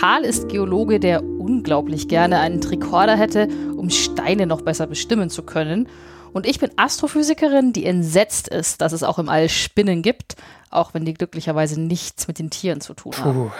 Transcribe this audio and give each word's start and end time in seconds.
Karl 0.00 0.24
ist 0.24 0.48
Geologe, 0.48 0.98
der 0.98 1.22
unglaublich 1.22 2.08
gerne 2.08 2.40
einen 2.40 2.62
Tricorder 2.62 3.18
hätte, 3.18 3.48
um 3.76 3.90
Steine 3.90 4.46
noch 4.46 4.62
besser 4.62 4.86
bestimmen 4.86 5.28
zu 5.28 5.42
können. 5.42 5.90
Und 6.32 6.46
ich 6.46 6.58
bin 6.58 6.70
Astrophysikerin, 6.76 7.74
die 7.74 7.84
entsetzt 7.84 8.48
ist, 8.48 8.80
dass 8.80 8.92
es 8.92 9.02
auch 9.02 9.18
im 9.18 9.28
All 9.28 9.50
Spinnen 9.50 10.00
gibt, 10.00 10.36
auch 10.70 10.94
wenn 10.94 11.04
die 11.04 11.12
glücklicherweise 11.12 11.78
nichts 11.78 12.28
mit 12.28 12.38
den 12.38 12.48
Tieren 12.48 12.80
zu 12.80 12.94
tun 12.94 13.12
haben. 13.18 13.52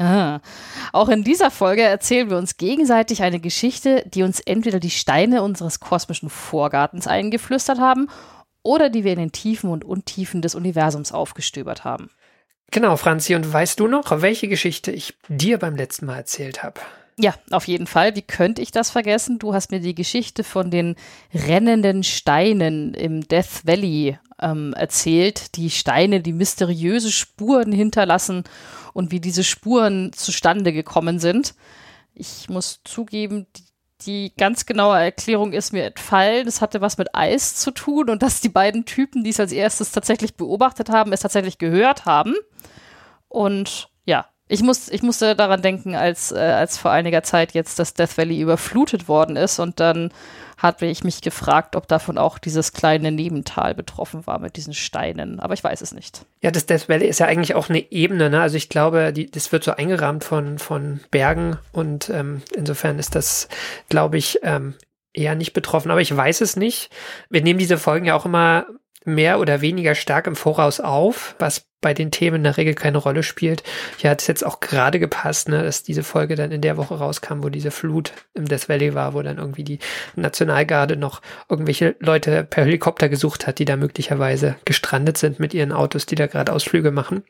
Ah. 0.00 0.40
Auch 0.92 1.08
in 1.08 1.22
dieser 1.22 1.52
Folge 1.52 1.82
erzählen 1.82 2.28
wir 2.28 2.38
uns 2.38 2.56
gegenseitig 2.56 3.22
eine 3.22 3.38
Geschichte, 3.38 4.02
die 4.12 4.24
uns 4.24 4.40
entweder 4.40 4.80
die 4.80 4.90
Steine 4.90 5.44
unseres 5.44 5.78
kosmischen 5.78 6.28
Vorgartens 6.28 7.06
eingeflüstert 7.06 7.78
haben 7.78 8.08
oder 8.64 8.90
die 8.90 9.04
wir 9.04 9.12
in 9.12 9.20
den 9.20 9.32
Tiefen 9.32 9.70
und 9.70 9.84
Untiefen 9.84 10.42
des 10.42 10.56
Universums 10.56 11.12
aufgestöbert 11.12 11.84
haben. 11.84 12.10
Genau, 12.74 12.96
Franzi, 12.96 13.36
und 13.36 13.52
weißt 13.52 13.78
du 13.78 13.86
noch, 13.86 14.20
welche 14.20 14.48
Geschichte 14.48 14.90
ich 14.90 15.14
dir 15.28 15.58
beim 15.60 15.76
letzten 15.76 16.06
Mal 16.06 16.16
erzählt 16.16 16.64
habe? 16.64 16.80
Ja, 17.16 17.32
auf 17.52 17.68
jeden 17.68 17.86
Fall. 17.86 18.16
Wie 18.16 18.22
könnte 18.22 18.62
ich 18.62 18.72
das 18.72 18.90
vergessen? 18.90 19.38
Du 19.38 19.54
hast 19.54 19.70
mir 19.70 19.78
die 19.78 19.94
Geschichte 19.94 20.42
von 20.42 20.72
den 20.72 20.96
rennenden 21.32 22.02
Steinen 22.02 22.92
im 22.94 23.28
Death 23.28 23.64
Valley 23.64 24.18
ähm, 24.40 24.74
erzählt. 24.76 25.54
Die 25.54 25.70
Steine, 25.70 26.20
die 26.20 26.32
mysteriöse 26.32 27.12
Spuren 27.12 27.70
hinterlassen 27.70 28.42
und 28.92 29.12
wie 29.12 29.20
diese 29.20 29.44
Spuren 29.44 30.12
zustande 30.12 30.72
gekommen 30.72 31.20
sind. 31.20 31.54
Ich 32.12 32.48
muss 32.48 32.80
zugeben, 32.82 33.46
die, 33.56 33.62
die 34.04 34.32
ganz 34.36 34.66
genaue 34.66 34.98
Erklärung 34.98 35.52
ist 35.52 35.72
mir 35.72 35.84
entfallen. 35.84 36.48
Es 36.48 36.60
hatte 36.60 36.80
was 36.80 36.98
mit 36.98 37.14
Eis 37.14 37.54
zu 37.54 37.70
tun 37.70 38.10
und 38.10 38.24
dass 38.24 38.40
die 38.40 38.48
beiden 38.48 38.84
Typen, 38.84 39.22
die 39.22 39.30
es 39.30 39.38
als 39.38 39.52
erstes 39.52 39.92
tatsächlich 39.92 40.34
beobachtet 40.34 40.88
haben, 40.88 41.12
es 41.12 41.20
tatsächlich 41.20 41.58
gehört 41.58 42.04
haben. 42.04 42.34
Und 43.34 43.88
ja, 44.04 44.26
ich, 44.46 44.62
muss, 44.62 44.88
ich 44.88 45.02
musste 45.02 45.34
daran 45.34 45.60
denken, 45.60 45.96
als, 45.96 46.30
äh, 46.30 46.36
als 46.36 46.78
vor 46.78 46.92
einiger 46.92 47.24
Zeit 47.24 47.52
jetzt 47.52 47.80
das 47.80 47.92
Death 47.92 48.16
Valley 48.16 48.40
überflutet 48.40 49.08
worden 49.08 49.34
ist 49.34 49.58
und 49.58 49.80
dann 49.80 50.12
hatte 50.56 50.86
ich 50.86 51.02
mich 51.02 51.20
gefragt, 51.20 51.74
ob 51.74 51.88
davon 51.88 52.16
auch 52.16 52.38
dieses 52.38 52.72
kleine 52.72 53.10
Nebental 53.10 53.74
betroffen 53.74 54.24
war 54.28 54.38
mit 54.38 54.54
diesen 54.54 54.72
Steinen. 54.72 55.40
Aber 55.40 55.52
ich 55.52 55.64
weiß 55.64 55.80
es 55.80 55.92
nicht. 55.92 56.26
Ja, 56.42 56.52
das 56.52 56.66
Death 56.66 56.88
Valley 56.88 57.08
ist 57.08 57.18
ja 57.18 57.26
eigentlich 57.26 57.56
auch 57.56 57.68
eine 57.68 57.90
Ebene. 57.90 58.30
Ne? 58.30 58.40
Also 58.40 58.56
ich 58.56 58.68
glaube, 58.68 59.12
die, 59.12 59.28
das 59.28 59.50
wird 59.50 59.64
so 59.64 59.72
eingerahmt 59.72 60.22
von, 60.22 60.60
von 60.60 61.00
Bergen 61.10 61.58
und 61.72 62.08
ähm, 62.10 62.42
insofern 62.54 63.00
ist 63.00 63.16
das, 63.16 63.48
glaube 63.88 64.16
ich, 64.16 64.38
ähm, 64.44 64.74
eher 65.12 65.34
nicht 65.34 65.54
betroffen. 65.54 65.90
Aber 65.90 66.02
ich 66.02 66.16
weiß 66.16 66.40
es 66.40 66.54
nicht. 66.54 66.88
Wir 67.28 67.42
nehmen 67.42 67.58
diese 67.58 67.78
Folgen 67.78 68.06
ja 68.06 68.14
auch 68.14 68.26
immer 68.26 68.66
mehr 69.04 69.38
oder 69.38 69.60
weniger 69.60 69.94
stark 69.94 70.26
im 70.26 70.36
Voraus 70.36 70.80
auf, 70.80 71.36
was 71.38 71.66
bei 71.80 71.92
den 71.92 72.10
Themen 72.10 72.36
in 72.36 72.44
der 72.44 72.56
Regel 72.56 72.74
keine 72.74 72.96
Rolle 72.96 73.22
spielt. 73.22 73.62
Hier 73.98 74.10
hat 74.10 74.22
es 74.22 74.26
jetzt 74.26 74.44
auch 74.44 74.60
gerade 74.60 74.98
gepasst, 74.98 75.48
ne, 75.48 75.62
dass 75.62 75.82
diese 75.82 76.02
Folge 76.02 76.34
dann 76.34 76.50
in 76.50 76.62
der 76.62 76.78
Woche 76.78 76.94
rauskam, 76.94 77.42
wo 77.42 77.50
diese 77.50 77.70
Flut 77.70 78.12
im 78.32 78.46
Death 78.46 78.70
Valley 78.70 78.94
war, 78.94 79.12
wo 79.12 79.20
dann 79.20 79.36
irgendwie 79.36 79.64
die 79.64 79.78
Nationalgarde 80.16 80.96
noch 80.96 81.20
irgendwelche 81.48 81.94
Leute 81.98 82.44
per 82.44 82.64
Helikopter 82.64 83.10
gesucht 83.10 83.46
hat, 83.46 83.58
die 83.58 83.66
da 83.66 83.76
möglicherweise 83.76 84.56
gestrandet 84.64 85.18
sind 85.18 85.40
mit 85.40 85.52
ihren 85.52 85.72
Autos, 85.72 86.06
die 86.06 86.14
da 86.14 86.26
gerade 86.26 86.52
Ausflüge 86.52 86.90
machen. 86.90 87.22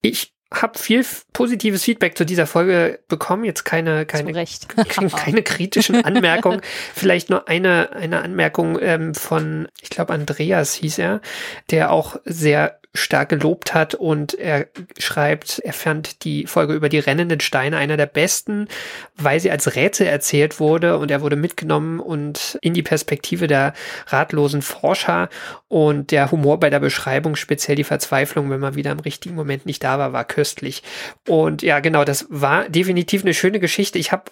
Ich 0.00 0.33
habe 0.54 0.78
viel 0.78 1.04
positives 1.32 1.84
Feedback 1.84 2.16
zu 2.16 2.24
dieser 2.24 2.46
Folge 2.46 3.00
bekommen. 3.08 3.44
Jetzt 3.44 3.64
keine, 3.64 4.06
keine, 4.06 4.44
keine 4.44 5.42
kritischen 5.42 6.04
Anmerkungen. 6.04 6.60
Vielleicht 6.94 7.30
nur 7.30 7.48
eine, 7.48 7.92
eine 7.92 8.22
Anmerkung 8.22 8.78
ähm, 8.80 9.14
von, 9.14 9.68
ich 9.80 9.90
glaube, 9.90 10.12
Andreas 10.12 10.74
hieß 10.74 10.98
er, 10.98 11.20
der 11.70 11.90
auch 11.90 12.16
sehr 12.24 12.78
stark 12.94 13.28
gelobt 13.28 13.74
hat 13.74 13.94
und 13.94 14.34
er 14.34 14.68
schreibt, 14.98 15.58
er 15.58 15.72
fand 15.72 16.24
die 16.24 16.46
Folge 16.46 16.74
über 16.74 16.88
die 16.88 17.00
rennenden 17.00 17.40
Steine 17.40 17.76
einer 17.76 17.96
der 17.96 18.06
besten, 18.06 18.68
weil 19.16 19.40
sie 19.40 19.50
als 19.50 19.74
Rätsel 19.74 20.06
erzählt 20.06 20.60
wurde 20.60 20.98
und 20.98 21.10
er 21.10 21.20
wurde 21.20 21.36
mitgenommen 21.36 21.98
und 21.98 22.56
in 22.62 22.72
die 22.72 22.82
Perspektive 22.82 23.48
der 23.48 23.74
ratlosen 24.06 24.62
Forscher 24.62 25.28
und 25.68 26.12
der 26.12 26.30
Humor 26.30 26.60
bei 26.60 26.70
der 26.70 26.80
Beschreibung, 26.80 27.34
speziell 27.34 27.76
die 27.76 27.84
Verzweiflung, 27.84 28.48
wenn 28.48 28.60
man 28.60 28.76
wieder 28.76 28.92
im 28.92 29.00
richtigen 29.00 29.34
Moment 29.34 29.66
nicht 29.66 29.82
da 29.82 29.98
war, 29.98 30.12
war 30.12 30.24
köstlich. 30.24 30.82
Und 31.28 31.62
ja, 31.62 31.80
genau, 31.80 32.04
das 32.04 32.26
war 32.30 32.68
definitiv 32.68 33.22
eine 33.22 33.34
schöne 33.34 33.58
Geschichte. 33.58 33.98
Ich 33.98 34.12
habe 34.12 34.30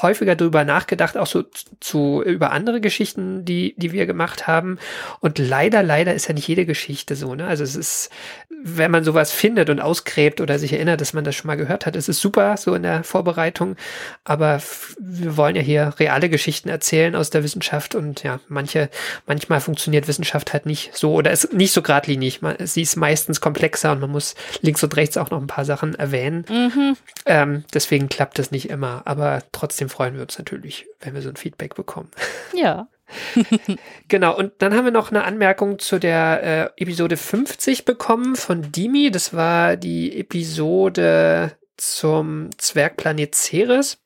häufiger 0.00 0.34
darüber 0.36 0.64
nachgedacht, 0.64 1.18
auch 1.18 1.26
so 1.26 1.44
zu 1.80 2.22
über 2.24 2.52
andere 2.52 2.80
Geschichten, 2.80 3.44
die 3.44 3.74
die 3.76 3.92
wir 3.92 4.06
gemacht 4.06 4.46
haben. 4.46 4.78
Und 5.20 5.38
leider, 5.38 5.82
leider 5.82 6.14
ist 6.14 6.28
ja 6.28 6.34
nicht 6.34 6.48
jede 6.48 6.64
Geschichte 6.64 7.16
so. 7.16 7.34
Ne? 7.34 7.46
Also 7.46 7.64
es 7.64 7.76
ist, 7.76 8.10
wenn 8.48 8.90
man 8.90 9.04
sowas 9.04 9.32
findet 9.32 9.68
und 9.68 9.80
ausgräbt 9.80 10.40
oder 10.40 10.58
sich 10.58 10.72
erinnert, 10.72 11.00
dass 11.00 11.12
man 11.12 11.24
das 11.24 11.34
schon 11.34 11.48
mal 11.48 11.56
gehört 11.56 11.84
hat, 11.84 11.96
ist 11.96 12.08
es 12.08 12.20
super 12.20 12.56
so 12.56 12.74
in 12.74 12.82
der 12.82 13.04
Vorbereitung. 13.04 13.76
Aber 14.24 14.62
wir 14.98 15.36
wollen 15.36 15.56
ja 15.56 15.62
hier 15.62 15.94
reale 15.98 16.28
Geschichten 16.28 16.68
erzählen 16.68 17.14
aus 17.14 17.30
der 17.30 17.42
Wissenschaft 17.42 17.94
und 17.94 18.22
ja, 18.22 18.40
manche, 18.48 18.88
manchmal 19.26 19.60
funktioniert 19.60 20.08
Wissenschaft 20.08 20.52
halt 20.52 20.66
nicht 20.66 20.96
so 20.96 21.12
oder 21.12 21.30
ist 21.30 21.52
nicht 21.52 21.72
so 21.72 21.82
geradlinig. 21.82 22.40
Man, 22.40 22.56
sie 22.60 22.82
ist 22.82 22.96
meistens 22.96 23.40
komplexer 23.40 23.92
und 23.92 24.00
man 24.00 24.10
muss 24.10 24.34
links 24.60 24.82
und 24.82 24.96
rechts 24.96 25.16
auch 25.16 25.30
noch 25.30 25.40
ein 25.40 25.46
paar 25.46 25.64
Sachen 25.64 25.94
erwähnen. 25.94 26.44
Mhm. 26.48 26.96
Ähm, 27.26 27.64
deswegen 27.74 28.08
klappt 28.08 28.38
das 28.38 28.50
nicht 28.50 28.70
immer. 28.70 29.02
Aber 29.04 29.42
trotzdem 29.52 29.81
trotzdem 29.82 29.88
freuen 29.88 30.14
wir 30.14 30.22
uns 30.22 30.38
natürlich, 30.38 30.86
wenn 31.00 31.14
wir 31.14 31.22
so 31.22 31.28
ein 31.28 31.36
Feedback 31.36 31.74
bekommen. 31.74 32.10
Ja. 32.54 32.88
genau, 34.08 34.36
und 34.36 34.52
dann 34.58 34.74
haben 34.74 34.84
wir 34.84 34.92
noch 34.92 35.10
eine 35.10 35.24
Anmerkung 35.24 35.78
zu 35.78 35.98
der 35.98 36.72
äh, 36.76 36.82
Episode 36.82 37.16
50 37.16 37.84
bekommen 37.84 38.36
von 38.36 38.72
Dimi. 38.72 39.10
Das 39.10 39.34
war 39.34 39.76
die 39.76 40.18
Episode 40.18 41.56
zum 41.76 42.50
Zwergplanet 42.58 43.34
Ceres. 43.34 43.98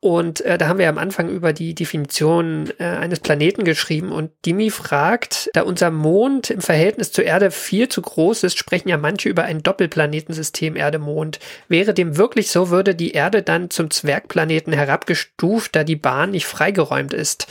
Und 0.00 0.42
äh, 0.42 0.58
da 0.58 0.68
haben 0.68 0.78
wir 0.78 0.88
am 0.88 0.96
Anfang 0.96 1.28
über 1.28 1.52
die 1.52 1.74
Definition 1.74 2.70
äh, 2.78 2.84
eines 2.84 3.18
Planeten 3.18 3.64
geschrieben 3.64 4.12
und 4.12 4.30
Dimi 4.46 4.70
fragt, 4.70 5.50
da 5.54 5.62
unser 5.62 5.90
Mond 5.90 6.50
im 6.50 6.60
Verhältnis 6.60 7.10
zur 7.10 7.24
Erde 7.24 7.50
viel 7.50 7.88
zu 7.88 8.00
groß 8.00 8.44
ist, 8.44 8.58
sprechen 8.58 8.88
ja 8.88 8.96
manche 8.96 9.28
über 9.28 9.42
ein 9.42 9.60
Doppelplanetensystem 9.60 10.76
Erde-Mond. 10.76 11.40
Wäre 11.66 11.94
dem 11.94 12.16
wirklich 12.16 12.52
so, 12.52 12.70
würde 12.70 12.94
die 12.94 13.10
Erde 13.10 13.42
dann 13.42 13.70
zum 13.70 13.90
Zwergplaneten 13.90 14.72
herabgestuft, 14.72 15.74
da 15.74 15.82
die 15.82 15.96
Bahn 15.96 16.30
nicht 16.30 16.46
freigeräumt 16.46 17.12
ist. 17.12 17.48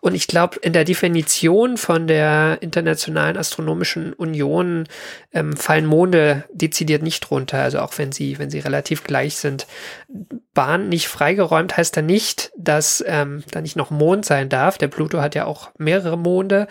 Und 0.00 0.14
ich 0.14 0.28
glaube, 0.28 0.60
in 0.60 0.72
der 0.72 0.84
Definition 0.84 1.76
von 1.78 2.06
der 2.06 2.58
Internationalen 2.60 3.36
Astronomischen 3.36 4.12
Union 4.12 4.86
ähm, 5.32 5.56
fallen 5.56 5.86
Monde 5.86 6.44
dezidiert 6.52 7.02
nicht 7.02 7.28
runter, 7.32 7.58
also 7.58 7.80
auch 7.80 7.98
wenn 7.98 8.12
sie, 8.12 8.38
wenn 8.38 8.50
sie 8.50 8.60
relativ 8.60 9.02
gleich 9.02 9.34
sind. 9.34 9.66
Bahn 10.54 10.88
nicht 10.88 11.08
freigeräumt 11.08 11.76
heißt 11.76 11.87
da 11.96 12.02
nicht, 12.02 12.50
dass 12.56 13.04
ähm, 13.06 13.42
da 13.50 13.60
nicht 13.60 13.76
noch 13.76 13.90
Mond 13.90 14.24
sein 14.24 14.48
darf. 14.48 14.78
Der 14.78 14.88
Pluto 14.88 15.20
hat 15.20 15.34
ja 15.34 15.44
auch 15.44 15.70
mehrere 15.78 16.18
Monde 16.18 16.68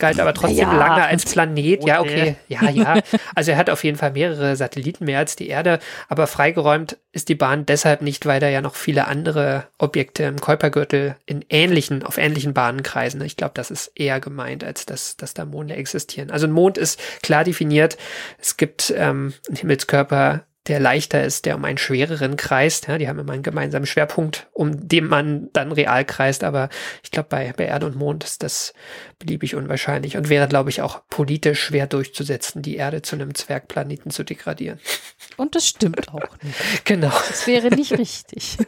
galt 0.00 0.18
aber 0.18 0.34
trotzdem 0.34 0.58
ja, 0.58 0.72
lange 0.72 1.04
als 1.04 1.24
Planet. 1.30 1.86
Ja, 1.86 2.00
okay, 2.00 2.34
ja, 2.48 2.68
ja. 2.70 3.00
Also 3.34 3.52
er 3.52 3.56
hat 3.56 3.70
auf 3.70 3.84
jeden 3.84 3.96
Fall 3.96 4.10
mehrere 4.12 4.56
Satelliten 4.56 5.04
mehr 5.04 5.18
als 5.18 5.36
die 5.36 5.48
Erde, 5.48 5.78
aber 6.08 6.26
freigeräumt 6.26 6.96
ist 7.12 7.28
die 7.28 7.34
Bahn 7.34 7.66
deshalb 7.66 8.02
nicht, 8.02 8.26
weil 8.26 8.40
da 8.40 8.48
ja 8.48 8.60
noch 8.60 8.74
viele 8.74 9.06
andere 9.06 9.66
Objekte 9.78 10.24
im 10.24 10.40
Kuipergürtel 10.40 11.16
in 11.26 11.44
ähnlichen, 11.48 12.02
auf 12.02 12.18
ähnlichen 12.18 12.54
Bahnen 12.54 12.82
kreisen. 12.82 13.20
Ich 13.22 13.36
glaube, 13.36 13.52
das 13.54 13.70
ist 13.70 13.92
eher 13.94 14.20
gemeint, 14.20 14.64
als 14.64 14.86
dass, 14.86 15.16
dass 15.16 15.34
da 15.34 15.44
Monde 15.44 15.74
existieren. 15.74 16.30
Also 16.30 16.46
ein 16.46 16.52
Mond 16.52 16.78
ist 16.78 17.00
klar 17.22 17.44
definiert. 17.44 17.96
Es 18.38 18.56
gibt 18.56 18.92
ähm, 18.96 19.34
einen 19.48 19.56
Himmelskörper 19.56 20.44
der 20.66 20.78
leichter 20.78 21.24
ist, 21.24 21.46
der 21.46 21.56
um 21.56 21.64
einen 21.64 21.78
schwereren 21.78 22.36
kreist. 22.36 22.86
Ja, 22.86 22.98
die 22.98 23.08
haben 23.08 23.18
immer 23.18 23.32
einen 23.32 23.42
gemeinsamen 23.42 23.86
Schwerpunkt, 23.86 24.48
um 24.52 24.88
den 24.88 25.06
man 25.06 25.48
dann 25.54 25.72
real 25.72 26.04
kreist. 26.04 26.44
Aber 26.44 26.68
ich 27.02 27.10
glaube, 27.10 27.28
bei, 27.30 27.52
bei 27.56 27.64
Erde 27.64 27.86
und 27.86 27.96
Mond 27.96 28.24
ist 28.24 28.42
das 28.42 28.74
beliebig 29.18 29.54
unwahrscheinlich 29.54 30.18
und 30.18 30.28
wäre, 30.28 30.48
glaube 30.48 30.68
ich, 30.68 30.82
auch 30.82 31.00
politisch 31.08 31.62
schwer 31.62 31.86
durchzusetzen, 31.86 32.60
die 32.60 32.76
Erde 32.76 33.00
zu 33.00 33.16
einem 33.16 33.34
Zwergplaneten 33.34 34.10
zu 34.10 34.22
degradieren. 34.22 34.80
Und 35.36 35.54
das 35.54 35.66
stimmt 35.66 36.08
auch 36.12 36.36
nicht. 36.42 36.56
Genau. 36.84 37.12
Das 37.28 37.46
wäre 37.46 37.68
nicht 37.68 37.92
richtig. 37.92 38.58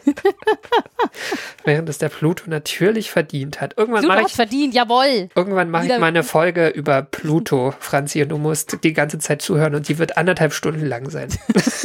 Während 1.65 1.89
es 1.89 1.99
der 1.99 2.09
Pluto 2.09 2.45
natürlich 2.49 3.11
verdient 3.11 3.61
hat. 3.61 3.75
Irgendwann 3.77 4.05
Pluto 4.05 4.27
ich, 4.27 4.33
verdient, 4.33 4.75
jawohl. 4.75 5.29
irgendwann 5.35 5.71
mache 5.71 5.87
ich 5.87 5.99
mal 5.99 6.07
eine 6.07 6.23
Folge 6.23 6.69
über 6.69 7.03
Pluto, 7.03 7.75
Franzi, 7.79 8.23
und 8.23 8.29
du 8.29 8.39
musst 8.39 8.79
die 8.85 8.93
ganze 8.93 9.19
Zeit 9.19 9.43
zuhören 9.43 9.75
und 9.75 9.89
die 9.89 9.99
wird 9.99 10.17
anderthalb 10.17 10.53
Stunden 10.53 10.87
lang 10.87 11.11
sein. 11.11 11.29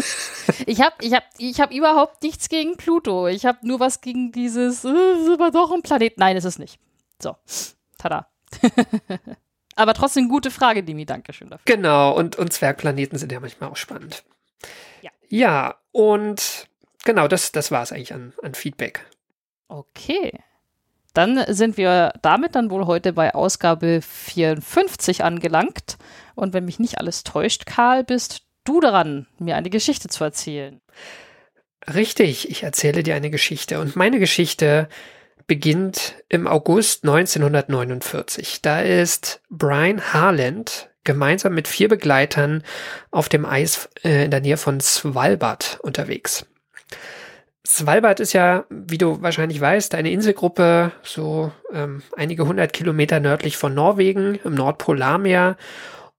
Ich 0.66 0.82
habe 0.82 0.96
ich 1.02 1.14
hab, 1.14 1.24
ich 1.38 1.60
hab 1.60 1.72
überhaupt 1.72 2.24
nichts 2.24 2.50
gegen 2.50 2.78
Pluto. 2.78 3.28
Ich 3.28 3.46
habe 3.46 3.60
nur 3.68 3.80
was 3.80 4.02
gegen 4.02 4.32
dieses, 4.32 4.86
äh, 4.86 4.90
ist 4.90 5.30
aber 5.30 5.52
doch 5.52 5.72
ein 5.72 5.82
Planet. 5.82 6.18
Nein, 6.18 6.38
ist 6.38 6.46
es 6.46 6.58
nicht. 6.58 6.80
So, 7.22 7.36
tada. 7.98 8.30
aber 9.76 9.94
trotzdem 9.94 10.30
gute 10.30 10.52
Frage, 10.52 10.84
Dimi. 10.84 11.06
Dankeschön 11.06 11.50
dafür. 11.50 11.64
Genau, 11.66 12.16
und, 12.16 12.38
und 12.38 12.54
Zwergplaneten 12.54 13.18
sind 13.18 13.32
ja 13.32 13.40
manchmal 13.40 13.70
auch 13.70 13.76
spannend. 13.76 14.24
Ja. 15.02 15.12
Ja, 15.30 15.76
und 15.92 16.68
genau, 17.04 17.28
das, 17.28 17.52
das 17.52 17.72
war 17.72 17.84
es 17.84 17.92
eigentlich 17.92 18.14
an, 18.14 18.34
an 18.42 18.54
Feedback. 18.54 19.06
Okay. 19.68 20.32
Dann 21.14 21.44
sind 21.48 21.78
wir 21.78 22.14
damit 22.22 22.56
dann 22.56 22.70
wohl 22.70 22.86
heute 22.86 23.12
bei 23.12 23.34
Ausgabe 23.34 24.02
54 24.02 25.24
angelangt. 25.24 25.98
Und 26.36 26.54
wenn 26.54 26.66
mich 26.66 26.78
nicht 26.78 27.00
alles 27.00 27.24
täuscht, 27.24 27.66
Karl, 27.66 28.04
bist 28.04 28.47
du 28.68 28.80
dran, 28.80 29.28
mir 29.40 29.56
eine 29.56 29.70
Geschichte 29.70 30.08
zu 30.08 30.24
erzählen. 30.24 30.82
Richtig, 31.94 32.50
ich 32.50 32.64
erzähle 32.64 33.04
dir 33.04 33.16
eine 33.16 33.30
Geschichte. 33.30 33.80
Und 33.80 33.96
meine 33.96 34.20
Geschichte 34.20 34.90
beginnt 35.48 36.16
im 36.28 36.46
August 36.48 37.06
1949. 37.06 38.62
Da 38.62 38.82
ist 38.82 39.42
Brian 39.50 40.14
Harland 40.14 40.90
gemeinsam 41.06 41.56
mit 41.56 41.70
vier 41.70 41.88
Begleitern 41.88 42.64
auf 43.12 43.30
dem 43.30 43.46
Eis 43.46 43.90
äh, 44.04 44.26
in 44.26 44.32
der 44.32 44.42
Nähe 44.42 44.58
von 44.58 44.82
Svalbard 44.82 45.80
unterwegs. 45.82 46.46
Svalbard 47.66 48.20
ist 48.20 48.34
ja, 48.34 48.66
wie 48.70 48.98
du 48.98 49.22
wahrscheinlich 49.22 49.60
weißt, 49.60 49.96
eine 49.96 50.12
Inselgruppe, 50.12 50.92
so 51.04 51.52
ähm, 51.74 52.02
einige 52.16 52.46
hundert 52.46 52.74
Kilometer 52.74 53.20
nördlich 53.20 53.58
von 53.58 53.74
Norwegen 53.74 54.36
im 54.44 54.54
Nordpolarmeer. 54.54 55.58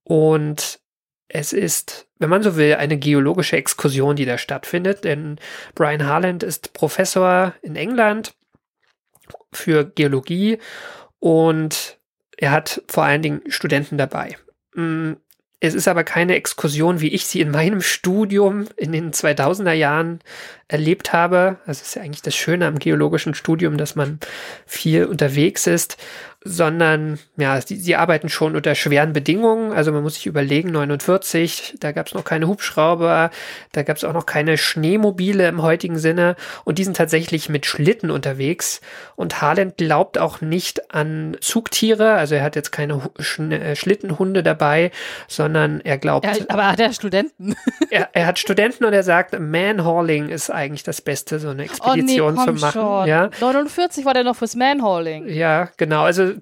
Und 0.04 0.80
es 1.28 1.52
ist, 1.52 2.06
wenn 2.18 2.30
man 2.30 2.42
so 2.42 2.56
will, 2.56 2.74
eine 2.74 2.96
geologische 2.98 3.56
Exkursion, 3.56 4.16
die 4.16 4.24
da 4.24 4.38
stattfindet. 4.38 5.04
Denn 5.04 5.36
Brian 5.74 6.06
Harland 6.06 6.42
ist 6.42 6.72
Professor 6.72 7.54
in 7.62 7.76
England 7.76 8.34
für 9.52 9.84
Geologie 9.84 10.58
und 11.18 11.98
er 12.36 12.52
hat 12.52 12.82
vor 12.88 13.04
allen 13.04 13.22
Dingen 13.22 13.42
Studenten 13.48 13.98
dabei. 13.98 14.36
Mm, 14.74 15.14
Es 15.60 15.74
ist 15.74 15.88
aber 15.88 16.04
keine 16.04 16.36
Exkursion, 16.36 17.00
wie 17.00 17.08
ich 17.08 17.26
sie 17.26 17.40
in 17.40 17.50
meinem 17.50 17.80
Studium 17.80 18.68
in 18.76 18.92
den 18.92 19.12
2000er 19.12 19.72
Jahren 19.72 20.20
erlebt 20.68 21.12
habe. 21.12 21.58
Das 21.66 21.82
ist 21.82 21.96
ja 21.96 22.02
eigentlich 22.02 22.22
das 22.22 22.36
Schöne 22.36 22.66
am 22.66 22.78
geologischen 22.78 23.34
Studium, 23.34 23.76
dass 23.76 23.96
man 23.96 24.20
viel 24.66 25.04
unterwegs 25.06 25.66
ist, 25.66 25.96
sondern 26.48 27.18
ja, 27.36 27.60
sie, 27.60 27.76
sie 27.76 27.94
arbeiten 27.96 28.28
schon 28.28 28.56
unter 28.56 28.74
schweren 28.74 29.12
Bedingungen. 29.12 29.72
Also 29.72 29.92
man 29.92 30.02
muss 30.02 30.14
sich 30.14 30.26
überlegen, 30.26 30.70
49, 30.70 31.74
da 31.78 31.92
gab 31.92 32.06
es 32.06 32.14
noch 32.14 32.24
keine 32.24 32.48
Hubschrauber, 32.48 33.30
da 33.72 33.82
gab 33.82 33.96
es 33.96 34.04
auch 34.04 34.12
noch 34.12 34.26
keine 34.26 34.56
Schneemobile 34.56 35.46
im 35.46 35.62
heutigen 35.62 35.98
Sinne 35.98 36.36
und 36.64 36.78
die 36.78 36.84
sind 36.84 36.96
tatsächlich 36.96 37.48
mit 37.48 37.66
Schlitten 37.66 38.10
unterwegs. 38.10 38.80
Und 39.16 39.42
Harland 39.42 39.76
glaubt 39.76 40.18
auch 40.18 40.40
nicht 40.40 40.92
an 40.94 41.36
Zugtiere, 41.40 42.12
also 42.14 42.34
er 42.34 42.42
hat 42.42 42.56
jetzt 42.56 42.72
keine 42.72 43.00
äh, 43.50 43.76
Schlittenhunde 43.76 44.42
dabei, 44.42 44.90
sondern 45.28 45.80
er 45.82 45.98
glaubt, 45.98 46.24
Ja, 46.26 46.32
aber 46.48 46.66
hat 46.68 46.80
er 46.80 46.92
Studenten? 46.92 47.54
er, 47.90 48.08
er 48.12 48.26
hat 48.26 48.38
Studenten 48.38 48.84
und 48.84 48.92
er 48.92 49.02
sagt, 49.02 49.38
Manhauling 49.38 50.28
ist 50.28 50.50
eigentlich 50.50 50.82
das 50.82 51.00
Beste, 51.00 51.38
so 51.38 51.50
eine 51.50 51.64
Oh 51.80 51.92
nee, 51.94 52.02
Expedition 52.16 52.38
zu 52.38 52.52
machen. 52.54 52.72
schon. 52.72 53.06
Ja, 53.06 53.30
49 53.40 54.04
war 54.04 54.14
der 54.14 54.24
noch 54.24 54.36
fürs 54.36 54.56
Manhauling. 54.56 55.28
ja, 55.28 55.68
genau. 55.76 56.02
Also 56.04 56.32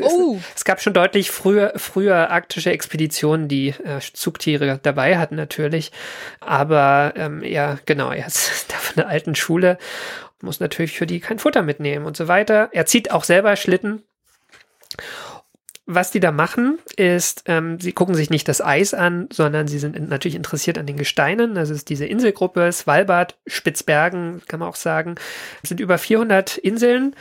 Oh. 0.00 0.38
es 0.54 0.64
gab 0.64 0.80
schon 0.80 0.92
deutlich 0.92 1.30
früher, 1.30 1.72
früher 1.76 2.30
arktische 2.30 2.70
Expeditionen, 2.70 3.48
die 3.48 3.68
äh, 3.68 4.00
Zugtiere 4.12 4.78
dabei 4.82 5.18
hatten 5.18 5.36
natürlich. 5.36 5.92
Aber 6.40 7.14
ähm, 7.16 7.42
ja, 7.42 7.78
genau, 7.86 8.10
er 8.10 8.26
ist 8.26 8.66
da 8.72 8.76
von 8.76 8.96
der 8.96 9.08
alten 9.08 9.34
Schule, 9.34 9.78
muss 10.40 10.60
natürlich 10.60 10.92
für 10.92 11.06
die 11.06 11.20
kein 11.20 11.38
Futter 11.38 11.62
mitnehmen 11.62 12.04
und 12.04 12.16
so 12.16 12.28
weiter. 12.28 12.68
Er 12.72 12.86
zieht 12.86 13.10
auch 13.10 13.24
selber 13.24 13.54
Schlitten. 13.56 14.02
Was 15.94 16.10
die 16.10 16.20
da 16.20 16.32
machen, 16.32 16.78
ist, 16.96 17.44
ähm, 17.46 17.80
sie 17.80 17.92
gucken 17.92 18.14
sich 18.14 18.30
nicht 18.30 18.48
das 18.48 18.60
Eis 18.60 18.94
an, 18.94 19.28
sondern 19.32 19.68
sie 19.68 19.78
sind 19.78 19.96
in, 19.96 20.08
natürlich 20.08 20.34
interessiert 20.34 20.78
an 20.78 20.86
den 20.86 20.96
Gesteinen. 20.96 21.54
Das 21.54 21.70
ist 21.70 21.88
diese 21.88 22.06
Inselgruppe, 22.06 22.70
Svalbard, 22.72 23.36
Spitzbergen, 23.46 24.42
kann 24.48 24.60
man 24.60 24.68
auch 24.68 24.76
sagen. 24.76 25.16
Es 25.62 25.68
sind 25.68 25.80
über 25.80 25.98
400 25.98 26.56
Inseln 26.58 27.14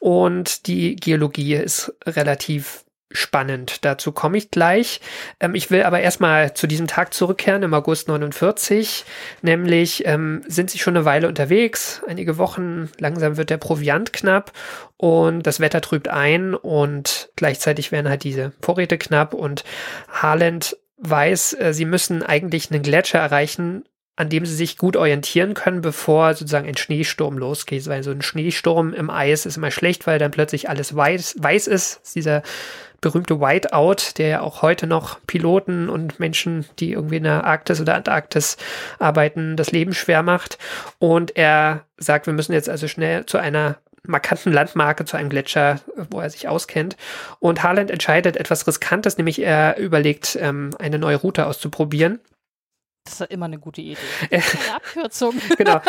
und 0.00 0.66
die 0.66 0.96
Geologie 0.96 1.54
ist 1.54 1.92
relativ 2.06 2.84
spannend. 3.10 3.84
Dazu 3.84 4.12
komme 4.12 4.38
ich 4.38 4.50
gleich. 4.50 5.00
Ähm, 5.40 5.54
ich 5.54 5.70
will 5.70 5.82
aber 5.82 6.00
erstmal 6.00 6.54
zu 6.54 6.66
diesem 6.66 6.86
Tag 6.86 7.14
zurückkehren 7.14 7.62
im 7.62 7.74
August 7.74 8.08
49. 8.08 9.04
Nämlich 9.42 10.06
ähm, 10.06 10.42
sind 10.46 10.70
sie 10.70 10.78
schon 10.78 10.96
eine 10.96 11.04
Weile 11.04 11.28
unterwegs, 11.28 12.02
einige 12.06 12.38
Wochen. 12.38 12.90
Langsam 12.98 13.36
wird 13.36 13.50
der 13.50 13.58
Proviant 13.58 14.12
knapp 14.12 14.52
und 14.96 15.46
das 15.46 15.60
Wetter 15.60 15.80
trübt 15.80 16.08
ein 16.08 16.54
und 16.54 17.30
gleichzeitig 17.36 17.92
werden 17.92 18.08
halt 18.08 18.24
diese 18.24 18.52
Vorräte 18.60 18.98
knapp 18.98 19.34
und 19.34 19.64
Harland 20.08 20.76
weiß, 20.98 21.54
äh, 21.54 21.72
sie 21.72 21.84
müssen 21.84 22.22
eigentlich 22.22 22.70
einen 22.70 22.82
Gletscher 22.82 23.20
erreichen, 23.20 23.84
an 24.16 24.28
dem 24.28 24.44
sie 24.44 24.54
sich 24.54 24.78
gut 24.78 24.96
orientieren 24.96 25.54
können, 25.54 25.80
bevor 25.80 26.34
sozusagen 26.34 26.66
ein 26.66 26.76
Schneesturm 26.76 27.38
losgeht. 27.38 27.86
Weil 27.86 28.02
so 28.02 28.10
ein 28.10 28.20
Schneesturm 28.20 28.92
im 28.92 29.10
Eis 29.10 29.46
ist 29.46 29.56
immer 29.56 29.70
schlecht, 29.70 30.08
weil 30.08 30.18
dann 30.18 30.32
plötzlich 30.32 30.68
alles 30.68 30.96
weiß, 30.96 31.36
weiß 31.38 31.68
ist. 31.68 32.00
Dieser 32.16 32.42
berühmte 33.00 33.40
Whiteout, 33.40 34.18
der 34.18 34.28
ja 34.28 34.40
auch 34.40 34.62
heute 34.62 34.86
noch 34.86 35.18
Piloten 35.26 35.88
und 35.88 36.18
Menschen, 36.18 36.66
die 36.78 36.92
irgendwie 36.92 37.16
in 37.16 37.24
der 37.24 37.44
Arktis 37.44 37.80
oder 37.80 37.94
Antarktis 37.94 38.56
arbeiten, 38.98 39.56
das 39.56 39.70
Leben 39.70 39.94
schwer 39.94 40.22
macht. 40.22 40.58
Und 40.98 41.36
er 41.36 41.84
sagt, 41.96 42.26
wir 42.26 42.34
müssen 42.34 42.52
jetzt 42.52 42.68
also 42.68 42.88
schnell 42.88 43.26
zu 43.26 43.38
einer 43.38 43.76
markanten 44.02 44.52
Landmarke 44.52 45.04
zu 45.04 45.16
einem 45.16 45.28
Gletscher, 45.28 45.80
wo 46.10 46.20
er 46.20 46.30
sich 46.30 46.48
auskennt. 46.48 46.96
Und 47.40 47.62
Harland 47.62 47.90
entscheidet 47.90 48.36
etwas 48.36 48.66
Riskantes, 48.66 49.18
nämlich 49.18 49.42
er 49.42 49.76
überlegt, 49.78 50.36
ähm, 50.40 50.70
eine 50.78 50.98
neue 50.98 51.16
Route 51.16 51.46
auszuprobieren. 51.46 52.20
Das 53.08 53.14
ist 53.14 53.20
ja 53.20 53.26
immer 53.26 53.46
eine 53.46 53.58
gute 53.58 53.80
Idee. 53.80 53.96
Eine 54.30 54.42
Abkürzung. 54.74 55.34
Genau. 55.56 55.80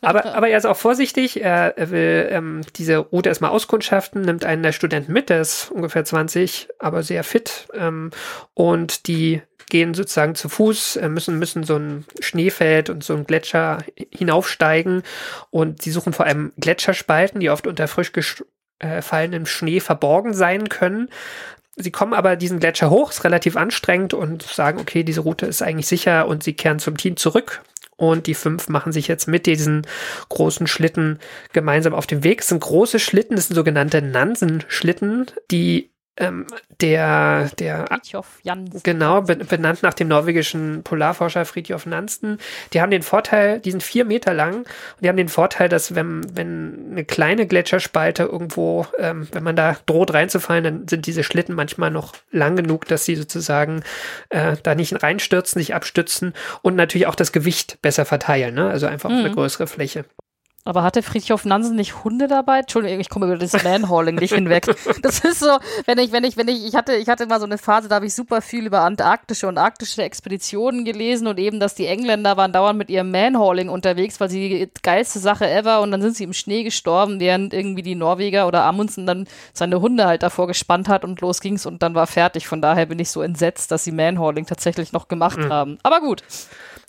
Aber, 0.00 0.34
aber 0.34 0.48
er 0.48 0.58
ist 0.58 0.66
auch 0.66 0.76
vorsichtig. 0.76 1.40
Er, 1.40 1.74
will 1.76 2.28
ähm, 2.30 2.62
diese 2.76 2.98
Route 2.98 3.28
erstmal 3.28 3.50
auskundschaften, 3.50 4.22
nimmt 4.22 4.44
einen 4.44 4.62
der 4.62 4.72
Studenten 4.72 5.12
mit, 5.12 5.30
der 5.30 5.40
ist 5.40 5.70
ungefähr 5.70 6.04
20, 6.04 6.68
aber 6.80 7.02
sehr 7.02 7.22
fit. 7.24 7.68
Ähm, 7.72 8.10
und 8.52 9.06
die 9.06 9.42
gehen 9.70 9.94
sozusagen 9.94 10.34
zu 10.34 10.48
Fuß, 10.48 10.96
äh, 10.96 11.08
müssen, 11.08 11.38
müssen 11.38 11.62
so 11.62 11.76
ein 11.76 12.04
Schneefeld 12.20 12.90
und 12.90 13.04
so 13.04 13.14
ein 13.14 13.26
Gletscher 13.26 13.78
hinaufsteigen. 14.10 15.02
Und 15.50 15.82
sie 15.82 15.90
suchen 15.90 16.12
vor 16.12 16.26
allem 16.26 16.52
Gletscherspalten, 16.58 17.40
die 17.40 17.50
oft 17.50 17.66
unter 17.66 17.86
frisch 17.86 18.12
gefallenem 18.12 19.46
Schnee 19.46 19.80
verborgen 19.80 20.34
sein 20.34 20.68
können. 20.68 21.08
Sie 21.76 21.90
kommen 21.90 22.14
aber 22.14 22.36
diesen 22.36 22.60
Gletscher 22.60 22.90
hoch, 22.90 23.10
ist 23.10 23.24
relativ 23.24 23.56
anstrengend 23.56 24.14
und 24.14 24.42
sagen, 24.42 24.78
okay, 24.80 25.02
diese 25.02 25.22
Route 25.22 25.46
ist 25.46 25.62
eigentlich 25.62 25.88
sicher 25.88 26.28
und 26.28 26.42
sie 26.44 26.54
kehren 26.54 26.78
zum 26.78 26.96
Team 26.96 27.16
zurück. 27.16 27.62
Und 27.96 28.26
die 28.26 28.34
fünf 28.34 28.68
machen 28.68 28.92
sich 28.92 29.08
jetzt 29.08 29.28
mit 29.28 29.46
diesen 29.46 29.86
großen 30.28 30.66
Schlitten 30.66 31.20
gemeinsam 31.52 31.94
auf 31.94 32.06
den 32.06 32.24
Weg. 32.24 32.40
Es 32.40 32.48
sind 32.48 32.60
große 32.60 32.98
Schlitten, 32.98 33.36
das 33.36 33.46
sind 33.46 33.54
sogenannte 33.54 34.02
Nansen-Schlitten, 34.02 35.26
die 35.50 35.93
ähm, 36.16 36.46
der, 36.80 37.50
der 37.58 37.86
Fridtjof 37.86 38.38
Jansen. 38.42 38.82
Genau, 38.82 39.22
be 39.22 39.36
benannt 39.36 39.82
nach 39.82 39.94
dem 39.94 40.08
norwegischen 40.08 40.82
Polarforscher 40.82 41.44
Fridtjof 41.44 41.86
Nansen. 41.86 42.38
Die 42.72 42.80
haben 42.80 42.90
den 42.90 43.02
Vorteil, 43.02 43.60
die 43.60 43.70
sind 43.70 43.82
vier 43.82 44.04
Meter 44.04 44.32
lang 44.32 44.58
und 44.58 44.66
die 45.00 45.08
haben 45.08 45.16
den 45.16 45.28
Vorteil, 45.28 45.68
dass 45.68 45.94
wenn, 45.94 46.24
wenn 46.36 46.90
eine 46.92 47.04
kleine 47.04 47.46
Gletscherspalte 47.46 48.24
irgendwo, 48.24 48.86
ähm, 48.98 49.28
wenn 49.32 49.42
man 49.42 49.56
da 49.56 49.76
droht 49.86 50.14
reinzufallen, 50.14 50.64
dann 50.64 50.88
sind 50.88 51.06
diese 51.06 51.24
Schlitten 51.24 51.54
manchmal 51.54 51.90
noch 51.90 52.14
lang 52.30 52.56
genug, 52.56 52.86
dass 52.86 53.04
sie 53.04 53.16
sozusagen 53.16 53.82
äh, 54.28 54.56
da 54.62 54.74
nicht 54.74 55.02
reinstürzen, 55.02 55.58
nicht 55.58 55.74
abstützen 55.74 56.32
und 56.62 56.76
natürlich 56.76 57.06
auch 57.06 57.16
das 57.16 57.32
Gewicht 57.32 57.78
besser 57.82 58.04
verteilen, 58.04 58.54
ne? 58.54 58.68
also 58.68 58.86
einfach 58.86 59.10
auf 59.10 59.16
eine 59.16 59.30
größere 59.30 59.66
Fläche. 59.66 60.04
Aber 60.66 60.82
hatte 60.82 61.02
Friedhof 61.02 61.44
Nansen 61.44 61.76
nicht 61.76 62.04
Hunde 62.04 62.26
dabei? 62.26 62.60
Entschuldigung, 62.60 62.98
ich 62.98 63.10
komme 63.10 63.26
über 63.26 63.36
das 63.36 63.62
Manhauling 63.62 64.14
nicht 64.14 64.32
hinweg. 64.34 64.64
Das 65.02 65.20
ist 65.20 65.40
so, 65.40 65.58
wenn 65.84 65.98
ich, 65.98 66.12
wenn 66.12 66.24
ich, 66.24 66.38
wenn 66.38 66.48
ich, 66.48 66.64
ich 66.64 66.74
hatte, 66.74 66.94
ich 66.94 67.08
hatte 67.08 67.26
mal 67.26 67.38
so 67.38 67.44
eine 67.44 67.58
Phase, 67.58 67.88
da 67.88 67.96
habe 67.96 68.06
ich 68.06 68.14
super 68.14 68.40
viel 68.40 68.64
über 68.64 68.80
antarktische 68.80 69.46
und 69.46 69.58
arktische 69.58 70.02
Expeditionen 70.02 70.86
gelesen 70.86 71.26
und 71.26 71.38
eben, 71.38 71.60
dass 71.60 71.74
die 71.74 71.86
Engländer 71.86 72.38
waren 72.38 72.52
dauernd 72.52 72.78
mit 72.78 72.88
ihrem 72.88 73.10
Manhauling 73.10 73.68
unterwegs, 73.68 74.18
weil 74.20 74.30
sie 74.30 74.48
die 74.48 74.70
geilste 74.82 75.18
Sache 75.18 75.50
ever 75.50 75.82
und 75.82 75.90
dann 75.90 76.00
sind 76.00 76.16
sie 76.16 76.24
im 76.24 76.32
Schnee 76.32 76.62
gestorben, 76.62 77.20
während 77.20 77.52
irgendwie 77.52 77.82
die 77.82 77.94
Norweger 77.94 78.46
oder 78.46 78.64
Amundsen 78.64 79.04
dann 79.04 79.26
seine 79.52 79.82
Hunde 79.82 80.06
halt 80.06 80.22
davor 80.22 80.46
gespannt 80.46 80.88
hat 80.88 81.04
und 81.04 81.20
los 81.20 81.40
ging's 81.40 81.66
und 81.66 81.82
dann 81.82 81.94
war 81.94 82.06
fertig. 82.06 82.48
Von 82.48 82.62
daher 82.62 82.86
bin 82.86 82.98
ich 82.98 83.10
so 83.10 83.20
entsetzt, 83.20 83.70
dass 83.70 83.84
sie 83.84 83.92
Manhauling 83.92 84.46
tatsächlich 84.46 84.92
noch 84.92 85.08
gemacht 85.08 85.38
mhm. 85.38 85.52
haben. 85.52 85.78
Aber 85.82 86.00
gut. 86.00 86.22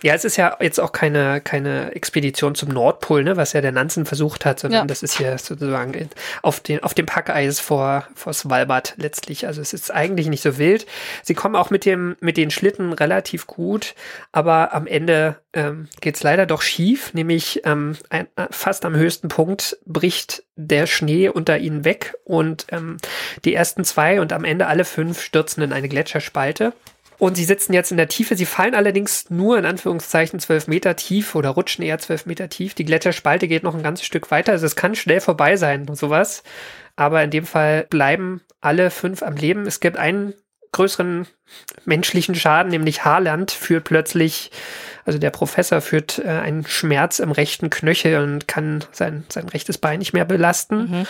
Ja, 0.04 0.14
es 0.14 0.26
ist 0.26 0.38
ja 0.38 0.58
jetzt 0.60 0.80
auch 0.80 0.92
keine, 0.92 1.42
keine 1.42 1.96
Expedition 1.96 2.56
zum 2.56 2.70
Nordpol, 2.70 3.24
ne, 3.24 3.38
was 3.38 3.54
ja 3.54 3.62
der 3.62 3.72
Nansen 3.72 4.06
versucht 4.06 4.46
hat, 4.46 4.60
sondern 4.60 4.82
ja. 4.82 4.86
das 4.86 5.04
ist 5.04 5.18
hier 5.18 5.38
sozusagen 5.38 6.10
auf, 6.42 6.60
den, 6.60 6.84
auf 6.84 6.94
dem 6.94 7.06
Packeis 7.06 7.60
vor, 7.60 8.08
vor 8.16 8.34
Svalbard 8.34 8.94
letztlich. 8.98 9.48
Also 9.48 9.62
es 9.62 9.74
ist 9.74 9.94
eigentlich 9.94 10.28
nicht 10.28 10.42
so 10.42 10.58
wild. 10.58 10.86
Sie 11.24 11.34
kommen 11.34 11.56
auch 11.56 11.70
mit, 11.70 11.86
dem, 11.86 12.16
mit 12.20 12.38
den 12.38 12.52
Schlitten 12.52 12.94
relativ 12.94 13.48
gut, 13.48 13.96
aber 14.32 14.74
am 14.74 14.88
Ende 14.88 15.38
ähm, 15.54 15.88
geht 16.02 16.16
es 16.16 16.24
leider 16.24 16.46
doch 16.46 16.62
schief, 16.62 17.14
nämlich 17.14 17.62
ähm, 17.66 17.98
ein, 18.10 18.28
fast 18.52 18.86
am 18.86 18.96
höchsten 18.96 19.30
Punkt 19.30 19.78
bricht 19.86 20.44
der 20.56 20.88
Schnee 20.88 21.30
unter 21.30 21.58
ihnen 21.58 21.86
weg 21.86 22.16
und 22.24 22.68
ähm, 22.70 22.98
die 23.44 23.54
ersten 23.54 23.84
zwei 23.84 24.22
und 24.22 24.34
am 24.34 24.44
Ende 24.44 24.68
alle 24.68 24.86
fünf 24.86 25.22
stürzen 25.22 25.64
in 25.64 25.74
eine 25.74 25.90
Gletscherspalte. 25.90 26.74
Und 27.18 27.36
sie 27.36 27.46
sitzen 27.46 27.74
jetzt 27.74 27.92
in 27.92 27.98
der 27.98 28.08
Tiefe. 28.08 28.36
Sie 28.36 28.46
fallen 28.46 28.76
allerdings 28.76 29.30
nur 29.30 29.58
in 29.58 29.66
Anführungszeichen 29.66 30.40
zwölf 30.40 30.68
Meter 30.68 30.96
tief 30.96 31.36
oder 31.36 31.50
rutschen 31.50 31.84
eher 31.84 32.00
zwölf 32.00 32.26
Meter 32.26 32.50
tief. 32.50 32.74
Die 32.74 32.86
Gletscherspalte 32.86 33.48
geht 33.48 33.64
noch 33.64 33.76
ein 33.76 33.84
ganzes 33.84 34.06
Stück 34.06 34.32
weiter. 34.32 34.52
Also 34.52 34.66
es 34.66 34.76
kann 34.76 34.96
schnell 34.96 35.22
vorbei 35.22 35.56
sein, 35.56 35.88
sowas. 35.94 36.44
Aber 36.96 37.24
in 37.24 37.32
dem 37.32 37.46
Fall 37.46 37.86
bleiben 37.90 38.42
alle 38.62 38.90
fünf 38.92 39.24
am 39.24 39.36
Leben. 39.36 39.66
Es 39.66 39.80
gibt 39.80 39.98
einen 39.98 40.34
größeren 40.72 41.28
menschlichen 41.86 42.36
Schaden, 42.36 42.72
nämlich 42.72 43.06
Haarland 43.06 43.52
führt 43.52 43.84
plötzlich, 43.84 44.52
also 45.06 45.20
der 45.20 45.30
Professor 45.30 45.82
führt 45.82 46.20
äh, 46.20 46.28
einen 46.28 46.66
Schmerz 46.66 47.20
im 47.20 47.32
rechten 47.32 47.70
Knöchel 47.70 48.22
und 48.22 48.48
kann 48.48 48.84
sein, 48.92 49.26
sein 49.30 49.48
rechtes 49.48 49.78
Bein 49.78 50.00
nicht 50.00 50.14
mehr 50.14 50.26
belasten. 50.26 50.90
Mhm. 50.90 51.08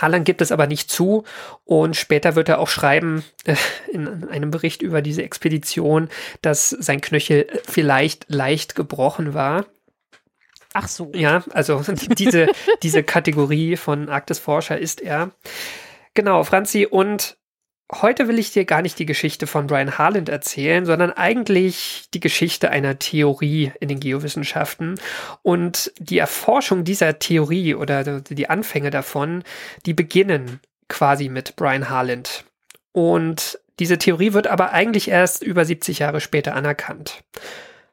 Haaland 0.00 0.24
gibt 0.24 0.42
es 0.42 0.52
aber 0.52 0.66
nicht 0.66 0.90
zu 0.90 1.24
und 1.64 1.96
später 1.96 2.34
wird 2.34 2.48
er 2.48 2.58
auch 2.58 2.68
schreiben 2.68 3.24
äh, 3.44 3.56
in 3.92 4.28
einem 4.28 4.50
Bericht 4.50 4.82
über 4.82 5.02
diese 5.02 5.22
Expedition, 5.22 6.08
dass 6.42 6.70
sein 6.70 7.00
Knöchel 7.00 7.46
vielleicht 7.66 8.26
leicht 8.28 8.74
gebrochen 8.74 9.34
war. 9.34 9.66
Ach 10.74 10.88
so. 10.88 11.10
Ja, 11.14 11.42
also 11.52 11.82
diese, 12.18 12.48
diese 12.82 13.02
Kategorie 13.02 13.76
von 13.76 14.10
Arktisforscher 14.10 14.78
ist 14.78 15.00
er. 15.00 15.30
Genau, 16.12 16.44
Franzi, 16.44 16.86
und 16.86 17.36
Heute 17.92 18.26
will 18.26 18.40
ich 18.40 18.50
dir 18.50 18.64
gar 18.64 18.82
nicht 18.82 18.98
die 18.98 19.06
Geschichte 19.06 19.46
von 19.46 19.68
Brian 19.68 19.96
Harland 19.96 20.28
erzählen, 20.28 20.84
sondern 20.84 21.12
eigentlich 21.12 22.08
die 22.12 22.18
Geschichte 22.18 22.70
einer 22.70 22.98
Theorie 22.98 23.72
in 23.78 23.88
den 23.88 24.00
Geowissenschaften. 24.00 24.98
Und 25.42 25.92
die 25.98 26.18
Erforschung 26.18 26.82
dieser 26.82 27.20
Theorie 27.20 27.76
oder 27.76 28.20
die 28.20 28.50
Anfänge 28.50 28.90
davon, 28.90 29.44
die 29.86 29.94
beginnen 29.94 30.58
quasi 30.88 31.28
mit 31.28 31.54
Brian 31.54 31.88
Harland. 31.88 32.44
Und 32.90 33.60
diese 33.78 33.98
Theorie 33.98 34.32
wird 34.32 34.48
aber 34.48 34.72
eigentlich 34.72 35.08
erst 35.08 35.44
über 35.44 35.64
70 35.64 36.00
Jahre 36.00 36.20
später 36.20 36.56
anerkannt. 36.56 37.22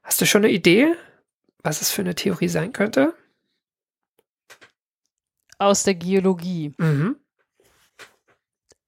Hast 0.01 0.19
du 0.21 0.25
schon 0.25 0.43
eine 0.43 0.53
Idee, 0.53 0.93
was 1.61 1.81
es 1.81 1.91
für 1.91 2.01
eine 2.01 2.15
Theorie 2.15 2.47
sein 2.47 2.73
könnte? 2.73 3.13
Aus 5.59 5.83
der 5.83 5.93
Geologie. 5.93 6.73
Mhm. 6.77 7.17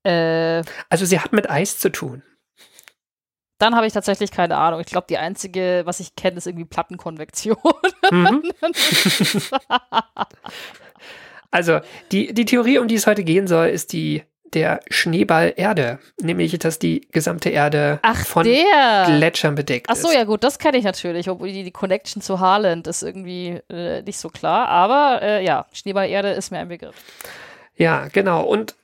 Äh, 0.06 0.64
also 0.90 1.06
sie 1.06 1.20
hat 1.20 1.34
mit 1.34 1.50
Eis 1.50 1.80
zu 1.80 1.90
tun. 1.90 2.24
Dann 3.58 3.76
habe 3.76 3.88
ich 3.88 3.94
tatsächlich 3.94 4.32
keine 4.32 4.58
Ahnung. 4.58 4.82
Ich 4.82 4.88
glaube, 4.88 5.08
die 5.10 5.18
einzige, 5.18 5.84
was 5.86 6.00
ich 6.00 6.16
kenne, 6.16 6.38
ist 6.38 6.48
irgendwie 6.48 6.66
Plattenkonvektion. 6.66 7.58
Mhm. 8.12 8.44
also 11.50 11.80
die, 12.12 12.36
die 12.36 12.46
Theorie, 12.46 12.78
um 12.78 12.88
die 12.88 12.94
es 12.94 13.08
heute 13.08 13.24
gehen 13.24 13.48
soll, 13.48 13.70
ist 13.70 13.94
die 13.94 14.22
der 14.54 14.80
Schneeball 14.92 15.54
Erde, 15.56 15.98
nämlich 16.22 16.58
dass 16.60 16.78
die 16.78 17.02
gesamte 17.12 17.50
Erde 17.50 18.00
Ach, 18.04 18.26
von 18.26 18.44
der. 18.44 19.06
Gletschern 19.08 19.56
bedeckt 19.56 19.88
Ach 19.90 19.96
so, 19.96 20.10
ist. 20.10 20.16
ja 20.16 20.24
gut, 20.24 20.44
das 20.44 20.60
kenne 20.60 20.78
ich 20.78 20.84
natürlich, 20.84 21.28
obwohl 21.28 21.52
die, 21.52 21.64
die 21.64 21.72
Connection 21.72 22.22
zu 22.22 22.40
Harland 22.40 22.86
ist 22.86 23.02
irgendwie 23.02 23.60
äh, 23.70 24.04
nicht 24.04 24.20
so 24.20 24.30
klar, 24.30 24.68
aber 24.70 25.22
äh, 25.24 25.44
ja, 25.44 25.66
Schneeball 25.74 26.08
Erde 26.08 26.30
ist 26.30 26.52
mir 26.52 26.60
ein 26.60 26.70
Begriff. 26.70 26.96
Ja, 27.76 28.08
genau. 28.08 28.44
Und 28.44 28.76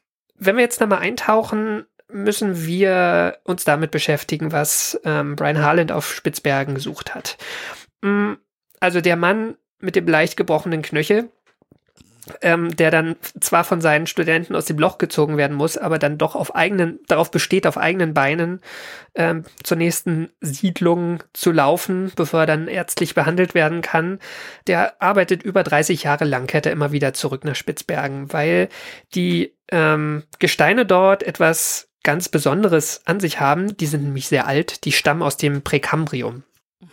wenn 0.41 0.55
wir 0.55 0.63
jetzt 0.63 0.81
nochmal 0.81 0.99
eintauchen, 0.99 1.85
müssen 2.09 2.65
wir 2.65 3.37
uns 3.43 3.63
damit 3.63 3.91
beschäftigen, 3.91 4.51
was 4.51 4.99
ähm, 5.05 5.35
Brian 5.35 5.59
Harland 5.59 5.91
auf 5.91 6.13
Spitzbergen 6.13 6.73
gesucht 6.75 7.13
hat. 7.13 7.37
Mm, 8.01 8.33
also 8.79 9.01
der 9.01 9.15
Mann 9.15 9.55
mit 9.79 9.95
dem 9.95 10.07
leicht 10.07 10.37
gebrochenen 10.37 10.81
Knöchel, 10.81 11.29
ähm, 12.41 12.75
der 12.75 12.91
dann 12.91 13.15
zwar 13.39 13.63
von 13.63 13.81
seinen 13.81 14.07
Studenten 14.07 14.55
aus 14.55 14.65
dem 14.65 14.77
Loch 14.77 14.97
gezogen 14.97 15.37
werden 15.37 15.55
muss, 15.55 15.77
aber 15.77 15.99
dann 15.99 16.17
doch 16.17 16.35
auf 16.35 16.55
eigenen, 16.55 16.99
darauf 17.07 17.31
besteht, 17.31 17.67
auf 17.67 17.77
eigenen 17.77 18.13
Beinen 18.13 18.61
ähm, 19.15 19.43
zur 19.63 19.77
nächsten 19.77 20.29
Siedlung 20.41 21.23
zu 21.33 21.51
laufen, 21.51 22.11
bevor 22.15 22.41
er 22.41 22.45
dann 22.45 22.67
ärztlich 22.67 23.15
behandelt 23.15 23.53
werden 23.53 23.81
kann. 23.81 24.19
Der 24.67 25.01
arbeitet 25.01 25.43
über 25.43 25.63
30 25.63 26.03
Jahre 26.03 26.25
lang, 26.25 26.47
kehrt 26.47 26.65
er 26.65 26.71
immer 26.71 26.91
wieder 26.91 27.13
zurück 27.13 27.43
nach 27.45 27.55
Spitzbergen, 27.55 28.31
weil 28.33 28.69
die 29.13 29.53
ähm, 29.71 30.23
Gesteine 30.39 30.85
dort 30.85 31.23
etwas 31.23 31.89
ganz 32.03 32.29
Besonderes 32.29 33.01
an 33.05 33.19
sich 33.19 33.39
haben. 33.39 33.77
Die 33.77 33.85
sind 33.85 34.03
nämlich 34.03 34.27
sehr 34.27 34.47
alt, 34.47 34.85
die 34.85 34.91
stammen 34.91 35.21
aus 35.21 35.37
dem 35.37 35.61
Präkambrium. 35.61 36.43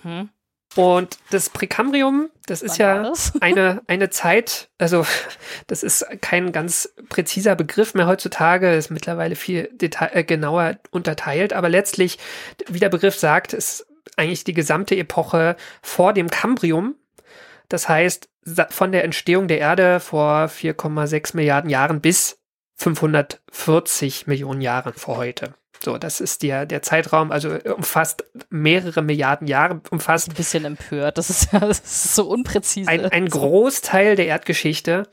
Mhm. 0.02 0.28
Und 0.76 1.18
das 1.30 1.50
Präkambrium, 1.50 2.30
das 2.46 2.62
ist 2.62 2.78
ja 2.78 3.02
das? 3.02 3.32
eine, 3.40 3.82
eine 3.86 4.10
Zeit, 4.10 4.68
also 4.78 5.06
das 5.66 5.82
ist 5.82 6.06
kein 6.20 6.52
ganz 6.52 6.94
präziser 7.08 7.56
Begriff 7.56 7.94
mehr 7.94 8.06
heutzutage, 8.06 8.74
ist 8.74 8.90
mittlerweile 8.90 9.34
viel 9.34 9.70
Detail, 9.72 10.10
äh, 10.12 10.24
genauer 10.24 10.76
unterteilt, 10.90 11.52
aber 11.52 11.68
letztlich, 11.68 12.18
wie 12.68 12.78
der 12.78 12.90
Begriff 12.90 13.16
sagt, 13.16 13.54
ist 13.54 13.86
eigentlich 14.16 14.44
die 14.44 14.54
gesamte 14.54 14.96
Epoche 14.96 15.56
vor 15.82 16.12
dem 16.12 16.28
Kambrium. 16.28 16.96
Das 17.68 17.88
heißt, 17.88 18.28
von 18.70 18.92
der 18.92 19.04
Entstehung 19.04 19.48
der 19.48 19.58
Erde 19.58 20.00
vor 20.00 20.46
4,6 20.46 21.36
Milliarden 21.36 21.70
Jahren 21.70 22.00
bis 22.00 22.40
540 22.76 24.26
Millionen 24.26 24.60
Jahren 24.60 24.94
vor 24.94 25.16
heute. 25.16 25.54
So, 25.82 25.98
das 25.98 26.20
ist 26.20 26.42
der, 26.42 26.66
der 26.66 26.82
Zeitraum, 26.82 27.30
also 27.30 27.50
äh, 27.50 27.70
umfasst 27.70 28.24
mehrere 28.50 29.02
Milliarden 29.02 29.46
Jahre, 29.46 29.80
umfasst. 29.90 30.30
Ein 30.30 30.34
bisschen 30.34 30.64
empört, 30.64 31.18
das 31.18 31.30
ist 31.30 31.52
ja 31.52 31.58
das 31.60 31.80
ist 31.80 32.14
so 32.14 32.28
unpräzise. 32.28 32.88
Ein, 32.88 33.06
ein 33.06 33.28
Großteil 33.28 34.16
der 34.16 34.26
Erdgeschichte. 34.26 35.04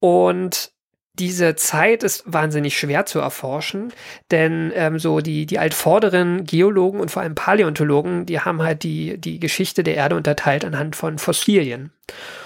Und 0.00 0.72
diese 1.14 1.54
Zeit 1.54 2.02
ist 2.02 2.24
wahnsinnig 2.26 2.76
schwer 2.76 3.06
zu 3.06 3.20
erforschen, 3.20 3.92
denn 4.32 4.72
ähm, 4.74 4.98
so 4.98 5.20
die, 5.20 5.46
die 5.46 5.60
altvorderen 5.60 6.44
Geologen 6.44 6.98
und 6.98 7.10
vor 7.10 7.22
allem 7.22 7.36
Paläontologen, 7.36 8.26
die 8.26 8.40
haben 8.40 8.60
halt 8.62 8.82
die, 8.82 9.16
die 9.18 9.38
Geschichte 9.38 9.84
der 9.84 9.94
Erde 9.94 10.16
unterteilt 10.16 10.64
anhand 10.64 10.96
von 10.96 11.18
Fossilien. 11.18 11.92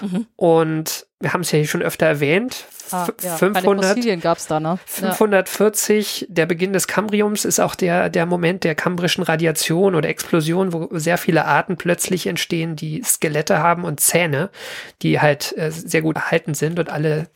Mhm. 0.01 0.27
Und 0.35 1.07
wir 1.19 1.33
haben 1.33 1.41
es 1.41 1.51
ja 1.51 1.57
hier 1.57 1.67
schon 1.67 1.81
öfter 1.81 2.05
erwähnt, 2.05 2.65
ah, 2.91 3.07
ja. 3.21 3.35
500, 3.35 3.85
Fossilien 3.85 4.21
gab's 4.21 4.47
da, 4.47 4.59
ne? 4.59 4.79
540, 4.85 6.27
der 6.29 6.45
Beginn 6.45 6.71
des 6.71 6.87
Kambriums 6.87 7.43
ist 7.43 7.59
auch 7.59 7.75
der, 7.75 8.09
der 8.09 8.25
Moment 8.25 8.63
der 8.63 8.75
kambrischen 8.75 9.23
Radiation 9.23 9.95
oder 9.95 10.07
Explosion, 10.07 10.71
wo 10.71 10.87
sehr 10.91 11.17
viele 11.17 11.45
Arten 11.45 11.75
plötzlich 11.75 12.27
entstehen, 12.27 12.75
die 12.75 13.03
Skelette 13.03 13.59
haben 13.59 13.83
und 13.83 13.99
Zähne, 13.99 14.49
die 15.01 15.19
halt 15.19 15.57
äh, 15.57 15.71
sehr 15.71 16.01
gut 16.01 16.15
erhalten 16.15 16.53
sind 16.53 16.79
und 16.79 16.89
alle 16.89 17.27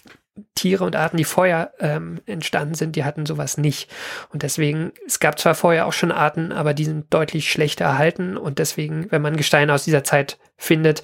Tiere 0.55 0.83
und 0.83 0.95
Arten, 0.95 1.17
die 1.17 1.25
vorher 1.25 1.73
ähm, 1.79 2.19
entstanden 2.25 2.73
sind, 2.73 2.95
die 2.95 3.03
hatten 3.03 3.25
sowas 3.25 3.57
nicht. 3.57 3.91
Und 4.29 4.43
deswegen, 4.43 4.91
es 5.05 5.19
gab 5.19 5.39
zwar 5.39 5.53
vorher 5.53 5.85
auch 5.85 5.93
schon 5.93 6.11
Arten, 6.11 6.51
aber 6.51 6.73
die 6.73 6.85
sind 6.85 7.13
deutlich 7.13 7.51
schlechter 7.51 7.85
erhalten. 7.85 8.37
Und 8.37 8.59
deswegen, 8.59 9.11
wenn 9.11 9.21
man 9.21 9.37
Gesteine 9.37 9.73
aus 9.73 9.83
dieser 9.83 10.03
Zeit 10.03 10.39
findet, 10.57 11.03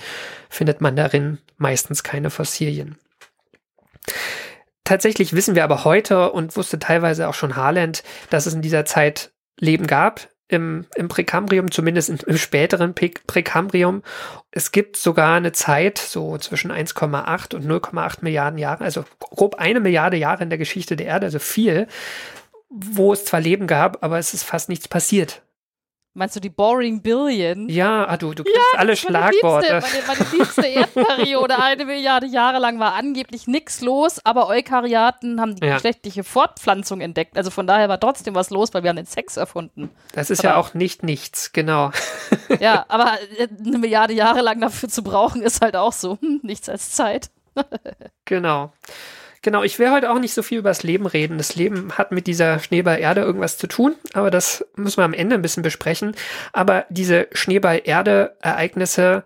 findet 0.50 0.82
man 0.82 0.96
darin 0.96 1.38
meistens 1.58 2.04
keine 2.04 2.32
Fossilien. 2.32 2.98
Tatsächlich 4.84 5.34
wissen 5.34 5.54
wir 5.54 5.64
aber 5.64 5.84
heute 5.84 6.32
und 6.32 6.58
wusste 6.58 6.80
teilweise 6.80 7.28
auch 7.28 7.36
schon 7.36 7.56
Harland, 7.56 8.04
dass 8.32 8.48
es 8.48 8.56
in 8.56 8.64
dieser 8.64 8.86
Zeit 8.86 9.32
Leben 9.60 9.86
gab, 9.86 10.30
im, 10.50 10.86
im 10.96 11.08
Präkambrium, 11.08 11.72
zumindest 11.72 12.10
im, 12.10 12.38
späteren 12.38 12.94
Präkambrium. 12.94 14.04
Es 14.52 14.72
gibt 14.72 14.98
sogar 14.98 15.36
eine 15.36 15.52
Zeit, 15.52 16.00
so 16.00 16.38
zwischen 16.38 16.72
1,8 16.72 17.56
und 17.56 17.66
0,8 17.66 18.18
Milliarden 18.22 18.58
Jahren, 18.58 18.84
also 18.84 19.06
grob 19.20 19.56
eine 19.56 19.80
Milliarde 19.80 20.18
Jahre 20.18 20.44
in 20.44 20.50
der 20.50 20.58
Geschichte 20.58 20.96
der 20.96 21.06
Erde, 21.06 21.28
also 21.28 21.40
viel, 21.40 21.88
wo 22.70 23.14
es 23.14 23.26
zwar 23.26 23.40
Leben 23.40 23.68
gab, 23.68 24.04
aber 24.04 24.18
es 24.18 24.34
ist 24.34 24.44
fast 24.44 24.70
nichts 24.70 24.88
passiert. 24.88 25.44
Meinst 26.20 26.36
du 26.36 26.42
die 26.42 26.50
Boring 26.50 27.02
Billion? 27.02 27.70
Ja, 27.70 28.06
ah, 28.06 28.18
du, 28.18 28.34
du 28.34 28.44
kriegst 28.44 28.60
ja, 28.74 28.80
alle 28.80 28.98
Schlagworte. 28.98 29.68
Meine 29.68 29.86
liebste, 29.86 30.04
meine, 30.06 30.20
meine 30.20 30.38
liebste 30.38 30.68
Erdperiode, 30.68 31.58
eine 31.64 31.86
Milliarde 31.86 32.26
Jahre 32.26 32.60
lang 32.60 32.78
war 32.78 32.96
angeblich 32.96 33.48
nichts 33.48 33.80
los, 33.80 34.20
aber 34.26 34.50
Eukaryaten 34.50 35.40
haben 35.40 35.56
die 35.56 35.66
ja. 35.66 35.76
geschlechtliche 35.76 36.26
Fortpflanzung 36.26 37.00
entdeckt. 37.00 37.38
Also 37.38 37.52
von 37.52 37.68
daher 37.68 37.88
war 37.88 38.02
trotzdem 38.02 38.36
was 38.36 38.50
los, 38.50 38.74
weil 38.74 38.84
wir 38.84 38.90
haben 38.90 38.98
den 38.98 39.06
Sex 39.06 39.38
erfunden. 39.38 39.92
Das 40.12 40.30
ist 40.30 40.42
aber, 40.42 40.50
ja 40.50 40.56
auch 40.58 40.74
nicht 40.74 41.04
nichts, 41.04 41.54
genau. 41.54 41.92
Ja, 42.60 42.84
aber 42.90 43.14
äh, 43.38 43.48
eine 43.66 43.78
Milliarde 43.78 44.12
Jahre 44.12 44.42
lang 44.42 44.60
dafür 44.60 44.90
zu 44.90 45.04
brauchen, 45.04 45.42
ist 45.42 45.62
halt 45.62 45.78
auch 45.78 45.94
so, 45.94 46.18
hm, 46.20 46.42
nichts 46.44 46.68
als 46.68 46.92
Zeit. 46.92 47.30
genau. 48.26 48.74
Genau, 49.42 49.64
ich 49.64 49.80
will 49.80 49.92
heute 49.92 50.12
auch 50.12 50.20
nicht 50.20 50.34
so 50.34 50.44
viel 50.44 50.60
über 50.60 50.70
das 50.70 50.84
Leben 50.84 51.06
reden. 51.06 51.38
Das 51.38 51.56
Leben 51.56 51.98
hat 51.98 52.12
mit 52.12 52.28
dieser 52.28 52.60
Schneeball-Erde 52.60 53.22
irgendwas 53.22 53.58
zu 53.58 53.68
tun, 53.68 53.96
aber 54.14 54.32
das 54.32 54.66
müssen 54.76 54.98
wir 54.98 55.06
am 55.06 55.14
Ende 55.14 55.36
ein 55.36 55.42
bisschen 55.42 55.64
besprechen. 55.64 56.16
Aber 56.52 56.86
diese 56.90 57.28
Schneeball-Erde-Ereignisse, 57.32 59.24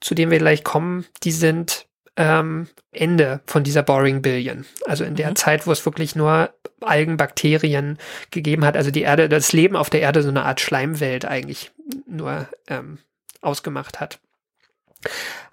zu 0.00 0.14
denen 0.14 0.30
wir 0.30 0.38
gleich 0.38 0.64
kommen, 0.64 1.06
die 1.22 1.32
sind 1.32 1.86
ähm, 2.16 2.68
Ende 2.92 3.40
von 3.46 3.64
dieser 3.64 3.82
Boring 3.82 4.22
Billion. 4.22 4.66
Also 4.86 5.04
in 5.04 5.16
der 5.16 5.30
mhm. 5.30 5.36
Zeit, 5.36 5.66
wo 5.66 5.72
es 5.72 5.84
wirklich 5.84 6.14
nur 6.14 6.50
Algen, 6.80 7.16
Bakterien 7.16 7.98
gegeben 8.30 8.64
hat. 8.64 8.76
Also 8.76 8.90
die 8.90 9.02
Erde, 9.02 9.28
das 9.28 9.52
Leben 9.52 9.76
auf 9.76 9.90
der 9.90 10.00
Erde 10.00 10.22
so 10.22 10.28
eine 10.28 10.44
Art 10.44 10.60
Schleimwelt 10.60 11.24
eigentlich 11.24 11.72
nur 12.06 12.48
ähm, 12.68 12.98
ausgemacht 13.40 14.00
hat. 14.00 14.18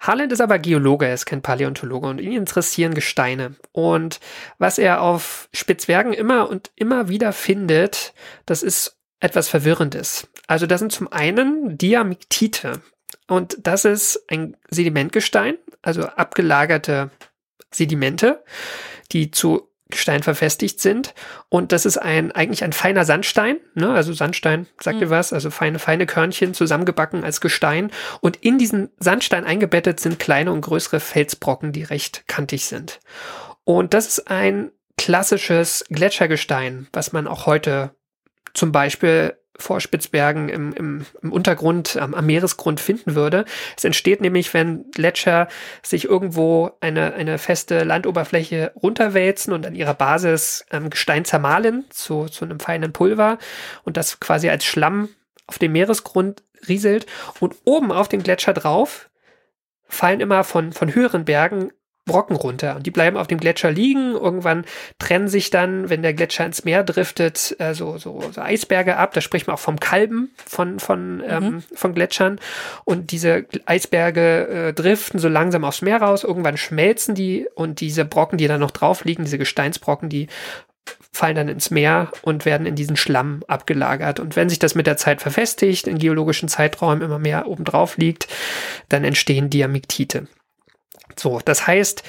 Harland 0.00 0.32
ist 0.32 0.40
aber 0.40 0.58
Geologe, 0.58 1.06
er 1.06 1.14
ist 1.14 1.26
kein 1.26 1.42
Paläontologe 1.42 2.08
und 2.08 2.20
ihn 2.20 2.32
interessieren 2.32 2.94
Gesteine. 2.94 3.54
Und 3.72 4.20
was 4.58 4.78
er 4.78 5.02
auf 5.02 5.48
Spitzbergen 5.52 6.12
immer 6.12 6.48
und 6.48 6.70
immer 6.76 7.08
wieder 7.08 7.32
findet, 7.32 8.14
das 8.46 8.62
ist 8.62 8.98
etwas 9.20 9.48
Verwirrendes. 9.48 10.28
Also 10.46 10.66
das 10.66 10.80
sind 10.80 10.92
zum 10.92 11.10
einen 11.12 11.78
Diamiktite. 11.78 12.82
Und 13.28 13.56
das 13.62 13.84
ist 13.84 14.24
ein 14.28 14.56
Sedimentgestein, 14.68 15.56
also 15.80 16.02
abgelagerte 16.02 17.10
Sedimente, 17.70 18.42
die 19.12 19.30
zu 19.30 19.71
Gestein 19.92 20.22
verfestigt 20.22 20.80
sind. 20.80 21.14
Und 21.48 21.72
das 21.72 21.86
ist 21.86 21.98
ein, 21.98 22.32
eigentlich 22.32 22.64
ein 22.64 22.72
feiner 22.72 23.04
Sandstein, 23.04 23.58
ne? 23.74 23.92
also 23.92 24.12
Sandstein, 24.12 24.66
sagt 24.80 24.96
mhm. 24.96 25.02
ihr 25.02 25.10
was, 25.10 25.32
also 25.32 25.50
feine, 25.50 25.78
feine 25.78 26.06
Körnchen 26.06 26.54
zusammengebacken 26.54 27.24
als 27.24 27.40
Gestein. 27.40 27.90
Und 28.20 28.36
in 28.36 28.58
diesen 28.58 28.90
Sandstein 28.98 29.44
eingebettet 29.44 30.00
sind 30.00 30.18
kleine 30.18 30.52
und 30.52 30.62
größere 30.62 31.00
Felsbrocken, 31.00 31.72
die 31.72 31.84
recht 31.84 32.26
kantig 32.26 32.66
sind. 32.66 33.00
Und 33.64 33.94
das 33.94 34.06
ist 34.06 34.30
ein 34.30 34.72
klassisches 34.98 35.84
Gletschergestein, 35.88 36.88
was 36.92 37.12
man 37.12 37.26
auch 37.26 37.46
heute 37.46 37.94
zum 38.54 38.72
Beispiel 38.72 39.36
vor 39.62 39.80
Spitzbergen 39.80 40.48
im, 40.48 40.72
im, 40.72 41.06
im 41.22 41.32
Untergrund, 41.32 41.96
am, 41.96 42.14
am, 42.14 42.26
Meeresgrund 42.26 42.80
finden 42.80 43.14
würde. 43.14 43.44
Es 43.76 43.84
entsteht 43.84 44.20
nämlich, 44.20 44.52
wenn 44.52 44.90
Gletscher 44.90 45.48
sich 45.82 46.04
irgendwo 46.04 46.72
eine, 46.80 47.14
eine 47.14 47.38
feste 47.38 47.84
Landoberfläche 47.84 48.72
runterwälzen 48.74 49.52
und 49.52 49.64
an 49.64 49.74
ihrer 49.74 49.94
Basis 49.94 50.66
ähm, 50.70 50.90
Gestein 50.90 51.24
zermahlen 51.24 51.84
zu, 51.90 52.26
zu 52.26 52.44
einem 52.44 52.60
feinen 52.60 52.92
Pulver 52.92 53.38
und 53.84 53.96
das 53.96 54.20
quasi 54.20 54.50
als 54.50 54.64
Schlamm 54.64 55.08
auf 55.46 55.58
dem 55.58 55.72
Meeresgrund 55.72 56.42
rieselt 56.68 57.06
und 57.40 57.54
oben 57.64 57.92
auf 57.92 58.08
den 58.08 58.22
Gletscher 58.22 58.52
drauf 58.52 59.08
fallen 59.86 60.20
immer 60.20 60.42
von, 60.42 60.72
von 60.72 60.94
höheren 60.94 61.24
Bergen 61.24 61.70
Brocken 62.04 62.34
runter 62.34 62.74
und 62.76 62.84
die 62.84 62.90
bleiben 62.90 63.16
auf 63.16 63.28
dem 63.28 63.38
Gletscher 63.38 63.70
liegen. 63.70 64.12
Irgendwann 64.12 64.64
trennen 64.98 65.28
sich 65.28 65.50
dann, 65.50 65.88
wenn 65.88 66.02
der 66.02 66.14
Gletscher 66.14 66.44
ins 66.44 66.64
Meer 66.64 66.82
driftet, 66.82 67.54
äh, 67.60 67.74
so, 67.74 67.96
so, 67.96 68.22
so 68.32 68.40
Eisberge 68.40 68.96
ab. 68.96 69.14
Da 69.14 69.20
spricht 69.20 69.46
man 69.46 69.54
auch 69.54 69.60
vom 69.60 69.78
Kalben 69.78 70.30
von, 70.44 70.80
von, 70.80 71.18
mhm. 71.18 71.24
ähm, 71.28 71.62
von 71.74 71.94
Gletschern. 71.94 72.40
Und 72.84 73.12
diese 73.12 73.46
Eisberge 73.66 74.48
äh, 74.48 74.72
driften 74.72 75.20
so 75.20 75.28
langsam 75.28 75.64
aufs 75.64 75.82
Meer 75.82 76.02
raus. 76.02 76.24
Irgendwann 76.24 76.56
schmelzen 76.56 77.14
die 77.14 77.46
und 77.54 77.80
diese 77.80 78.04
Brocken, 78.04 78.36
die 78.36 78.48
da 78.48 78.58
noch 78.58 78.72
drauf 78.72 79.04
liegen, 79.04 79.24
diese 79.24 79.38
Gesteinsbrocken, 79.38 80.08
die 80.08 80.26
fallen 81.12 81.36
dann 81.36 81.48
ins 81.48 81.70
Meer 81.70 82.10
und 82.22 82.44
werden 82.46 82.66
in 82.66 82.74
diesen 82.74 82.96
Schlamm 82.96 83.44
abgelagert. 83.46 84.18
Und 84.18 84.34
wenn 84.34 84.48
sich 84.48 84.58
das 84.58 84.74
mit 84.74 84.88
der 84.88 84.96
Zeit 84.96 85.20
verfestigt, 85.20 85.86
in 85.86 85.98
geologischen 85.98 86.48
Zeiträumen 86.48 87.02
immer 87.02 87.18
mehr 87.20 87.46
obendrauf 87.46 87.96
liegt, 87.96 88.26
dann 88.88 89.04
entstehen 89.04 89.50
Diamiktite. 89.50 90.26
So, 91.18 91.40
das 91.44 91.66
heißt, 91.66 92.02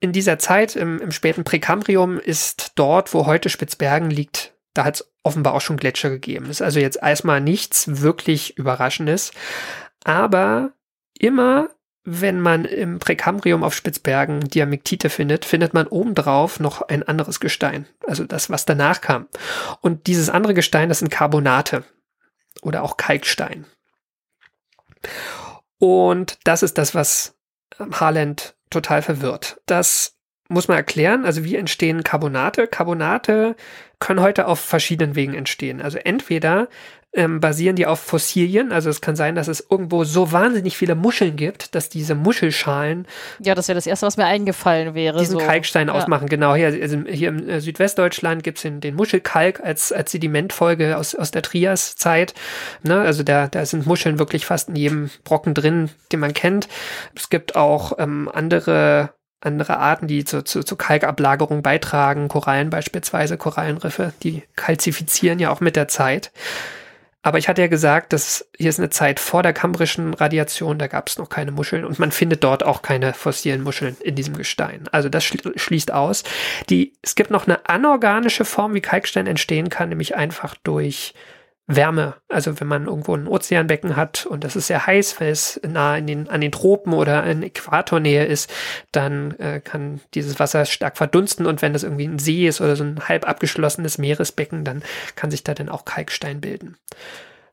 in 0.00 0.12
dieser 0.12 0.38
Zeit 0.38 0.76
im, 0.76 1.00
im 1.00 1.10
späten 1.10 1.44
Präkambrium 1.44 2.18
ist 2.18 2.72
dort, 2.76 3.14
wo 3.14 3.26
heute 3.26 3.48
Spitzbergen 3.48 4.10
liegt, 4.10 4.54
da 4.74 4.84
hat 4.84 4.96
es 4.96 5.12
offenbar 5.22 5.54
auch 5.54 5.60
schon 5.60 5.76
Gletscher 5.76 6.10
gegeben. 6.10 6.46
Ist 6.46 6.62
also 6.62 6.78
jetzt 6.78 6.98
erstmal 7.02 7.40
nichts 7.40 8.00
wirklich 8.00 8.56
Überraschendes. 8.56 9.32
Aber 10.04 10.72
immer, 11.18 11.70
wenn 12.04 12.40
man 12.40 12.64
im 12.64 13.00
Präkambrium 13.00 13.64
auf 13.64 13.74
Spitzbergen 13.74 14.40
Diamiktite 14.40 15.10
findet, 15.10 15.44
findet 15.44 15.74
man 15.74 15.88
obendrauf 15.88 16.60
noch 16.60 16.82
ein 16.82 17.02
anderes 17.02 17.40
Gestein. 17.40 17.86
Also 18.06 18.24
das, 18.24 18.50
was 18.50 18.64
danach 18.64 19.00
kam. 19.00 19.26
Und 19.80 20.06
dieses 20.06 20.30
andere 20.30 20.54
Gestein, 20.54 20.88
das 20.88 21.00
sind 21.00 21.10
Carbonate 21.10 21.84
oder 22.62 22.82
auch 22.82 22.96
Kalkstein. 22.96 23.66
Und 25.78 26.38
das 26.44 26.62
ist 26.62 26.78
das, 26.78 26.94
was 26.94 27.37
Harland 27.78 28.54
total 28.70 29.02
verwirrt. 29.02 29.60
Das 29.66 30.14
muss 30.48 30.68
man 30.68 30.76
erklären. 30.76 31.24
Also 31.24 31.44
wie 31.44 31.56
entstehen 31.56 32.02
Carbonate? 32.04 32.66
Carbonate 32.66 33.54
können 33.98 34.20
heute 34.20 34.46
auf 34.46 34.60
verschiedenen 34.60 35.14
Wegen 35.14 35.34
entstehen. 35.34 35.80
Also 35.82 35.98
entweder 35.98 36.68
ähm, 37.14 37.40
basieren 37.40 37.76
die 37.76 37.86
auf 37.86 38.00
Fossilien. 38.00 38.70
Also 38.70 38.90
es 38.90 39.00
kann 39.00 39.16
sein, 39.16 39.34
dass 39.34 39.48
es 39.48 39.66
irgendwo 39.70 40.04
so 40.04 40.30
wahnsinnig 40.30 40.76
viele 40.76 40.94
Muscheln 40.94 41.36
gibt, 41.36 41.74
dass 41.74 41.88
diese 41.88 42.14
Muschelschalen. 42.14 43.06
Ja, 43.40 43.54
das 43.54 43.68
wäre 43.68 43.76
das 43.76 43.86
Erste, 43.86 44.06
was 44.06 44.18
mir 44.18 44.26
eingefallen 44.26 44.94
wäre. 44.94 45.18
Diesen 45.18 45.38
so. 45.38 45.44
Kalkstein 45.44 45.88
ja. 45.88 45.94
ausmachen. 45.94 46.28
Genau, 46.28 46.54
hier, 46.54 46.66
also 46.66 46.98
hier 47.08 47.28
im 47.28 47.48
äh, 47.48 47.60
Südwestdeutschland 47.60 48.42
gibt 48.42 48.58
es 48.58 48.62
den, 48.62 48.80
den, 48.80 48.94
Muschelkalk 48.94 49.60
als, 49.60 49.90
als 49.90 50.12
Sedimentfolge 50.12 50.98
aus, 50.98 51.14
aus 51.14 51.30
der 51.30 51.42
Triaszeit. 51.42 52.34
Ne? 52.82 53.00
Also 53.00 53.22
da, 53.22 53.46
da 53.46 53.64
sind 53.64 53.86
Muscheln 53.86 54.18
wirklich 54.18 54.44
fast 54.44 54.68
in 54.68 54.76
jedem 54.76 55.10
Brocken 55.24 55.54
drin, 55.54 55.90
den 56.12 56.20
man 56.20 56.34
kennt. 56.34 56.68
Es 57.16 57.30
gibt 57.30 57.56
auch 57.56 57.92
ähm, 57.98 58.30
andere 58.32 59.10
andere 59.40 59.78
Arten, 59.78 60.08
die 60.08 60.24
zu, 60.24 60.42
zu, 60.42 60.64
zu 60.64 60.74
Kalkablagerung 60.74 61.62
beitragen, 61.62 62.26
Korallen 62.26 62.70
beispielsweise, 62.70 63.36
Korallenriffe, 63.36 64.12
die 64.24 64.42
kalzifizieren 64.56 65.38
ja 65.38 65.50
auch 65.50 65.60
mit 65.60 65.76
der 65.76 65.86
Zeit. 65.86 66.32
Aber 67.22 67.38
ich 67.38 67.48
hatte 67.48 67.60
ja 67.60 67.66
gesagt, 67.66 68.12
dass 68.12 68.48
hier 68.56 68.70
ist 68.70 68.78
eine 68.78 68.90
Zeit 68.90 69.18
vor 69.18 69.42
der 69.42 69.52
kambrischen 69.52 70.14
Radiation, 70.14 70.78
da 70.78 70.86
gab 70.86 71.08
es 71.08 71.18
noch 71.18 71.28
keine 71.28 71.50
Muscheln 71.50 71.84
und 71.84 71.98
man 71.98 72.12
findet 72.12 72.44
dort 72.44 72.64
auch 72.64 72.80
keine 72.80 73.12
fossilen 73.12 73.62
Muscheln 73.62 73.96
in 74.00 74.14
diesem 74.14 74.36
Gestein. 74.36 74.88
Also 74.92 75.08
das 75.08 75.24
schließt 75.24 75.92
aus. 75.92 76.22
Die, 76.70 76.94
es 77.02 77.16
gibt 77.16 77.30
noch 77.30 77.46
eine 77.46 77.68
anorganische 77.68 78.44
Form, 78.44 78.74
wie 78.74 78.80
Kalkstein 78.80 79.26
entstehen 79.26 79.68
kann, 79.68 79.88
nämlich 79.88 80.14
einfach 80.14 80.54
durch 80.62 81.12
Wärme. 81.68 82.14
Also 82.28 82.58
wenn 82.60 82.66
man 82.66 82.86
irgendwo 82.86 83.14
ein 83.14 83.28
Ozeanbecken 83.28 83.94
hat 83.94 84.24
und 84.24 84.42
das 84.42 84.56
ist 84.56 84.68
sehr 84.68 84.86
heiß, 84.86 85.20
weil 85.20 85.28
es 85.28 85.60
nah 85.62 85.98
in 85.98 86.06
den, 86.06 86.28
an 86.28 86.40
den 86.40 86.50
Tropen 86.50 86.94
oder 86.94 87.24
in 87.24 87.42
Äquatornähe 87.42 88.24
ist, 88.24 88.50
dann 88.90 89.38
äh, 89.38 89.60
kann 89.60 90.00
dieses 90.14 90.40
Wasser 90.40 90.64
stark 90.64 90.96
verdunsten 90.96 91.46
und 91.46 91.60
wenn 91.60 91.74
das 91.74 91.82
irgendwie 91.82 92.06
ein 92.06 92.18
See 92.18 92.48
ist 92.48 92.62
oder 92.62 92.74
so 92.74 92.84
ein 92.84 93.06
halb 93.06 93.28
abgeschlossenes 93.28 93.98
Meeresbecken, 93.98 94.64
dann 94.64 94.82
kann 95.14 95.30
sich 95.30 95.44
da 95.44 95.52
dann 95.52 95.68
auch 95.68 95.84
Kalkstein 95.84 96.40
bilden. 96.40 96.76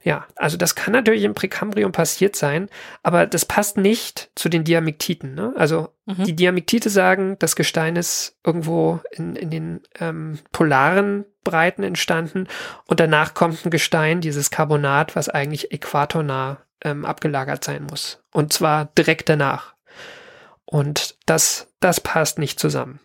Ja, 0.06 0.28
also 0.36 0.56
das 0.56 0.76
kann 0.76 0.94
natürlich 0.94 1.24
im 1.24 1.34
Präkambrium 1.34 1.92
passiert 1.92 2.36
sein, 2.36 2.70
aber 3.02 3.26
das 3.26 3.44
passt 3.44 3.76
nicht 3.76 4.30
zu 4.36 4.50
den 4.50 4.64
Diamiktiten. 4.64 5.34
Ne? 5.34 5.52
Also 5.58 5.90
mhm. 6.06 6.26
die 6.26 6.36
Diamiktite 6.36 6.92
sagen, 6.92 7.38
das 7.40 7.56
Gestein 7.56 7.96
ist 7.96 8.38
irgendwo 8.46 9.00
in, 9.10 9.36
in 9.36 9.50
den 9.50 9.82
ähm, 10.00 10.38
polaren 10.52 11.26
Breiten 11.44 11.82
entstanden 11.82 12.48
und 12.86 13.00
danach 13.00 13.34
kommt 13.34 13.66
ein 13.66 13.72
Gestein, 13.72 14.22
dieses 14.22 14.52
Carbonat, 14.52 15.16
was 15.16 15.28
eigentlich 15.28 15.72
äquatornah 15.72 16.60
ähm, 16.84 17.04
abgelagert 17.04 17.64
sein 17.64 17.88
muss. 17.90 18.22
Und 18.32 18.54
zwar 18.54 18.86
direkt 18.96 19.28
danach. 19.28 19.74
Und 20.66 21.16
das, 21.26 21.68
das 21.80 22.00
passt 22.00 22.38
nicht 22.38 22.60
zusammen. 22.60 23.00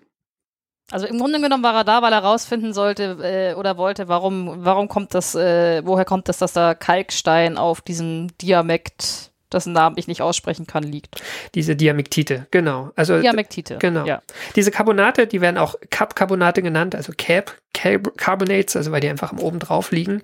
Also 0.90 1.06
im 1.06 1.18
Grunde 1.18 1.40
genommen 1.40 1.62
war 1.62 1.74
er 1.74 1.84
da, 1.84 2.02
weil 2.02 2.12
er 2.12 2.20
rausfinden 2.20 2.72
sollte 2.72 3.18
äh, 3.22 3.54
oder 3.54 3.76
wollte, 3.76 4.08
warum, 4.08 4.64
warum 4.64 4.88
kommt 4.88 5.14
das, 5.14 5.34
äh, 5.34 5.82
woher 5.84 6.04
kommt 6.04 6.28
das, 6.28 6.38
dass 6.38 6.52
da 6.52 6.74
Kalkstein 6.74 7.56
auf 7.56 7.80
diesem 7.80 8.36
Diamekt, 8.38 9.30
dessen 9.52 9.72
Namen 9.72 9.96
ich 9.98 10.08
nicht 10.08 10.22
aussprechen 10.22 10.66
kann, 10.66 10.82
liegt. 10.82 11.22
Diese 11.54 11.76
Diamektite, 11.76 12.46
genau. 12.50 12.90
Also 12.96 13.20
Diamektite. 13.20 13.78
Genau. 13.78 14.04
Ja. 14.04 14.22
Diese 14.56 14.70
Carbonate, 14.70 15.26
die 15.26 15.40
werden 15.40 15.58
auch 15.58 15.74
Cap-Carbonate 15.90 16.62
genannt, 16.62 16.94
also 16.94 17.12
Cap, 17.16 17.56
Cap 17.72 18.16
Carbonates, 18.16 18.76
also 18.76 18.92
weil 18.92 19.00
die 19.00 19.08
einfach 19.08 19.32
oben 19.32 19.58
drauf 19.58 19.92
liegen. 19.92 20.22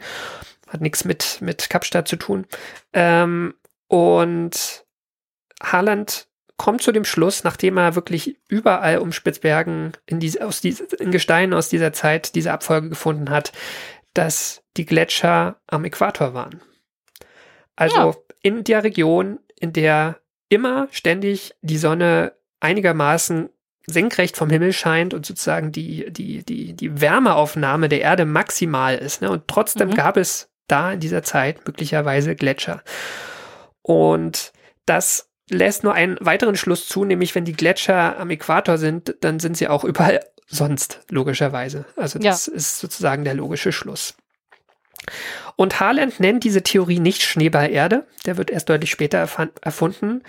Hat 0.68 0.81
nichts 0.81 1.05
mit, 1.05 1.38
mit 1.40 1.70
Kapstadt 1.70 2.09
zu 2.09 2.16
tun. 2.16 2.44
Ähm, 2.92 3.55
und 3.88 4.85
Haaland 5.62 6.26
kommt 6.57 6.83
zu 6.83 6.92
dem 6.92 7.05
Schluss, 7.05 7.45
nachdem 7.45 7.77
er 7.77 7.95
wirklich 7.97 8.38
überall 8.49 8.99
um 8.99 9.12
Spitzbergen 9.12 9.92
in, 10.07 10.21
diese, 10.21 10.45
aus 10.47 10.61
diese, 10.61 10.85
in 10.97 11.11
Gesteinen 11.11 11.53
aus 11.53 11.69
dieser 11.69 11.92
Zeit 11.92 12.35
diese 12.35 12.53
Abfolge 12.53 12.88
gefunden 12.88 13.31
hat, 13.31 13.53
dass 14.14 14.62
die 14.77 14.87
Gletscher 14.87 15.57
am 15.66 15.85
Äquator 15.85 16.33
waren. 16.35 16.61
Also 17.77 17.97
Ja. 17.97 18.14
in 18.42 18.64
der 18.64 18.85
Region, 18.85 19.38
in 19.61 19.73
der 19.73 20.19
immer 20.49 20.88
ständig 20.92 21.55
die 21.61 21.77
Sonne 21.79 22.33
einigermaßen 22.61 23.51
senkrecht 23.87 24.37
vom 24.37 24.49
Himmel 24.51 24.73
scheint 24.73 25.12
und 25.14 25.27
sozusagen 25.27 25.73
die, 25.73 26.11
die, 26.11 26.42
die, 26.45 26.73
die 26.75 27.01
Wärmeaufnahme 27.01 27.88
der 27.88 28.01
Erde 28.01 28.25
maximal 28.25 28.97
ist. 28.97 29.21
Ne? 29.23 29.31
Und 29.31 29.47
trotzdem 29.47 29.88
Mhm. 29.90 29.95
gab 29.95 30.16
es 30.16 30.49
da 30.69 30.92
in 30.92 31.01
dieser 31.01 31.23
Zeit 31.23 31.66
möglicherweise 31.66 32.35
Gletscher. 32.35 32.83
Und 33.83 34.53
das 34.87 35.31
lässt 35.48 35.85
nur 35.85 35.94
einen 35.94 36.16
weiteren 36.20 36.56
Schluss 36.56 36.88
zu, 36.88 37.04
nämlich 37.04 37.35
wenn 37.35 37.44
die 37.44 37.52
Gletscher 37.52 38.18
am 38.18 38.30
Äquator 38.30 38.78
sind, 38.78 39.16
dann 39.20 39.38
sind 39.38 39.56
sie 39.56 39.68
auch 39.68 39.85
überall 39.85 40.20
sonst, 40.48 41.00
logischerweise. 41.11 41.85
Also 41.96 42.18
das 42.18 42.48
ist 42.48 42.78
sozusagen 42.78 43.24
der 43.24 43.35
logische 43.35 43.72
Schluss. 43.72 44.14
Und 45.56 45.80
Haaland 45.80 46.20
nennt 46.20 46.44
diese 46.44 46.62
Theorie 46.62 46.98
nicht 46.98 47.22
Schneeballerde, 47.22 48.06
der 48.26 48.37
wird 48.37 48.50
erst 48.50 48.68
deutlich 48.68 48.90
später 48.90 49.28
erfunden. 49.61 50.22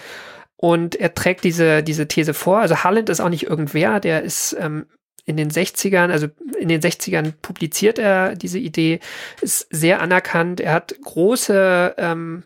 Und 0.56 0.96
er 0.96 1.14
trägt 1.14 1.44
diese, 1.44 1.84
diese 1.84 2.08
These 2.08 2.34
vor. 2.34 2.60
Also 2.60 2.84
Haaland 2.84 3.10
ist 3.10 3.20
auch 3.20 3.30
nicht 3.30 3.44
irgendwer, 3.44 4.00
der 4.00 4.24
ist 4.24 4.56
ähm, 4.60 4.88
in 5.26 5.38
den 5.38 5.52
60ern, 5.52 6.10
also 6.10 6.28
in 6.58 6.70
den 6.70 6.82
60ern 6.82 7.34
publiziert 7.42 8.00
er 8.00 8.36
diese 8.36 8.58
Idee, 8.58 9.00
ist 9.42 9.68
sehr 9.70 10.02
anerkannt. 10.02 10.60
Er 10.60 10.74
hat 10.74 10.96
große 11.04 11.96
ähm, 11.98 12.44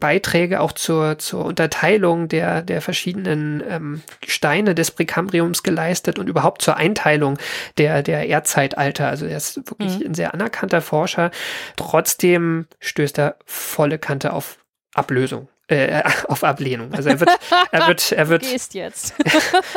Beiträge 0.00 0.60
auch 0.60 0.72
zur, 0.72 1.18
zur 1.18 1.44
Unterteilung 1.44 2.28
der, 2.28 2.62
der 2.62 2.80
verschiedenen 2.80 3.62
ähm, 3.68 4.02
Steine 4.26 4.74
des 4.74 4.90
Präkambriums 4.90 5.62
geleistet 5.62 6.18
und 6.18 6.28
überhaupt 6.28 6.62
zur 6.62 6.76
Einteilung 6.76 7.38
der, 7.76 8.02
der 8.02 8.28
Erdzeitalter. 8.28 9.08
Also 9.08 9.26
er 9.26 9.36
ist 9.36 9.56
wirklich 9.68 9.98
Mhm. 9.98 10.06
ein 10.06 10.14
sehr 10.14 10.32
anerkannter 10.34 10.80
Forscher. 10.80 11.30
Trotzdem 11.76 12.66
stößt 12.80 13.18
er 13.18 13.36
volle 13.44 13.98
Kante 13.98 14.32
auf 14.32 14.58
Ablösung. 14.94 15.48
Äh, 15.68 16.02
auf 16.28 16.44
Ablehnung. 16.44 16.94
Also 16.94 17.08
er 17.08 17.20
wird, 17.20 17.30
er 17.72 17.88
wird, 17.88 18.12
er 18.12 18.28
wird, 18.28 18.42
Gehst 18.42 18.74
jetzt. 18.74 19.14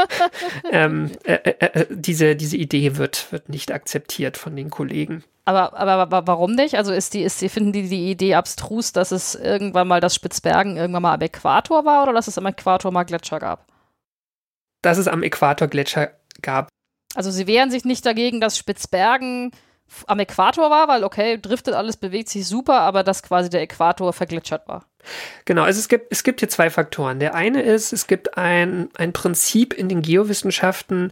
ähm, 0.72 1.12
äh, 1.24 1.34
äh, 1.34 1.66
äh, 1.82 1.86
diese, 1.90 2.36
diese 2.36 2.58
Idee 2.58 2.98
wird, 2.98 3.32
wird 3.32 3.50
nicht 3.50 3.72
akzeptiert 3.72 4.38
von 4.38 4.56
den 4.56 4.70
Kollegen. 4.70 5.24
Aber, 5.50 5.76
aber, 5.76 5.94
aber 5.94 6.28
warum 6.28 6.52
nicht? 6.52 6.76
Also 6.76 6.94
ist 6.94 7.16
die, 7.16 7.24
ist 7.24 7.42
die, 7.42 7.50
finden 7.50 7.72
die 7.72 7.90
die 7.90 8.12
Idee 8.12 8.36
abstrus, 8.36 8.92
dass 8.92 9.10
es 9.10 9.34
irgendwann 9.34 9.88
mal 9.88 10.00
das 10.00 10.14
Spitzbergen 10.14 10.78
irgendwann 10.78 11.02
mal 11.02 11.16
am 11.16 11.22
Äquator 11.22 11.86
war 11.86 12.04
oder 12.04 12.14
dass 12.14 12.28
es 12.28 12.38
am 12.38 12.46
Äquator 12.46 12.92
mal 12.92 13.04
Gletscher 13.04 13.40
gab? 13.40 13.66
Dass 14.84 15.00
es 15.00 15.08
am 15.08 15.24
Äquator 15.24 15.68
Gletscher 15.68 16.12
gab. 16.44 16.70
Also 17.16 17.32
sie 17.32 17.48
wehren 17.48 17.72
sich 17.72 17.84
nicht 17.84 18.06
dagegen, 18.06 18.40
dass 18.40 18.60
Spitzbergen 18.60 19.50
am 20.06 20.20
Äquator 20.20 20.70
war, 20.70 20.88
weil 20.88 21.04
okay, 21.04 21.42
driftet 21.42 21.74
alles, 21.74 21.98
bewegt 21.98 22.30
sich 22.30 22.48
super, 22.48 22.82
aber 22.82 23.04
dass 23.04 23.24
quasi 23.24 23.50
der 23.50 23.64
Äquator 23.64 24.14
vergletschert 24.14 24.68
war. 24.68 24.86
Genau, 25.46 25.64
also 25.64 25.80
es 25.80 25.88
gibt, 25.88 26.08
es 26.12 26.24
gibt 26.24 26.42
hier 26.42 26.50
zwei 26.50 26.70
Faktoren. 26.70 27.20
Der 27.20 27.36
eine 27.36 27.62
ist, 27.62 27.94
es 27.94 28.08
gibt 28.08 28.38
ein, 28.38 28.90
ein 28.96 29.14
Prinzip 29.14 29.74
in 29.74 29.90
den 29.90 30.02
Geowissenschaften, 30.02 31.12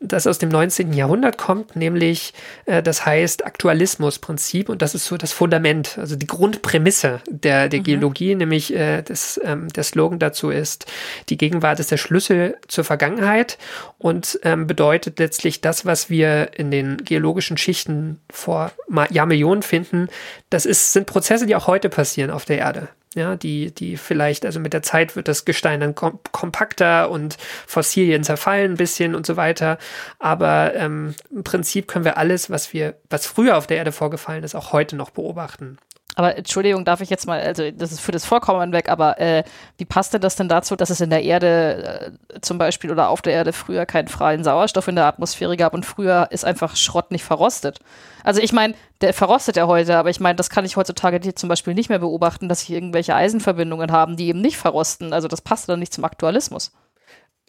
das 0.00 0.26
aus 0.26 0.38
dem 0.38 0.48
19. 0.48 0.92
Jahrhundert 0.92 1.38
kommt, 1.38 1.76
nämlich 1.76 2.34
äh, 2.66 2.82
das 2.82 3.06
heißt 3.06 3.46
Aktualismusprinzip 3.46 4.68
und 4.68 4.82
das 4.82 4.94
ist 4.94 5.06
so 5.06 5.16
das 5.16 5.32
Fundament, 5.32 5.96
also 5.98 6.16
die 6.16 6.26
Grundprämisse 6.26 7.20
der, 7.28 7.68
der 7.68 7.80
Geologie, 7.80 8.34
nämlich 8.34 8.74
äh, 8.74 9.02
das, 9.02 9.40
ähm, 9.42 9.68
der 9.68 9.84
Slogan 9.84 10.18
dazu 10.18 10.50
ist, 10.50 10.86
die 11.28 11.38
Gegenwart 11.38 11.80
ist 11.80 11.90
der 11.90 11.96
Schlüssel 11.96 12.56
zur 12.68 12.84
Vergangenheit 12.84 13.58
und 13.98 14.38
ähm, 14.42 14.66
bedeutet 14.66 15.18
letztlich 15.18 15.60
das, 15.60 15.86
was 15.86 16.10
wir 16.10 16.50
in 16.58 16.70
den 16.70 16.98
geologischen 16.98 17.56
Schichten 17.56 18.20
vor 18.30 18.72
Jahrmillionen 19.10 19.62
finden, 19.62 20.08
das 20.50 20.66
ist, 20.66 20.92
sind 20.92 21.06
Prozesse, 21.06 21.46
die 21.46 21.56
auch 21.56 21.66
heute 21.66 21.88
passieren 21.88 22.30
auf 22.30 22.44
der 22.44 22.58
Erde. 22.58 22.88
Ja, 23.14 23.36
die, 23.36 23.74
die 23.74 23.96
vielleicht, 23.98 24.46
also 24.46 24.58
mit 24.58 24.72
der 24.72 24.82
Zeit 24.82 25.16
wird 25.16 25.28
das 25.28 25.44
Gestein 25.44 25.80
dann 25.80 25.94
kom 25.94 26.18
kompakter 26.32 27.10
und 27.10 27.36
Fossilien 27.66 28.24
zerfallen 28.24 28.72
ein 28.72 28.76
bisschen 28.76 29.14
und 29.14 29.26
so 29.26 29.36
weiter. 29.36 29.78
Aber 30.18 30.74
ähm, 30.74 31.14
im 31.30 31.44
Prinzip 31.44 31.88
können 31.88 32.04
wir 32.06 32.16
alles, 32.16 32.48
was 32.48 32.72
wir, 32.72 32.94
was 33.10 33.26
früher 33.26 33.58
auf 33.58 33.66
der 33.66 33.76
Erde 33.76 33.92
vorgefallen 33.92 34.44
ist, 34.44 34.54
auch 34.54 34.72
heute 34.72 34.96
noch 34.96 35.10
beobachten. 35.10 35.78
Aber 36.14 36.36
Entschuldigung, 36.36 36.84
darf 36.84 37.00
ich 37.00 37.08
jetzt 37.08 37.26
mal, 37.26 37.40
also 37.40 37.70
das 37.70 37.90
ist 37.90 38.00
für 38.00 38.12
das 38.12 38.26
Vorkommen 38.26 38.72
weg, 38.72 38.90
aber 38.90 39.18
äh, 39.18 39.44
wie 39.78 39.86
passt 39.86 40.12
denn 40.12 40.20
das 40.20 40.36
denn 40.36 40.48
dazu, 40.48 40.76
dass 40.76 40.90
es 40.90 41.00
in 41.00 41.08
der 41.08 41.22
Erde 41.22 42.12
äh, 42.28 42.40
zum 42.40 42.58
Beispiel 42.58 42.90
oder 42.90 43.08
auf 43.08 43.22
der 43.22 43.32
Erde 43.32 43.54
früher 43.54 43.86
keinen 43.86 44.08
freien 44.08 44.44
Sauerstoff 44.44 44.88
in 44.88 44.96
der 44.96 45.06
Atmosphäre 45.06 45.56
gab 45.56 45.72
und 45.72 45.86
früher 45.86 46.28
ist 46.30 46.44
einfach 46.44 46.76
Schrott 46.76 47.10
nicht 47.12 47.24
verrostet? 47.24 47.78
Also 48.24 48.42
ich 48.42 48.52
meine, 48.52 48.74
der 49.00 49.14
verrostet 49.14 49.56
ja 49.56 49.66
heute, 49.66 49.96
aber 49.96 50.10
ich 50.10 50.20
meine, 50.20 50.36
das 50.36 50.50
kann 50.50 50.66
ich 50.66 50.76
heutzutage 50.76 51.18
hier 51.22 51.34
zum 51.34 51.48
Beispiel 51.48 51.74
nicht 51.74 51.88
mehr 51.88 51.98
beobachten, 51.98 52.48
dass 52.48 52.60
sie 52.60 52.74
irgendwelche 52.74 53.14
Eisenverbindungen 53.14 53.90
haben, 53.90 54.16
die 54.16 54.28
eben 54.28 54.40
nicht 54.40 54.58
verrosten. 54.58 55.14
Also 55.14 55.28
das 55.28 55.40
passt 55.40 55.68
dann 55.68 55.80
nicht 55.80 55.94
zum 55.94 56.04
Aktualismus. 56.04 56.72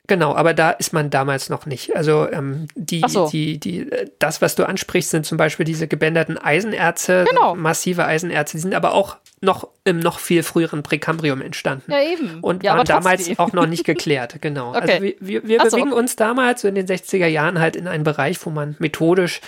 Genau, 0.08 0.36
aber 0.36 0.54
da 0.54 0.72
ist 0.72 0.92
man 0.92 1.10
damals 1.10 1.50
noch 1.50 1.66
nicht. 1.66 1.96
Also 1.96 2.30
ähm, 2.30 2.68
die, 2.76 3.04
so. 3.08 3.30
die, 3.30 3.58
die, 3.58 3.89
äh, 3.89 4.10
das, 4.20 4.42
was 4.42 4.56
du 4.56 4.68
ansprichst, 4.68 5.12
sind 5.12 5.26
zum 5.26 5.38
Beispiel 5.38 5.66
diese 5.66 5.88
gebänderten 5.88 6.38
Eisenerze, 6.38 7.26
Genau. 7.30 7.56
massive 7.56 8.06
Eisenerze, 8.06 8.58
die 8.58 8.62
sind 8.62 8.74
aber 8.74 8.94
auch 8.94 9.16
noch 9.39 9.70
im 9.86 10.00
noch 10.00 10.20
viel 10.20 10.44
früheren 10.44 10.84
Präkambrium 10.84 11.42
entstanden. 11.42 11.92
Ja, 11.92 12.02
eben. 12.02 12.39
Und 12.42 12.63
ja, 12.63 12.76
waren 12.76 12.86
damals 12.86 13.26
trotzdem. 13.26 13.39
auch 13.39 13.54
noch 13.54 13.66
nicht 13.66 13.86
geklärt, 13.86 14.38
genau. 14.42 14.70
Okay. 14.70 14.80
Also 14.82 15.02
wir, 15.04 15.16
wir, 15.20 15.48
wir 15.48 15.70
so, 15.70 15.78
bewegen 15.78 15.94
uns 15.94 16.18
damals 16.18 16.62
so 16.62 16.68
in 16.68 16.76
den 16.76 16.86
60er 16.88 17.28
Jahren 17.28 17.60
halt 17.60 17.78
in 17.78 17.88
einen 17.88 18.04
Bereich, 18.04 18.46
wo 18.46 18.50
man 18.50 18.76
methodisch 18.80 19.39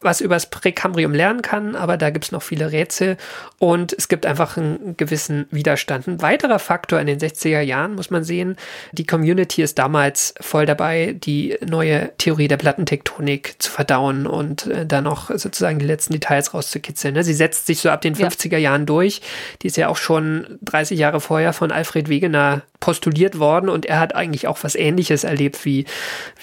was 0.00 0.20
übers 0.20 0.46
Präkambrium 0.46 1.14
lernen 1.14 1.42
kann, 1.42 1.74
aber 1.74 1.96
da 1.96 2.10
gibt's 2.10 2.32
noch 2.32 2.42
viele 2.42 2.70
Rätsel 2.70 3.16
und 3.58 3.94
es 3.94 4.08
gibt 4.08 4.26
einfach 4.26 4.56
einen 4.56 4.96
gewissen 4.96 5.46
Widerstand. 5.50 6.06
Ein 6.06 6.22
weiterer 6.22 6.58
Faktor 6.58 7.00
in 7.00 7.06
den 7.06 7.18
60er 7.18 7.60
Jahren 7.60 7.94
muss 7.94 8.10
man 8.10 8.22
sehen, 8.22 8.56
die 8.92 9.06
Community 9.06 9.62
ist 9.62 9.78
damals 9.78 10.34
voll 10.40 10.66
dabei, 10.66 11.16
die 11.18 11.56
neue 11.66 12.12
Theorie 12.18 12.48
der 12.48 12.58
Plattentektonik 12.58 13.56
zu 13.58 13.70
verdauen 13.70 14.26
und 14.26 14.66
äh, 14.66 14.84
da 14.84 15.00
noch 15.00 15.30
sozusagen 15.30 15.78
die 15.78 15.86
letzten 15.86 16.12
Details 16.12 16.52
rauszukitzeln. 16.52 17.14
Ne? 17.14 17.24
Sie 17.24 17.34
setzt 17.34 17.66
sich 17.66 17.80
so 17.80 17.88
ab 17.90 18.02
den 18.02 18.14
Ja. 18.14 18.28
50er 18.28 18.58
Jahren 18.58 18.86
durch. 18.86 19.22
Die 19.62 19.66
ist 19.66 19.76
ja 19.76 19.88
auch 19.88 19.96
schon 19.96 20.58
30 20.62 20.98
Jahre 20.98 21.20
vorher 21.20 21.52
von 21.52 21.72
Alfred 21.72 22.08
Wegener 22.08 22.62
postuliert 22.80 23.38
worden 23.38 23.70
und 23.70 23.86
er 23.86 23.98
hat 23.98 24.14
eigentlich 24.14 24.46
auch 24.46 24.58
was 24.62 24.74
ähnliches 24.74 25.24
erlebt 25.24 25.64
wie, 25.64 25.86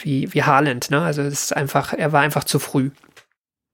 wie, 0.02 0.34
wie 0.34 0.44
Haaland. 0.44 0.90
Ne? 0.90 1.02
Also 1.02 1.22
es 1.22 1.44
ist 1.44 1.56
einfach, 1.56 1.94
er 1.94 2.12
war 2.12 2.22
einfach 2.22 2.44
zu 2.44 2.60
früh. 2.60 2.90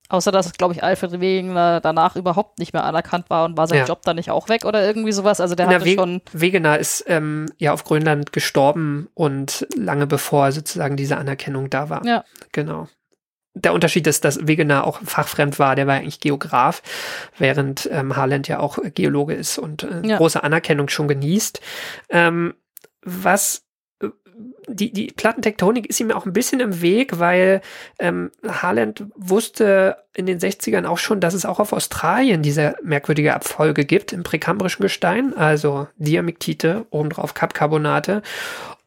Außer 0.09 0.31
dass, 0.31 0.51
glaube 0.53 0.73
ich, 0.73 0.83
Alfred 0.83 1.21
Wegener 1.21 1.81
danach 1.81 2.15
überhaupt 2.15 2.57
nicht 2.57 2.73
mehr 2.73 2.83
anerkannt 2.83 3.29
war 3.29 3.45
und 3.45 3.57
war 3.57 3.67
sein 3.67 3.79
Ja. 3.79 3.85
Job 3.85 4.01
dann 4.01 4.15
nicht 4.15 4.31
auch 4.31 4.49
weg 4.49 4.65
oder 4.65 4.83
irgendwie 4.85 5.11
sowas. 5.11 5.39
Also 5.39 5.53
der 5.55 5.67
Na, 5.67 5.73
hatte 5.75 5.85
We 5.85 5.93
schon. 5.93 6.21
Wegener 6.33 6.79
ist 6.79 7.05
ähm, 7.07 7.45
ja 7.57 7.73
auf 7.73 7.83
Grönland 7.83 8.33
gestorben 8.33 9.07
und 9.13 9.67
lange 9.77 10.07
bevor 10.07 10.51
sozusagen 10.51 10.95
diese 10.97 11.17
Anerkennung 11.17 11.69
da 11.69 11.89
war. 11.89 12.03
Ja. 12.05 12.23
Genau. 12.51 12.87
Der 13.53 13.73
Unterschied 13.73 14.07
ist, 14.07 14.25
dass 14.25 14.47
Wegener 14.47 14.85
auch 14.87 14.99
fachfremd 15.03 15.59
war, 15.59 15.75
der 15.75 15.85
war 15.85 15.95
eigentlich 15.95 16.19
Geograf, 16.19 16.81
während 17.37 17.87
ähm, 17.91 18.15
Haaland 18.15 18.47
ja 18.47 18.59
auch 18.59 18.79
Geologe 18.95 19.33
ist 19.33 19.57
und 19.57 19.83
äh, 19.83 20.01
Ja. 20.07 20.17
große 20.17 20.41
Anerkennung 20.43 20.87
schon 20.89 21.07
genießt. 21.07 21.59
Ähm, 22.09 22.53
was 23.03 23.63
die, 24.67 24.91
die 24.91 25.07
Plattentektonik 25.07 25.87
ist 25.87 25.99
ihm 25.99 26.11
auch 26.11 26.25
ein 26.25 26.33
bisschen 26.33 26.59
im 26.59 26.81
Weg, 26.81 27.19
weil 27.19 27.61
ähm, 27.99 28.31
Haaland 28.47 29.05
wusste 29.15 29.97
in 30.13 30.25
den 30.25 30.39
60ern 30.39 30.85
auch 30.85 30.97
schon, 30.97 31.19
dass 31.19 31.33
es 31.33 31.45
auch 31.45 31.59
auf 31.59 31.73
Australien 31.73 32.41
diese 32.41 32.75
merkwürdige 32.83 33.33
Abfolge 33.33 33.85
gibt 33.85 34.13
im 34.13 34.23
präkambrischen 34.23 34.83
Gestein, 34.83 35.35
also 35.35 35.87
Diamiktite, 35.97 36.85
obendrauf 36.89 37.33
Kapcarbonate. 37.33 38.21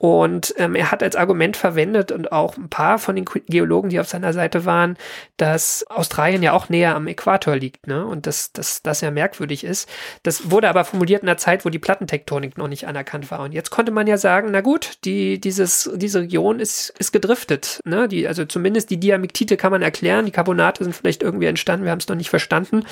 Und 0.03 0.53
ähm, 0.59 0.75
er 0.75 0.91
hat 0.91 1.01
als 1.05 1.15
Argument 1.15 1.57
verwendet 1.57 2.11
und 2.11 2.33
auch 2.33 2.57
ein 2.57 2.69
paar 2.69 2.99
von 2.99 3.15
den 3.15 3.25
Geologen, 3.25 3.89
die 3.89 4.01
auf 4.01 4.09
seiner 4.09 4.33
Seite 4.33 4.65
waren, 4.65 4.97
dass 5.37 5.85
Australien 5.89 6.43
ja 6.43 6.55
auch 6.55 6.69
näher 6.69 6.97
am 6.97 7.07
Äquator 7.07 7.55
liegt, 7.55 7.87
ne? 7.87 8.05
Und 8.05 8.27
dass 8.27 8.53
das, 8.53 8.83
das 8.83 9.01
ja 9.01 9.13
merkwürdig 9.13 9.63
ist. 9.63 9.89
Das 10.25 10.51
wurde 10.51 10.69
aber 10.69 10.85
formuliert 10.85 11.23
in 11.23 11.29
einer 11.29 11.39
Zeit, 11.39 11.65
wo 11.65 11.69
die 11.69 11.79
Plattentektonik 11.79 12.59
noch 12.59 12.67
nicht 12.67 12.89
anerkannt 12.89 13.31
war. 13.31 13.43
Und 13.43 13.53
jetzt 13.53 13.71
konnte 13.71 13.93
man 13.93 14.09
ja 14.09 14.19
sagen, 14.19 14.49
na 14.51 14.61
gut, 14.61 14.99
die, 15.05 15.41
dieses, 15.41 15.89
diese 15.95 16.23
Region 16.23 16.59
ist, 16.59 16.93
ist 16.99 17.13
gedriftet. 17.13 17.79
Ne? 17.85 18.09
Die, 18.09 18.27
also 18.27 18.45
zumindest 18.45 18.91
die 18.91 18.99
Diamiktite 18.99 19.57
kann 19.57 19.71
man 19.71 19.83
erklären, 19.83 20.27
die 20.27 20.33
Carbonate 20.33 20.83
sind 20.83 20.97
vielleicht 20.97 21.23
irgendwie 21.23 21.47
entstanden, 21.47 21.85
wir 21.85 21.93
haben 21.93 22.01
es 22.01 22.09
noch 22.09 22.17
nicht 22.17 22.31
verstanden. 22.31 22.83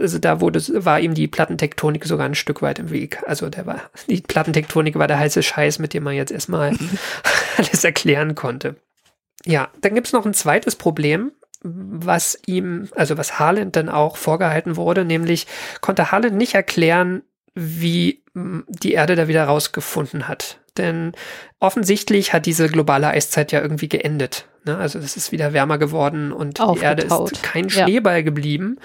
Also 0.00 0.18
da 0.18 0.40
wurde, 0.40 0.60
war 0.84 0.98
ihm 0.98 1.14
die 1.14 1.28
Plattentektonik 1.28 2.04
sogar 2.04 2.26
ein 2.26 2.34
Stück 2.34 2.62
weit 2.62 2.80
im 2.80 2.90
Weg. 2.90 3.22
Also 3.28 3.48
der 3.48 3.64
war, 3.64 3.82
die 4.08 4.22
Plattentektonik 4.22 4.98
war 4.98 5.06
der 5.06 5.20
heiße 5.20 5.44
Scheiß, 5.44 5.78
mit 5.78 5.94
dem 5.94 6.02
man 6.02 6.14
jetzt 6.14 6.31
erstmal 6.32 6.76
alles 7.56 7.84
erklären 7.84 8.34
konnte. 8.34 8.76
Ja, 9.44 9.70
dann 9.80 9.94
gibt's 9.94 10.12
noch 10.12 10.26
ein 10.26 10.34
zweites 10.34 10.76
Problem, 10.76 11.32
was 11.62 12.38
ihm, 12.46 12.88
also 12.94 13.16
was 13.16 13.38
Haaland 13.38 13.76
dann 13.76 13.88
auch 13.88 14.16
vorgehalten 14.16 14.76
wurde, 14.76 15.04
nämlich 15.04 15.46
konnte 15.80 16.10
Haaland 16.10 16.36
nicht 16.36 16.54
erklären, 16.54 17.22
wie 17.54 18.24
die 18.34 18.92
Erde 18.92 19.14
da 19.14 19.28
wieder 19.28 19.44
rausgefunden 19.44 20.26
hat. 20.28 20.60
Denn 20.78 21.12
offensichtlich 21.60 22.32
hat 22.32 22.46
diese 22.46 22.68
globale 22.68 23.08
Eiszeit 23.08 23.52
ja 23.52 23.60
irgendwie 23.60 23.88
geendet. 23.88 24.48
Ne? 24.64 24.76
Also 24.76 24.98
es 25.00 25.16
ist 25.16 25.32
wieder 25.32 25.52
wärmer 25.52 25.76
geworden 25.76 26.32
und 26.32 26.60
Aufgetaut. 26.60 26.98
die 26.98 27.02
Erde 27.02 27.24
ist 27.32 27.42
kein 27.42 27.68
Schneeball 27.68 28.16
ja. 28.16 28.22
geblieben. 28.22 28.78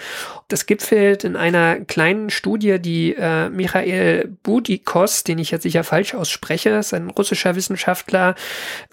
Das 0.47 0.65
gipfelt 0.65 1.23
in 1.23 1.35
einer 1.35 1.81
kleinen 1.81 2.29
Studie, 2.31 2.79
die 2.79 3.13
äh, 3.13 3.49
Michael 3.49 4.35
Budikos, 4.41 5.23
den 5.23 5.37
ich 5.37 5.51
jetzt 5.51 5.63
sicher 5.63 5.83
falsch 5.83 6.15
ausspreche, 6.15 6.71
ist 6.71 6.93
ein 6.93 7.09
russischer 7.09 7.55
Wissenschaftler, 7.55 8.33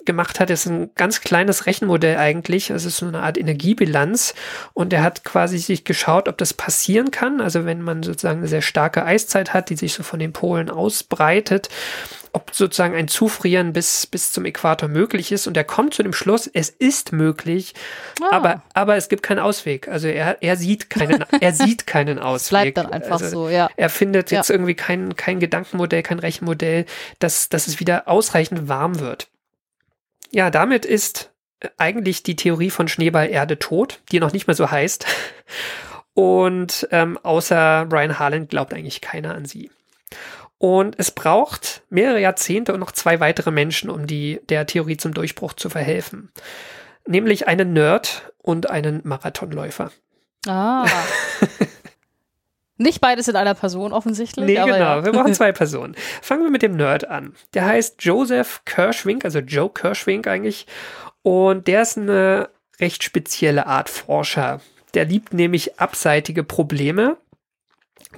gemacht 0.05 0.41
hat. 0.41 0.51
Das 0.51 0.67
ist 0.67 0.73
ein 0.73 0.91
ganz 0.95 1.23
kleines 1.23 1.65
Rechenmodell 1.65 2.19
eigentlich. 2.19 2.69
Es 2.69 2.85
ist 2.85 2.99
so 2.99 3.07
eine 3.07 3.21
Art 3.21 3.39
Energiebilanz 3.39 4.35
und 4.75 4.93
er 4.93 5.03
hat 5.03 5.25
quasi 5.25 5.59
sich 5.59 5.85
geschaut, 5.85 6.29
ob 6.29 6.37
das 6.37 6.53
passieren 6.53 7.11
kann. 7.11 7.41
Also 7.41 7.65
wenn 7.65 7.81
man 7.81 8.03
sozusagen 8.03 8.41
eine 8.41 8.49
sehr 8.49 8.63
starke 8.63 9.05
Eiszeit 9.05 9.55
hat, 9.55 9.71
die 9.71 9.77
sich 9.77 9.95
so 9.95 10.03
von 10.03 10.19
den 10.19 10.33
Polen 10.33 10.69
ausbreitet, 10.69 11.71
ob 12.35 12.53
sozusagen 12.53 12.95
ein 12.95 13.07
Zufrieren 13.07 13.73
bis, 13.73 14.07
bis 14.07 14.33
zum 14.33 14.45
Äquator 14.45 14.89
möglich 14.89 15.31
ist. 15.31 15.47
Und 15.47 15.57
er 15.57 15.65
kommt 15.65 15.95
zu 15.95 16.03
dem 16.03 16.13
Schluss, 16.13 16.51
es 16.53 16.69
ist 16.69 17.13
möglich, 17.13 17.75
ah. 18.21 18.29
aber, 18.33 18.63
aber 18.75 18.97
es 18.97 19.09
gibt 19.09 19.23
keinen 19.23 19.39
Ausweg. 19.39 19.89
Also 19.89 20.09
er, 20.09 20.43
er 20.43 20.57
sieht 20.57 20.91
keinen, 20.91 21.25
er 21.41 21.53
sieht 21.53 21.87
keinen 21.87 22.19
Ausweg. 22.19 22.43
Es 22.43 22.49
bleibt 22.49 22.77
dann 22.79 22.93
einfach 22.93 23.21
also 23.21 23.45
so, 23.45 23.49
ja. 23.49 23.71
Er 23.77 23.89
findet 23.89 24.33
jetzt 24.33 24.49
ja. 24.49 24.55
irgendwie 24.55 24.75
kein, 24.75 25.15
kein 25.17 25.39
Gedankenmodell, 25.39 26.03
kein 26.03 26.19
Rechenmodell, 26.19 26.87
dass, 27.21 27.49
dass 27.49 27.69
es 27.69 27.79
wieder 27.79 28.09
ausreichend 28.09 28.69
warm 28.69 28.99
wird. 28.99 29.29
Ja, 30.33 30.51
damit 30.51 30.85
ist 30.85 31.31
eigentlich 31.79 32.25
die 32.25 32.37
Theorie 32.37 32.71
von 32.71 32.89
Schneeball 32.89 33.31
Erde 33.31 33.61
tot, 33.61 34.01
die 34.11 34.19
noch 34.19 34.33
nicht 34.33 34.49
mehr 34.49 34.57
so 34.57 34.71
heißt. 34.71 35.07
Und 36.15 36.89
ähm, 36.93 37.19
außer 37.23 37.87
Brian 37.89 38.19
Harland 38.19 38.49
glaubt 38.49 38.73
eigentlich 38.73 39.01
keiner 39.01 39.35
an 39.35 39.45
sie. 39.45 39.71
Und 40.59 40.99
es 40.99 41.11
braucht 41.11 41.83
mehrere 41.91 42.21
Jahrzehnte 42.21 42.73
und 42.73 42.81
noch 42.81 42.93
zwei 42.93 43.21
weitere 43.21 43.51
Menschen, 43.51 43.91
um 43.91 44.07
die, 44.07 44.41
der 44.49 44.67
Theorie 44.67 44.97
zum 44.97 45.13
Durchbruch 45.13 45.53
zu 45.53 45.69
verhelfen. 45.69 46.31
Nämlich 47.07 47.49
einen 47.49 47.73
Nerd 47.73 48.33
und 48.39 48.71
einen 48.71 49.01
Marathonläufer. 49.05 49.91
Ah. 50.47 50.87
Nicht 52.77 53.01
beides 53.01 53.29
in 53.29 53.37
einer 53.37 53.55
Person 53.55 53.93
offensichtlich. 53.93 54.47
Nee, 54.47 54.55
genau. 54.55 54.77
Ja. 54.77 55.05
Wir 55.05 55.13
brauchen 55.13 55.35
zwei 55.35 55.53
Personen. 55.53 55.95
Fangen 56.23 56.43
wir 56.43 56.51
mit 56.51 56.63
dem 56.63 56.77
Nerd 56.77 57.09
an. 57.09 57.35
Der 57.55 57.67
heißt 57.67 58.03
Joseph 58.03 58.63
Kirschwink, 58.65 59.25
also 59.25 59.39
Joe 59.39 59.71
Kirschwink 59.71 60.27
eigentlich. 60.27 60.67
Und 61.23 61.69
der 61.69 61.83
ist 61.83 61.99
eine 61.99 62.49
recht 62.81 63.05
spezielle 63.05 63.67
Art 63.67 63.89
Forscher. 63.89 64.61
Der 64.95 65.05
liebt 65.05 65.33
nämlich 65.33 65.79
abseitige 65.79 66.43
Probleme 66.43 67.17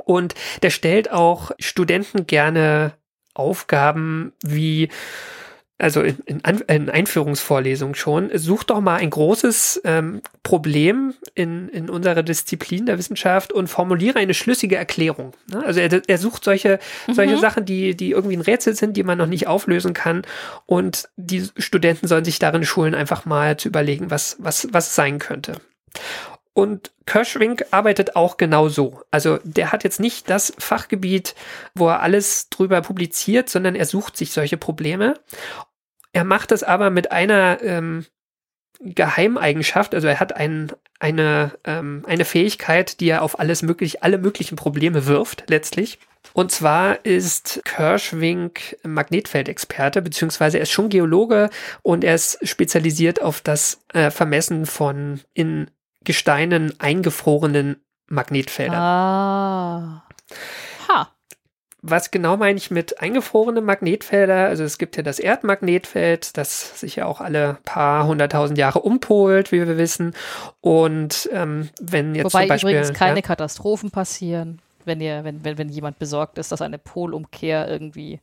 und 0.04 0.34
der 0.62 0.70
stellt 0.70 1.10
auch 1.10 1.50
Studenten 1.58 2.26
gerne 2.26 2.92
Aufgaben 3.34 4.32
wie 4.42 4.88
also 5.78 6.00
in, 6.00 6.16
in, 6.24 6.40
in 6.40 6.90
Einführungsvorlesungen 6.90 7.94
schon, 7.94 8.30
such 8.34 8.64
doch 8.64 8.80
mal 8.80 8.96
ein 8.96 9.10
großes 9.10 9.82
ähm, 9.84 10.22
Problem 10.42 11.12
in, 11.34 11.68
in 11.68 11.90
unserer 11.90 12.22
Disziplin 12.22 12.86
der 12.86 12.96
Wissenschaft 12.96 13.52
und 13.52 13.66
formuliere 13.66 14.18
eine 14.18 14.32
schlüssige 14.32 14.76
Erklärung. 14.76 15.34
Ne? 15.50 15.62
Also 15.66 15.80
er, 15.80 16.00
er 16.06 16.18
sucht 16.18 16.44
solche, 16.44 16.78
mhm. 17.06 17.12
solche 17.12 17.36
Sachen, 17.36 17.66
die, 17.66 17.94
die 17.94 18.12
irgendwie 18.12 18.36
ein 18.36 18.42
Rätsel 18.42 18.74
sind, 18.74 18.96
die 18.96 19.02
man 19.02 19.18
noch 19.18 19.26
nicht 19.26 19.48
auflösen 19.48 19.92
kann. 19.92 20.22
Und 20.64 21.10
die 21.16 21.46
Studenten 21.58 22.08
sollen 22.08 22.24
sich 22.24 22.38
darin 22.38 22.64
schulen, 22.64 22.94
einfach 22.94 23.26
mal 23.26 23.58
zu 23.58 23.68
überlegen, 23.68 24.10
was, 24.10 24.36
was, 24.38 24.68
was 24.72 24.94
sein 24.94 25.18
könnte. 25.18 25.60
Und 26.56 26.90
Kirschwink 27.04 27.66
arbeitet 27.70 28.16
auch 28.16 28.38
genau 28.38 28.70
so. 28.70 29.02
Also 29.10 29.38
der 29.44 29.72
hat 29.72 29.84
jetzt 29.84 30.00
nicht 30.00 30.30
das 30.30 30.54
Fachgebiet, 30.56 31.34
wo 31.74 31.88
er 31.88 32.00
alles 32.00 32.48
drüber 32.48 32.80
publiziert, 32.80 33.50
sondern 33.50 33.74
er 33.74 33.84
sucht 33.84 34.16
sich 34.16 34.32
solche 34.32 34.56
Probleme. 34.56 35.20
Er 36.14 36.24
macht 36.24 36.52
das 36.52 36.62
aber 36.62 36.88
mit 36.88 37.12
einer 37.12 37.58
ähm, 37.60 38.06
Geheimeigenschaft, 38.80 39.94
also 39.94 40.08
er 40.08 40.18
hat 40.18 40.34
ein, 40.34 40.72
eine, 40.98 41.52
ähm, 41.64 42.02
eine 42.06 42.24
Fähigkeit, 42.24 43.00
die 43.00 43.10
er 43.10 43.20
auf 43.20 43.38
alles 43.38 43.60
möglich, 43.60 44.02
alle 44.02 44.16
möglichen 44.16 44.56
Probleme 44.56 45.04
wirft, 45.04 45.44
letztlich. 45.48 45.98
Und 46.32 46.52
zwar 46.52 47.04
ist 47.04 47.60
Kirschwink 47.66 48.78
Magnetfeldexperte, 48.82 50.00
beziehungsweise 50.00 50.56
er 50.56 50.62
ist 50.62 50.72
schon 50.72 50.88
Geologe 50.88 51.50
und 51.82 52.02
er 52.02 52.14
ist 52.14 52.38
spezialisiert 52.48 53.20
auf 53.20 53.42
das 53.42 53.82
äh, 53.92 54.10
Vermessen 54.10 54.64
von 54.64 55.20
in 55.34 55.70
Gesteinen 56.06 56.72
eingefrorenen 56.78 57.84
Magnetfeldern. 58.06 58.80
Ah. 58.80 60.02
Ha. 60.88 61.08
Was 61.82 62.10
genau 62.12 62.36
meine 62.36 62.56
ich 62.56 62.70
mit 62.70 63.00
eingefrorenen 63.00 63.64
Magnetfelder? 63.64 64.46
Also 64.46 64.62
es 64.62 64.78
gibt 64.78 64.96
ja 64.96 65.02
das 65.02 65.18
Erdmagnetfeld, 65.18 66.36
das 66.36 66.80
sich 66.80 66.96
ja 66.96 67.06
auch 67.06 67.20
alle 67.20 67.58
paar 67.64 68.06
hunderttausend 68.06 68.56
Jahre 68.56 68.78
umpolt, 68.80 69.50
wie 69.50 69.66
wir 69.66 69.76
wissen. 69.76 70.14
Und 70.60 71.28
ähm, 71.32 71.68
wenn 71.80 72.14
jetzt 72.14 72.32
Wobei 72.32 72.42
zum 72.42 72.48
Beispiel, 72.48 72.70
übrigens 72.70 72.92
keine 72.92 73.16
ja, 73.16 73.22
Katastrophen 73.22 73.90
passieren, 73.90 74.60
wenn 74.84 75.00
ihr, 75.00 75.24
wenn, 75.24 75.44
wenn, 75.44 75.58
wenn 75.58 75.68
jemand 75.68 75.98
besorgt 75.98 76.38
ist, 76.38 76.52
dass 76.52 76.62
eine 76.62 76.78
Polumkehr 76.78 77.68
irgendwie 77.68 78.20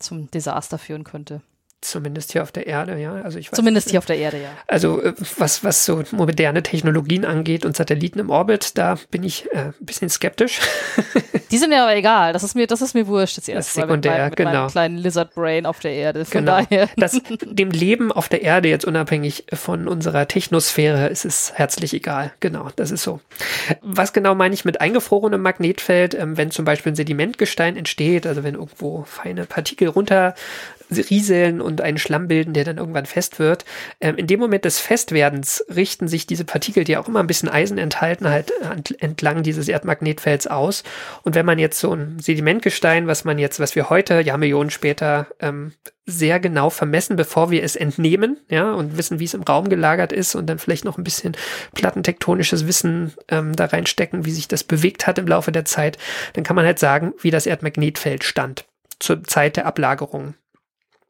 zum 0.00 0.28
Desaster 0.30 0.78
führen 0.78 1.04
könnte. 1.04 1.40
Zumindest 1.82 2.32
hier 2.32 2.42
auf 2.42 2.52
der 2.52 2.66
Erde, 2.66 2.98
ja. 2.98 3.14
Also 3.22 3.38
ich 3.38 3.50
weiß 3.50 3.56
Zumindest 3.56 3.90
hier 3.90 3.98
auf 3.98 4.04
der 4.04 4.18
Erde, 4.18 4.36
ja. 4.36 4.50
Also 4.66 5.02
äh, 5.02 5.14
was, 5.38 5.64
was 5.64 5.86
so 5.86 6.02
moderne 6.10 6.62
Technologien 6.62 7.24
angeht 7.24 7.64
und 7.64 7.74
Satelliten 7.74 8.18
im 8.18 8.28
Orbit, 8.28 8.76
da 8.76 8.98
bin 9.10 9.22
ich 9.22 9.50
äh, 9.52 9.58
ein 9.58 9.74
bisschen 9.80 10.10
skeptisch. 10.10 10.60
Die 11.50 11.56
sind 11.58 11.70
mir 11.70 11.82
aber 11.82 11.96
egal. 11.96 12.34
Das 12.34 12.42
ist 12.42 12.54
mir, 12.54 12.66
das 12.66 12.82
ist 12.82 12.94
mir 12.94 13.06
wurscht 13.06 13.38
jetzt 13.38 13.48
erst. 13.48 13.72
Sekundär, 13.72 14.12
mit, 14.12 14.18
meinem, 14.18 14.28
mit 14.28 14.36
genau. 14.36 14.50
meinem 14.52 14.70
kleinen 14.70 14.98
Lizard 14.98 15.34
Brain 15.34 15.64
auf 15.64 15.80
der 15.80 15.92
Erde. 15.92 16.26
Von 16.26 16.44
genau. 16.44 16.58
daher. 16.58 16.88
Das, 16.96 17.18
dem 17.46 17.70
Leben 17.70 18.12
auf 18.12 18.28
der 18.28 18.42
Erde 18.42 18.68
jetzt 18.68 18.84
unabhängig 18.84 19.46
von 19.52 19.88
unserer 19.88 20.28
Technosphäre 20.28 21.08
ist 21.08 21.24
es 21.24 21.52
herzlich 21.54 21.94
egal. 21.94 22.32
Genau, 22.40 22.68
das 22.76 22.90
ist 22.90 23.02
so. 23.02 23.20
Was 23.80 24.12
genau 24.12 24.34
meine 24.34 24.54
ich 24.54 24.66
mit 24.66 24.82
eingefrorenem 24.82 25.40
Magnetfeld? 25.40 26.14
Ähm, 26.14 26.36
wenn 26.36 26.50
zum 26.50 26.66
Beispiel 26.66 26.92
ein 26.92 26.96
Sedimentgestein 26.96 27.76
entsteht, 27.76 28.26
also 28.26 28.44
wenn 28.44 28.54
irgendwo 28.54 29.04
feine 29.04 29.46
Partikel 29.46 29.88
runter 29.88 30.34
rieseln 30.90 31.60
und 31.60 31.80
einen 31.80 31.98
Schlamm 31.98 32.28
bilden, 32.28 32.52
der 32.52 32.64
dann 32.64 32.78
irgendwann 32.78 33.06
fest 33.06 33.38
wird. 33.38 33.64
Ähm, 34.00 34.16
in 34.16 34.26
dem 34.26 34.40
Moment 34.40 34.64
des 34.64 34.78
Festwerdens 34.78 35.64
richten 35.74 36.08
sich 36.08 36.26
diese 36.26 36.44
Partikel, 36.44 36.84
die 36.84 36.96
auch 36.96 37.08
immer 37.08 37.20
ein 37.20 37.26
bisschen 37.26 37.48
Eisen 37.48 37.78
enthalten, 37.78 38.28
halt 38.28 38.52
entlang 39.00 39.42
dieses 39.42 39.68
Erdmagnetfelds 39.68 40.46
aus. 40.46 40.82
Und 41.22 41.34
wenn 41.34 41.46
man 41.46 41.58
jetzt 41.58 41.78
so 41.78 41.92
ein 41.94 42.18
Sedimentgestein, 42.18 43.06
was 43.06 43.24
man 43.24 43.38
jetzt, 43.38 43.60
was 43.60 43.76
wir 43.76 43.90
heute, 43.90 44.20
Jahrmillionen 44.20 44.70
später, 44.70 45.26
ähm, 45.40 45.72
sehr 46.06 46.40
genau 46.40 46.70
vermessen, 46.70 47.16
bevor 47.16 47.50
wir 47.50 47.62
es 47.62 47.76
entnehmen, 47.76 48.38
ja, 48.48 48.72
und 48.72 48.96
wissen, 48.96 49.20
wie 49.20 49.24
es 49.24 49.34
im 49.34 49.42
Raum 49.42 49.68
gelagert 49.68 50.12
ist 50.12 50.34
und 50.34 50.46
dann 50.46 50.58
vielleicht 50.58 50.84
noch 50.84 50.98
ein 50.98 51.04
bisschen 51.04 51.36
plattentektonisches 51.74 52.66
Wissen 52.66 53.12
ähm, 53.28 53.54
da 53.54 53.66
reinstecken, 53.66 54.24
wie 54.24 54.32
sich 54.32 54.48
das 54.48 54.64
bewegt 54.64 55.06
hat 55.06 55.18
im 55.18 55.28
Laufe 55.28 55.52
der 55.52 55.64
Zeit, 55.64 55.98
dann 56.34 56.44
kann 56.44 56.56
man 56.56 56.66
halt 56.66 56.78
sagen, 56.78 57.14
wie 57.20 57.30
das 57.30 57.46
Erdmagnetfeld 57.46 58.24
stand 58.24 58.64
zur 58.98 59.24
Zeit 59.24 59.56
der 59.56 59.66
Ablagerung. 59.66 60.34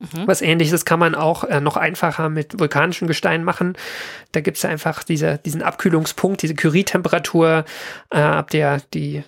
Mhm. 0.00 0.26
Was 0.26 0.40
ähnliches 0.40 0.86
kann 0.86 0.98
man 0.98 1.14
auch 1.14 1.44
äh, 1.44 1.60
noch 1.60 1.76
einfacher 1.76 2.30
mit 2.30 2.58
vulkanischen 2.58 3.06
Gesteinen 3.06 3.44
machen. 3.44 3.76
Da 4.32 4.40
gibt 4.40 4.56
es 4.56 4.64
einfach 4.64 5.02
diese, 5.04 5.38
diesen 5.44 5.62
Abkühlungspunkt, 5.62 6.40
diese 6.40 6.54
Curie-Temperatur, 6.54 7.66
äh, 8.10 8.18
ab 8.18 8.48
der 8.50 8.80
die, 8.94 9.22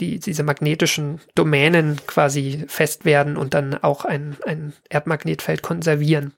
die, 0.00 0.18
diese 0.18 0.42
magnetischen 0.42 1.20
Domänen 1.36 2.00
quasi 2.06 2.64
fest 2.66 3.04
werden 3.04 3.36
und 3.36 3.54
dann 3.54 3.74
auch 3.82 4.04
ein, 4.04 4.36
ein 4.44 4.72
Erdmagnetfeld 4.88 5.62
konservieren. 5.62 6.32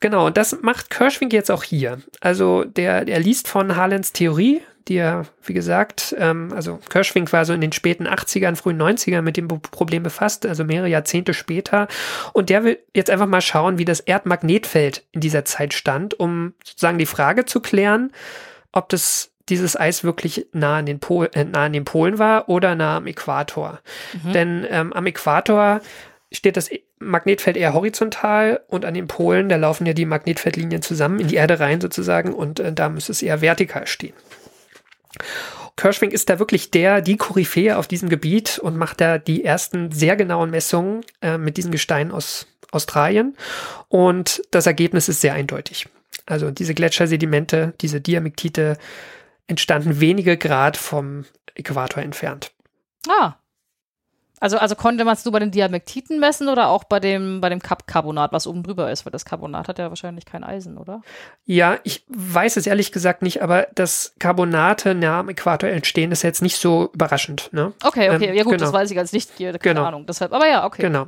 Genau, 0.00 0.26
und 0.26 0.36
das 0.36 0.62
macht 0.62 0.90
Kirschwink 0.90 1.32
jetzt 1.32 1.50
auch 1.50 1.62
hier. 1.62 2.00
Also 2.20 2.64
der, 2.64 3.04
der 3.04 3.20
liest 3.20 3.48
von 3.48 3.76
Harlands 3.76 4.12
Theorie, 4.12 4.62
die 4.88 4.96
er, 4.96 5.26
wie 5.44 5.52
gesagt, 5.52 6.14
ähm, 6.18 6.52
also 6.54 6.78
Kirschwink 6.88 7.32
war 7.32 7.44
so 7.44 7.52
in 7.52 7.60
den 7.60 7.72
späten 7.72 8.06
80ern, 8.06 8.56
frühen 8.56 8.80
90ern 8.80 9.22
mit 9.22 9.36
dem 9.36 9.48
Problem 9.48 10.02
befasst, 10.02 10.46
also 10.46 10.64
mehrere 10.64 10.88
Jahrzehnte 10.88 11.34
später. 11.34 11.88
Und 12.32 12.50
der 12.50 12.64
will 12.64 12.78
jetzt 12.94 13.10
einfach 13.10 13.26
mal 13.26 13.40
schauen, 13.40 13.78
wie 13.78 13.84
das 13.84 14.00
Erdmagnetfeld 14.00 15.04
in 15.12 15.20
dieser 15.20 15.44
Zeit 15.44 15.74
stand, 15.74 16.18
um 16.18 16.54
sozusagen 16.64 16.98
die 16.98 17.06
Frage 17.06 17.44
zu 17.44 17.60
klären, 17.60 18.12
ob 18.72 18.88
das 18.88 19.30
dieses 19.48 19.78
Eis 19.78 20.04
wirklich 20.04 20.46
nah 20.52 20.78
an 20.78 20.86
den, 20.86 21.00
Pol, 21.00 21.28
äh, 21.34 21.44
nah 21.44 21.64
an 21.64 21.72
den 21.72 21.84
Polen 21.84 22.18
war 22.18 22.48
oder 22.48 22.74
nah 22.74 22.96
am 22.96 23.06
Äquator. 23.06 23.80
Mhm. 24.12 24.32
Denn 24.32 24.66
ähm, 24.70 24.92
am 24.92 25.06
Äquator 25.06 25.80
steht 26.30 26.56
das 26.56 26.70
Magnetfeld 26.98 27.56
eher 27.56 27.74
horizontal 27.74 28.60
und 28.68 28.84
an 28.84 28.94
den 28.94 29.08
Polen, 29.08 29.48
da 29.48 29.56
laufen 29.56 29.86
ja 29.86 29.92
die 29.92 30.06
Magnetfeldlinien 30.06 30.82
zusammen 30.82 31.20
in 31.20 31.28
die 31.28 31.34
Erde 31.36 31.60
rein 31.60 31.80
sozusagen 31.80 32.32
und 32.32 32.60
äh, 32.60 32.72
da 32.72 32.88
müsste 32.88 33.12
es 33.12 33.22
eher 33.22 33.40
vertikal 33.40 33.86
stehen. 33.86 34.14
Kirschwink 35.76 36.12
ist 36.12 36.28
da 36.28 36.38
wirklich 36.38 36.70
der, 36.70 37.00
die 37.00 37.16
Koryphäe 37.16 37.76
auf 37.78 37.88
diesem 37.88 38.08
Gebiet 38.08 38.58
und 38.58 38.76
macht 38.76 39.00
da 39.00 39.18
die 39.18 39.44
ersten 39.44 39.90
sehr 39.90 40.16
genauen 40.16 40.50
Messungen 40.50 41.02
äh, 41.20 41.38
mit 41.38 41.56
diesen 41.56 41.72
Gesteinen 41.72 42.12
aus 42.12 42.46
Australien. 42.70 43.36
Und 43.88 44.42
das 44.50 44.66
Ergebnis 44.66 45.08
ist 45.08 45.20
sehr 45.20 45.34
eindeutig. 45.34 45.88
Also 46.26 46.50
diese 46.50 46.74
Gletschersedimente, 46.74 47.74
diese 47.80 48.00
Diamektite 48.00 48.78
entstanden 49.46 50.00
wenige 50.00 50.36
Grad 50.36 50.76
vom 50.76 51.24
Äquator 51.54 52.02
entfernt. 52.02 52.52
Ah. 53.08 53.34
Also, 54.42 54.58
also 54.58 54.74
konnte 54.74 55.04
man 55.04 55.14
es 55.14 55.24
nur 55.24 55.30
bei 55.30 55.38
den 55.38 55.52
Diamektiten 55.52 56.18
messen 56.18 56.48
oder 56.48 56.66
auch 56.66 56.82
bei 56.82 56.98
dem, 56.98 57.40
bei 57.40 57.48
dem 57.48 57.60
Carbonat, 57.60 58.32
was 58.32 58.48
oben 58.48 58.64
drüber 58.64 58.90
ist? 58.90 59.06
Weil 59.06 59.12
das 59.12 59.24
Carbonat 59.24 59.68
hat 59.68 59.78
ja 59.78 59.88
wahrscheinlich 59.88 60.26
kein 60.26 60.42
Eisen, 60.42 60.78
oder? 60.78 61.02
Ja, 61.44 61.78
ich 61.84 62.04
weiß 62.08 62.56
es 62.56 62.66
ehrlich 62.66 62.90
gesagt 62.90 63.22
nicht, 63.22 63.40
aber 63.40 63.68
dass 63.76 64.16
Carbonate 64.18 64.96
nah 64.96 65.20
am 65.20 65.28
Äquator 65.28 65.70
entstehen, 65.70 66.10
ist 66.10 66.22
jetzt 66.22 66.42
nicht 66.42 66.56
so 66.56 66.90
überraschend. 66.92 67.50
Ne? 67.52 67.72
Okay, 67.84 68.10
okay, 68.10 68.30
ähm, 68.30 68.34
ja 68.34 68.42
gut, 68.42 68.54
genau. 68.54 68.64
das 68.64 68.72
weiß 68.72 68.90
ich 68.90 68.98
als 68.98 69.12
nicht, 69.12 69.38
keine 69.38 69.60
genau. 69.60 69.84
Ahnung. 69.84 70.06
Deshalb, 70.06 70.32
aber 70.32 70.48
ja, 70.48 70.66
okay. 70.66 70.82
Genau 70.82 71.06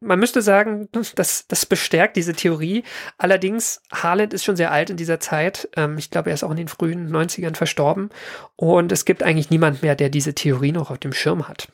man 0.00 0.18
müsste 0.18 0.42
sagen, 0.42 0.88
das, 1.14 1.46
das 1.46 1.66
bestärkt 1.66 2.16
diese 2.16 2.32
Theorie. 2.32 2.84
Allerdings, 3.18 3.82
Haaland 3.92 4.32
ist 4.32 4.44
schon 4.44 4.56
sehr 4.56 4.72
alt 4.72 4.90
in 4.90 4.96
dieser 4.96 5.20
Zeit. 5.20 5.68
Ähm, 5.76 5.98
ich 5.98 6.10
glaube, 6.10 6.30
er 6.30 6.34
ist 6.34 6.42
auch 6.42 6.50
in 6.50 6.56
den 6.56 6.68
frühen 6.68 7.10
90ern 7.10 7.54
verstorben. 7.54 8.10
Und 8.56 8.92
es 8.92 9.04
gibt 9.04 9.22
eigentlich 9.22 9.50
niemand 9.50 9.82
mehr, 9.82 9.94
der 9.94 10.08
diese 10.08 10.34
Theorie 10.34 10.72
noch 10.72 10.90
auf 10.90 10.98
dem 10.98 11.12
Schirm 11.12 11.48
hat. 11.48 11.68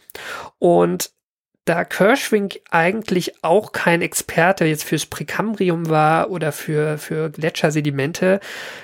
Und 0.59 1.11
da 1.66 1.85
Kirschwink 1.85 2.61
eigentlich 2.70 3.44
auch 3.44 3.72
kein 3.72 4.00
Experte 4.00 4.64
jetzt 4.64 4.85
fürs 4.85 5.05
Präkambrium 5.05 5.90
war 5.90 6.31
oder 6.31 6.52
für, 6.52 6.96
für 6.96 7.29
Gletschersedimente, 7.31 8.40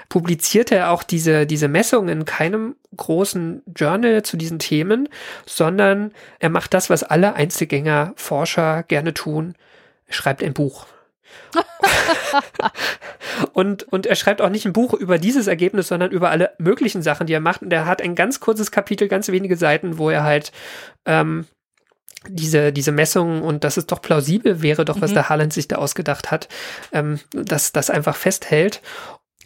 publizierte 0.09 0.75
er 0.75 0.91
auch 0.91 1.05
diese, 1.05 1.47
diese 1.47 1.69
Messung 1.69 2.09
in 2.09 2.25
keinem 2.25 2.75
großen 2.97 3.63
Journal 3.75 4.25
zu 4.25 4.37
diesen 4.37 4.59
Themen, 4.59 5.09
sondern 5.47 6.13
er 6.41 6.51
macht 6.51 6.75
das, 6.75 6.91
was 6.91 7.05
alle 7.05 7.35
Einzelgänger 7.35 8.13
Forscher 8.17 8.83
gerne 8.83 9.15
tun, 9.15 9.55
er 10.07 10.15
schreibt 10.15 10.43
ein 10.43 10.53
Buch. 10.53 10.87
und, 13.53 13.85
und 13.85 14.07
er 14.07 14.17
schreibt 14.17 14.43
auch 14.43 14.49
nicht 14.49 14.67
ein 14.67 14.73
Buch 14.73 14.93
über 14.93 15.19
dieses 15.19 15.47
Ergebnis, 15.47 15.89
sondern 15.89 16.11
über 16.11 16.31
alle 16.31 16.51
möglichen 16.59 17.03
Sachen, 17.03 17.27
die 17.27 17.33
er 17.33 17.41
macht. 17.41 17.63
Und 17.63 17.73
er 17.73 17.87
hat 17.87 18.03
ein 18.03 18.15
ganz 18.15 18.41
kurzes 18.41 18.71
Kapitel, 18.71 19.09
ganz 19.09 19.29
wenige 19.29 19.57
Seiten, 19.57 19.99
wo 19.99 20.11
er 20.11 20.25
halt 20.25 20.53
ähm, 21.07 21.47
diese, 22.29 22.73
diese 22.73 22.93
Messungen 22.93 23.43
und 23.43 23.65
dass 23.65 23.77
es 23.77 23.87
doch 23.87 24.03
plausibel 24.03 24.63
wäre, 24.63 24.85
doch 24.85 25.01
was 25.01 25.11
mhm. 25.11 25.15
der 25.15 25.29
Haaland 25.29 25.53
sich 25.53 25.69
da 25.69 25.77
ausgedacht 25.77 26.31
hat, 26.31 26.49
ähm, 26.93 27.21
dass 27.33 27.73
das 27.73 27.91
einfach 27.91 28.17
festhält. 28.17 28.81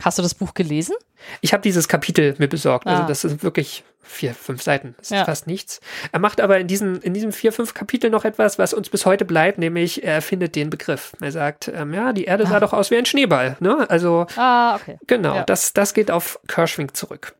Hast 0.03 0.19
du 0.19 0.23
das 0.23 0.35
Buch 0.35 0.55
gelesen? 0.55 0.95
Ich 1.41 1.53
habe 1.53 1.63
dieses 1.63 1.89
Kapitel 1.89 2.35
mir 2.39 2.49
besorgt. 2.49 2.87
Also 2.87 2.97
ah. 2.97 3.01
Also 3.03 3.09
das 3.09 3.21
sind 3.23 3.43
wirklich 3.43 3.85
vier, 4.03 4.35
fünf 4.35 4.63
Seiten. 4.63 4.95
Das 4.99 5.11
ja. 5.11 5.21
ist 5.21 5.27
fast 5.27 5.47
nichts. 5.47 5.81
Er 6.13 6.21
macht 6.21 6.41
aber 6.41 6.59
in 6.59 6.67
diesen, 6.67 7.01
in 7.03 7.15
diesem 7.15 7.33
vier, 7.33 7.53
fünf 7.53 7.75
Kapitel 7.75 8.11
noch 8.11 8.25
etwas, 8.25 8.59
was 8.59 8.73
uns 8.73 8.89
bis 8.89 9.07
heute 9.07 9.25
bleibt, 9.25 9.59
nämlich 9.59 10.05
er 10.05 10.23
findet 10.23 10.55
den 10.55 10.71
Begriff. 10.71 11.13
Er 11.21 11.33
sagt, 11.33 11.69
ähm, 11.69 11.93
ja, 11.93 12.13
die 12.13 12.25
Erde 12.25 12.47
sah 12.47 12.57
ah. 12.57 12.61
doch 12.61 12.73
aus 12.73 12.91
wie 12.91 12.97
ein 12.97 13.07
Schneeball. 13.07 13.57
Ne? 13.61 13.89
Also 13.89 14.27
ah, 14.37 14.77
okay. 14.77 14.99
genau, 15.07 15.37
ja. 15.37 15.45
das, 15.45 15.73
das 15.73 15.95
geht 15.95 16.11
auf 16.11 16.39
Kirschwink 16.47 16.97
zurück. 16.97 17.35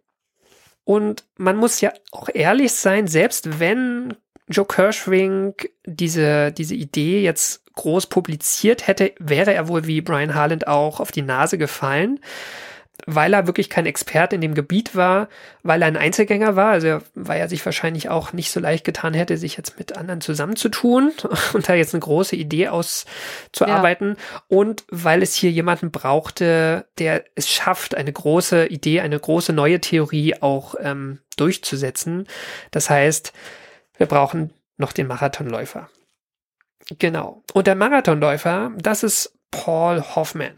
Und 0.85 1.25
man 1.37 1.57
muss 1.57 1.81
ja 1.81 1.93
auch 2.13 2.29
ehrlich 2.33 2.73
sein, 2.73 3.07
selbst 3.07 3.59
wenn 3.59 4.15
Joe 4.49 4.67
Kirschwink 4.67 5.71
diese, 5.85 6.53
diese 6.53 6.75
Idee 6.75 7.23
jetzt 7.23 7.63
groß 7.75 8.07
publiziert 8.07 8.87
hätte, 8.87 9.13
wäre 9.19 9.53
er 9.55 9.69
wohl 9.69 9.87
wie 9.87 10.01
Brian 10.01 10.35
Harland 10.35 10.67
auch 10.67 10.99
auf 10.99 11.13
die 11.13 11.23
Nase 11.23 11.59
gefallen, 11.59 12.21
weil 13.05 13.35
er 13.35 13.47
wirklich 13.47 13.69
kein 13.69 13.85
Experte 13.85 14.37
in 14.37 14.41
dem 14.41 14.55
Gebiet 14.55 14.97
war, 14.97 15.29
weil 15.63 15.83
er 15.83 15.89
ein 15.89 15.99
Einzelgänger 15.99 16.57
war, 16.57 16.71
also 16.71 17.01
weil 17.15 17.39
er 17.39 17.49
sich 17.49 17.65
wahrscheinlich 17.67 18.09
auch 18.09 18.33
nicht 18.33 18.51
so 18.51 18.59
leicht 18.61 18.85
getan 18.85 19.13
hätte, 19.13 19.37
sich 19.37 19.59
jetzt 19.59 19.79
mit 19.79 19.97
anderen 19.97 20.23
zusammenzutun 20.23 21.13
und 21.53 21.69
da 21.69 21.75
jetzt 21.75 21.93
eine 21.93 22.01
große 22.01 22.37
Idee 22.37 22.69
auszuarbeiten 22.69 24.17
ja. 24.17 24.43
und 24.49 24.85
weil 24.91 25.23
es 25.23 25.35
hier 25.35 25.51
jemanden 25.51 25.91
brauchte, 25.91 26.87
der 26.99 27.25
es 27.35 27.51
schafft, 27.51 27.95
eine 27.95 28.13
große 28.13 28.67
Idee, 28.67 29.01
eine 29.01 29.21
große 29.21 29.53
neue 29.53 29.81
Theorie 29.81 30.41
auch 30.41 30.77
ähm, 30.81 31.19
durchzusetzen. 31.37 32.27
Das 32.71 32.89
heißt, 32.89 33.35
wir 33.99 34.07
brauchen 34.07 34.53
noch 34.77 34.93
den 34.93 35.07
Marathonläufer. 35.07 35.89
Genau. 36.99 37.43
Und 37.53 37.67
der 37.67 37.75
Marathonläufer, 37.75 38.73
das 38.79 39.03
ist 39.03 39.33
Paul 39.51 40.03
Hoffman. 40.03 40.55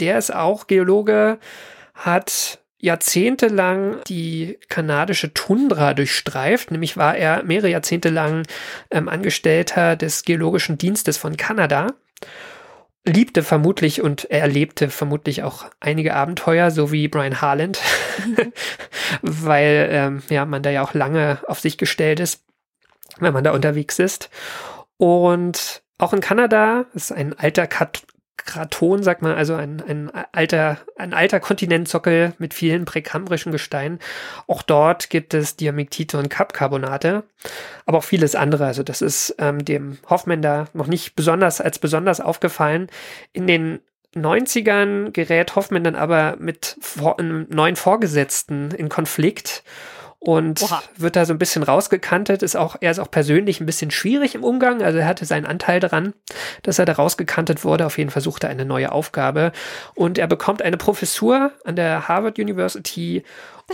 Der 0.00 0.18
ist 0.18 0.34
auch 0.34 0.66
Geologe, 0.66 1.38
hat 1.94 2.58
jahrzehntelang 2.78 4.02
die 4.08 4.58
kanadische 4.68 5.32
Tundra 5.32 5.94
durchstreift. 5.94 6.70
Nämlich 6.70 6.96
war 6.96 7.16
er 7.16 7.42
mehrere 7.44 7.70
Jahrzehnte 7.70 8.10
lang 8.10 8.46
ähm, 8.90 9.08
Angestellter 9.08 9.96
des 9.96 10.24
Geologischen 10.24 10.76
Dienstes 10.76 11.16
von 11.16 11.36
Kanada. 11.36 11.94
Liebte 13.06 13.42
vermutlich 13.42 14.02
und 14.02 14.24
er 14.30 14.40
erlebte 14.40 14.88
vermutlich 14.88 15.42
auch 15.42 15.66
einige 15.78 16.14
Abenteuer, 16.14 16.70
so 16.70 16.90
wie 16.90 17.08
Brian 17.08 17.42
Harland, 17.42 17.78
weil 19.22 19.88
ähm, 19.90 20.22
ja, 20.30 20.46
man 20.46 20.62
da 20.62 20.70
ja 20.70 20.82
auch 20.82 20.94
lange 20.94 21.38
auf 21.46 21.60
sich 21.60 21.76
gestellt 21.76 22.18
ist 22.20 22.44
wenn 23.20 23.32
man 23.32 23.44
da 23.44 23.52
unterwegs 23.52 23.98
ist. 23.98 24.30
Und 24.96 25.82
auch 25.98 26.12
in 26.12 26.20
Kanada 26.20 26.86
ist 26.94 27.12
ein 27.12 27.38
alter 27.38 27.66
Kat 27.66 28.02
Kraton, 28.36 29.02
sagt 29.02 29.22
man, 29.22 29.32
also 29.36 29.54
ein, 29.54 29.82
ein 29.88 30.10
alter, 30.32 30.78
ein 30.96 31.14
alter 31.14 31.40
Kontinentsockel 31.40 32.34
mit 32.38 32.52
vielen 32.52 32.84
präkambrischen 32.84 33.52
Gesteinen. 33.52 34.00
Auch 34.46 34.62
dort 34.62 35.08
gibt 35.08 35.34
es 35.34 35.56
Diamektite 35.56 36.18
und 36.18 36.28
Kapkarbonate, 36.28 37.24
aber 37.86 37.98
auch 37.98 38.04
vieles 38.04 38.34
andere. 38.34 38.66
Also 38.66 38.82
das 38.82 39.02
ist 39.02 39.36
ähm, 39.38 39.64
dem 39.64 39.98
Hoffmann 40.10 40.42
da 40.42 40.66
noch 40.74 40.88
nicht 40.88 41.16
besonders 41.16 41.60
als 41.60 41.78
besonders 41.78 42.20
aufgefallen. 42.20 42.88
In 43.32 43.46
den 43.46 43.80
90ern 44.14 45.10
gerät 45.10 45.56
Hoffmann 45.56 45.84
dann 45.84 45.96
aber 45.96 46.36
mit 46.38 46.76
vor, 46.80 47.18
einem 47.18 47.46
neuen 47.50 47.76
Vorgesetzten 47.76 48.70
in 48.72 48.88
Konflikt 48.88 49.64
und 50.24 50.62
Oha. 50.62 50.82
wird 50.96 51.16
da 51.16 51.26
so 51.26 51.34
ein 51.34 51.38
bisschen 51.38 51.62
rausgekantet, 51.62 52.42
ist 52.42 52.56
auch, 52.56 52.76
er 52.80 52.90
ist 52.90 52.98
auch 52.98 53.10
persönlich 53.10 53.60
ein 53.60 53.66
bisschen 53.66 53.90
schwierig 53.90 54.34
im 54.34 54.42
Umgang, 54.42 54.82
also 54.82 54.98
er 54.98 55.06
hatte 55.06 55.26
seinen 55.26 55.44
Anteil 55.44 55.80
daran, 55.80 56.14
dass 56.62 56.78
er 56.78 56.86
da 56.86 56.94
rausgekantet 56.94 57.64
wurde, 57.64 57.84
auf 57.84 57.98
jeden 57.98 58.10
Fall 58.10 58.22
sucht 58.22 58.44
er 58.44 58.50
eine 58.50 58.64
neue 58.64 58.90
Aufgabe 58.90 59.52
und 59.94 60.18
er 60.18 60.26
bekommt 60.26 60.62
eine 60.62 60.78
Professur 60.78 61.52
an 61.64 61.76
der 61.76 62.08
Harvard 62.08 62.38
University 62.38 63.22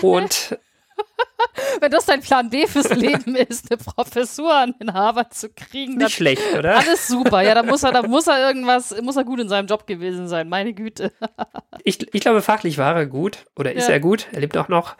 und 0.03 0.59
Wenn 1.81 1.91
das 1.91 2.07
dein 2.07 2.21
Plan 2.21 2.51
B 2.51 2.67
fürs 2.67 2.91
Leben 2.91 3.35
ist, 3.35 3.71
eine 3.71 3.79
Professur 3.79 4.55
an 4.55 4.75
den 4.81 4.93
Harvard 4.93 5.35
zu 5.35 5.49
kriegen. 5.49 5.97
Nicht 5.97 6.13
schlecht, 6.15 6.43
oder? 6.59 6.77
Alles 6.79 7.09
super. 7.09 7.43
Ja, 7.43 7.55
da 7.55 7.63
muss 7.63 7.83
er, 7.83 7.93
da 7.93 8.03
muss 8.03 8.27
er 8.27 8.47
irgendwas, 8.47 8.95
muss 9.03 9.17
er 9.17 9.25
gut 9.25 9.41
in 9.41 9.49
seinem 9.49 9.67
Job 9.67 9.87
gewesen 9.87 10.29
sein. 10.29 10.49
Meine 10.49 10.73
Güte. 10.73 11.13
ich, 11.85 12.13
ich 12.15 12.21
glaube, 12.21 12.43
fachlich 12.43 12.79
war 12.79 12.97
er 12.97 13.07
gut 13.07 13.47
oder 13.57 13.73
ist 13.73 13.89
ja. 13.89 13.95
er 13.95 14.01
gut. 14.01 14.29
Er 14.33 14.41
lebt 14.41 14.57
auch 14.57 14.69
noch. 14.69 14.97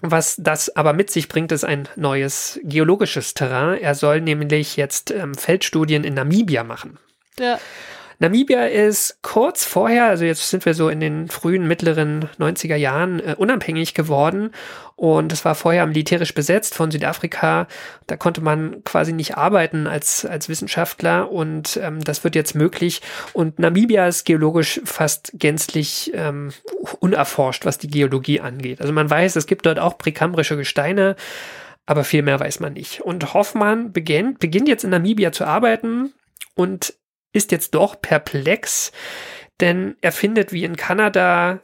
Was 0.00 0.36
das 0.38 0.74
aber 0.74 0.92
mit 0.92 1.10
sich 1.10 1.28
bringt, 1.28 1.52
ist 1.52 1.64
ein 1.64 1.88
neues 1.96 2.60
geologisches 2.64 3.34
Terrain. 3.34 3.78
Er 3.80 3.94
soll 3.94 4.20
nämlich 4.20 4.76
jetzt 4.76 5.10
ähm, 5.10 5.34
Feldstudien 5.34 6.04
in 6.04 6.14
Namibia 6.14 6.64
machen. 6.64 6.98
Ja. 7.38 7.58
Namibia 8.22 8.66
ist 8.66 9.20
kurz 9.22 9.64
vorher, 9.64 10.06
also 10.06 10.24
jetzt 10.24 10.48
sind 10.48 10.64
wir 10.64 10.74
so 10.74 10.88
in 10.88 11.00
den 11.00 11.28
frühen, 11.28 11.66
mittleren 11.66 12.28
90er 12.38 12.76
Jahren, 12.76 13.18
äh, 13.18 13.34
unabhängig 13.36 13.94
geworden. 13.94 14.52
Und 14.94 15.32
es 15.32 15.44
war 15.44 15.56
vorher 15.56 15.84
militärisch 15.86 16.32
besetzt 16.32 16.76
von 16.76 16.92
Südafrika. 16.92 17.66
Da 18.06 18.16
konnte 18.16 18.40
man 18.40 18.84
quasi 18.84 19.12
nicht 19.12 19.36
arbeiten 19.36 19.88
als, 19.88 20.24
als 20.24 20.48
Wissenschaftler. 20.48 21.32
Und 21.32 21.80
ähm, 21.82 21.98
das 22.04 22.22
wird 22.22 22.36
jetzt 22.36 22.54
möglich. 22.54 23.02
Und 23.32 23.58
Namibia 23.58 24.06
ist 24.06 24.24
geologisch 24.24 24.80
fast 24.84 25.32
gänzlich 25.34 26.12
ähm, 26.14 26.52
unerforscht, 27.00 27.66
was 27.66 27.78
die 27.78 27.88
Geologie 27.88 28.40
angeht. 28.40 28.80
Also 28.80 28.92
man 28.92 29.10
weiß, 29.10 29.34
es 29.34 29.48
gibt 29.48 29.66
dort 29.66 29.80
auch 29.80 29.98
präkambrische 29.98 30.56
Gesteine 30.56 31.16
aber 31.84 32.04
viel 32.04 32.22
mehr 32.22 32.38
weiß 32.38 32.60
man 32.60 32.74
nicht. 32.74 33.00
Und 33.00 33.34
Hoffmann 33.34 33.92
beginnt, 33.92 34.38
beginnt 34.38 34.68
jetzt 34.68 34.84
in 34.84 34.90
Namibia 34.90 35.32
zu 35.32 35.44
arbeiten 35.44 36.12
und 36.54 36.94
ist 37.32 37.52
jetzt 37.52 37.74
doch 37.74 38.00
perplex, 38.00 38.92
denn 39.60 39.96
er 40.00 40.12
findet 40.12 40.52
wie 40.52 40.64
in 40.64 40.76
Kanada 40.76 41.60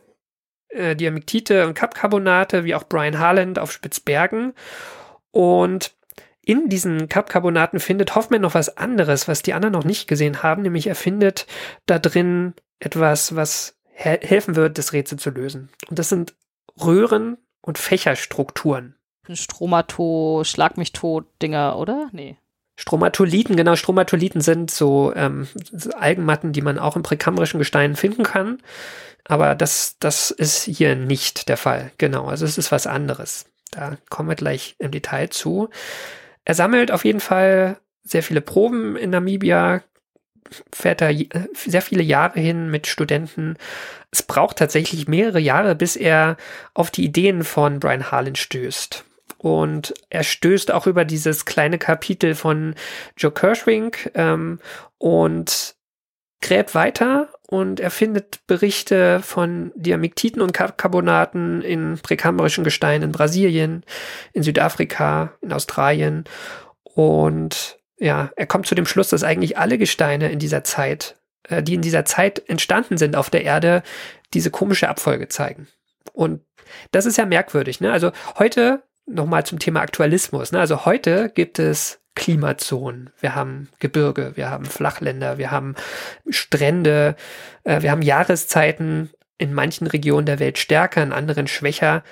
äh, 0.68 0.94
Diamektite 0.96 1.66
und 1.66 1.74
Kapkarbonate, 1.74 2.64
wie 2.64 2.74
auch 2.74 2.84
Brian 2.84 3.18
Harland 3.18 3.58
auf 3.58 3.72
Spitzbergen. 3.72 4.54
Und 5.30 5.94
in 6.42 6.68
diesen 6.68 7.08
Kapkarbonaten 7.08 7.78
findet 7.78 8.14
Hoffmann 8.14 8.40
noch 8.40 8.54
was 8.54 8.76
anderes, 8.76 9.28
was 9.28 9.42
die 9.42 9.52
anderen 9.52 9.74
noch 9.74 9.84
nicht 9.84 10.08
gesehen 10.08 10.42
haben, 10.42 10.62
nämlich 10.62 10.86
er 10.86 10.94
findet 10.94 11.46
da 11.84 11.98
drin 11.98 12.54
etwas, 12.78 13.36
was 13.36 13.76
he 13.92 14.16
helfen 14.22 14.56
wird, 14.56 14.78
das 14.78 14.92
Rätsel 14.92 15.18
zu 15.18 15.30
lösen. 15.30 15.68
Und 15.90 15.98
das 15.98 16.08
sind 16.08 16.34
Röhren 16.80 17.36
und 17.60 17.76
Fächerstrukturen. 17.76 18.94
Stromato, 19.30 20.42
Schlag 20.44 20.78
mich 20.78 20.92
tot 20.92 21.26
Dinger, 21.42 21.76
oder? 21.78 22.08
Nee. 22.12 22.38
Stromatoliten, 22.80 23.56
genau, 23.56 23.74
Stromatoliten 23.74 24.40
sind 24.40 24.70
so 24.70 25.12
ähm, 25.16 25.48
Algenmatten, 25.98 26.52
die 26.52 26.62
man 26.62 26.78
auch 26.78 26.94
im 26.94 27.02
präkambrischen 27.02 27.58
Gestein 27.58 27.96
finden 27.96 28.22
kann. 28.22 28.60
Aber 29.24 29.56
das, 29.56 29.96
das 29.98 30.30
ist 30.30 30.62
hier 30.62 30.94
nicht 30.94 31.48
der 31.48 31.56
Fall. 31.56 31.90
Genau, 31.98 32.26
also 32.26 32.44
es 32.44 32.56
ist 32.56 32.70
was 32.70 32.86
anderes. 32.86 33.46
Da 33.72 33.96
kommen 34.10 34.28
wir 34.28 34.36
gleich 34.36 34.76
im 34.78 34.92
Detail 34.92 35.28
zu. 35.28 35.70
Er 36.44 36.54
sammelt 36.54 36.92
auf 36.92 37.04
jeden 37.04 37.18
Fall 37.18 37.78
sehr 38.04 38.22
viele 38.22 38.40
Proben 38.40 38.94
in 38.94 39.10
Namibia, 39.10 39.82
fährt 40.72 41.00
da 41.00 41.10
sehr 41.54 41.82
viele 41.82 42.04
Jahre 42.04 42.38
hin 42.38 42.70
mit 42.70 42.86
Studenten. 42.86 43.56
Es 44.12 44.22
braucht 44.22 44.56
tatsächlich 44.56 45.08
mehrere 45.08 45.40
Jahre, 45.40 45.74
bis 45.74 45.96
er 45.96 46.36
auf 46.74 46.92
die 46.92 47.04
Ideen 47.04 47.42
von 47.42 47.80
Brian 47.80 48.12
Harlan 48.12 48.36
stößt. 48.36 49.04
Und 49.38 49.94
er 50.10 50.24
stößt 50.24 50.72
auch 50.72 50.86
über 50.86 51.04
dieses 51.04 51.44
kleine 51.44 51.78
Kapitel 51.78 52.34
von 52.34 52.74
Joe 53.16 53.30
Kershwink 53.30 54.10
ähm, 54.14 54.58
und 54.98 55.76
gräbt 56.40 56.74
weiter 56.74 57.28
und 57.48 57.80
er 57.80 57.90
findet 57.90 58.46
Berichte 58.46 59.20
von 59.22 59.72
Diamiktiten 59.74 60.40
und 60.40 60.52
Carbonaten 60.52 61.62
in 61.62 61.98
präkambrischen 62.00 62.62
Gesteinen 62.62 63.04
in 63.04 63.12
Brasilien, 63.12 63.84
in 64.32 64.44
Südafrika, 64.44 65.32
in 65.40 65.52
Australien 65.52 66.24
und 66.84 67.78
ja, 67.98 68.30
er 68.36 68.46
kommt 68.46 68.66
zu 68.66 68.74
dem 68.74 68.86
Schluss, 68.86 69.08
dass 69.08 69.24
eigentlich 69.24 69.58
alle 69.58 69.78
Gesteine 69.78 70.30
in 70.30 70.38
dieser 70.38 70.62
Zeit, 70.62 71.16
äh, 71.48 71.62
die 71.62 71.74
in 71.74 71.82
dieser 71.82 72.04
Zeit 72.04 72.48
entstanden 72.48 72.96
sind 72.98 73.16
auf 73.16 73.30
der 73.30 73.44
Erde, 73.44 73.82
diese 74.34 74.50
komische 74.50 74.88
Abfolge 74.88 75.28
zeigen. 75.28 75.66
Und 76.12 76.42
das 76.92 77.06
ist 77.06 77.18
ja 77.18 77.26
merkwürdig. 77.26 77.80
Ne? 77.80 77.90
Also 77.90 78.12
heute 78.38 78.82
nochmal 79.08 79.44
zum 79.44 79.58
Thema 79.58 79.80
Aktualismus. 79.80 80.52
Ne? 80.52 80.60
Also 80.60 80.84
heute 80.84 81.30
gibt 81.34 81.58
es 81.58 82.00
Klimazonen, 82.14 83.10
wir 83.20 83.34
haben 83.34 83.68
Gebirge, 83.78 84.32
wir 84.34 84.50
haben 84.50 84.64
Flachländer, 84.64 85.38
wir 85.38 85.50
haben 85.50 85.76
Strände, 86.28 87.14
äh, 87.62 87.82
wir 87.82 87.92
haben 87.92 88.02
Jahreszeiten 88.02 89.10
in 89.38 89.54
manchen 89.54 89.86
Regionen 89.86 90.26
der 90.26 90.40
Welt 90.40 90.58
stärker, 90.58 91.02
in 91.02 91.12
anderen 91.12 91.46
schwächer. 91.46 92.02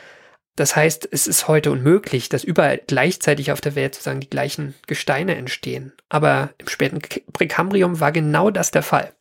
Das 0.55 0.76
heißt, 0.76 1.09
es 1.11 1.26
ist 1.26 1.49
heute 1.49 1.70
unmöglich, 1.70 2.28
dass 2.28 2.44
überall 2.44 2.80
gleichzeitig 2.86 3.53
auf 3.53 3.61
der 3.61 3.74
Welt 3.74 3.94
sozusagen 3.94 4.20
die 4.20 4.30
gleichen 4.30 4.74
Gesteine 4.86 5.34
entstehen. 5.34 5.92
Aber 6.09 6.51
im 6.59 6.68
späten 6.68 7.01
Präkambrium 7.32 8.01
war 8.01 8.12
genau 8.12 8.51
das 8.51 8.70
der 8.70 8.82
Fall. 8.82 9.12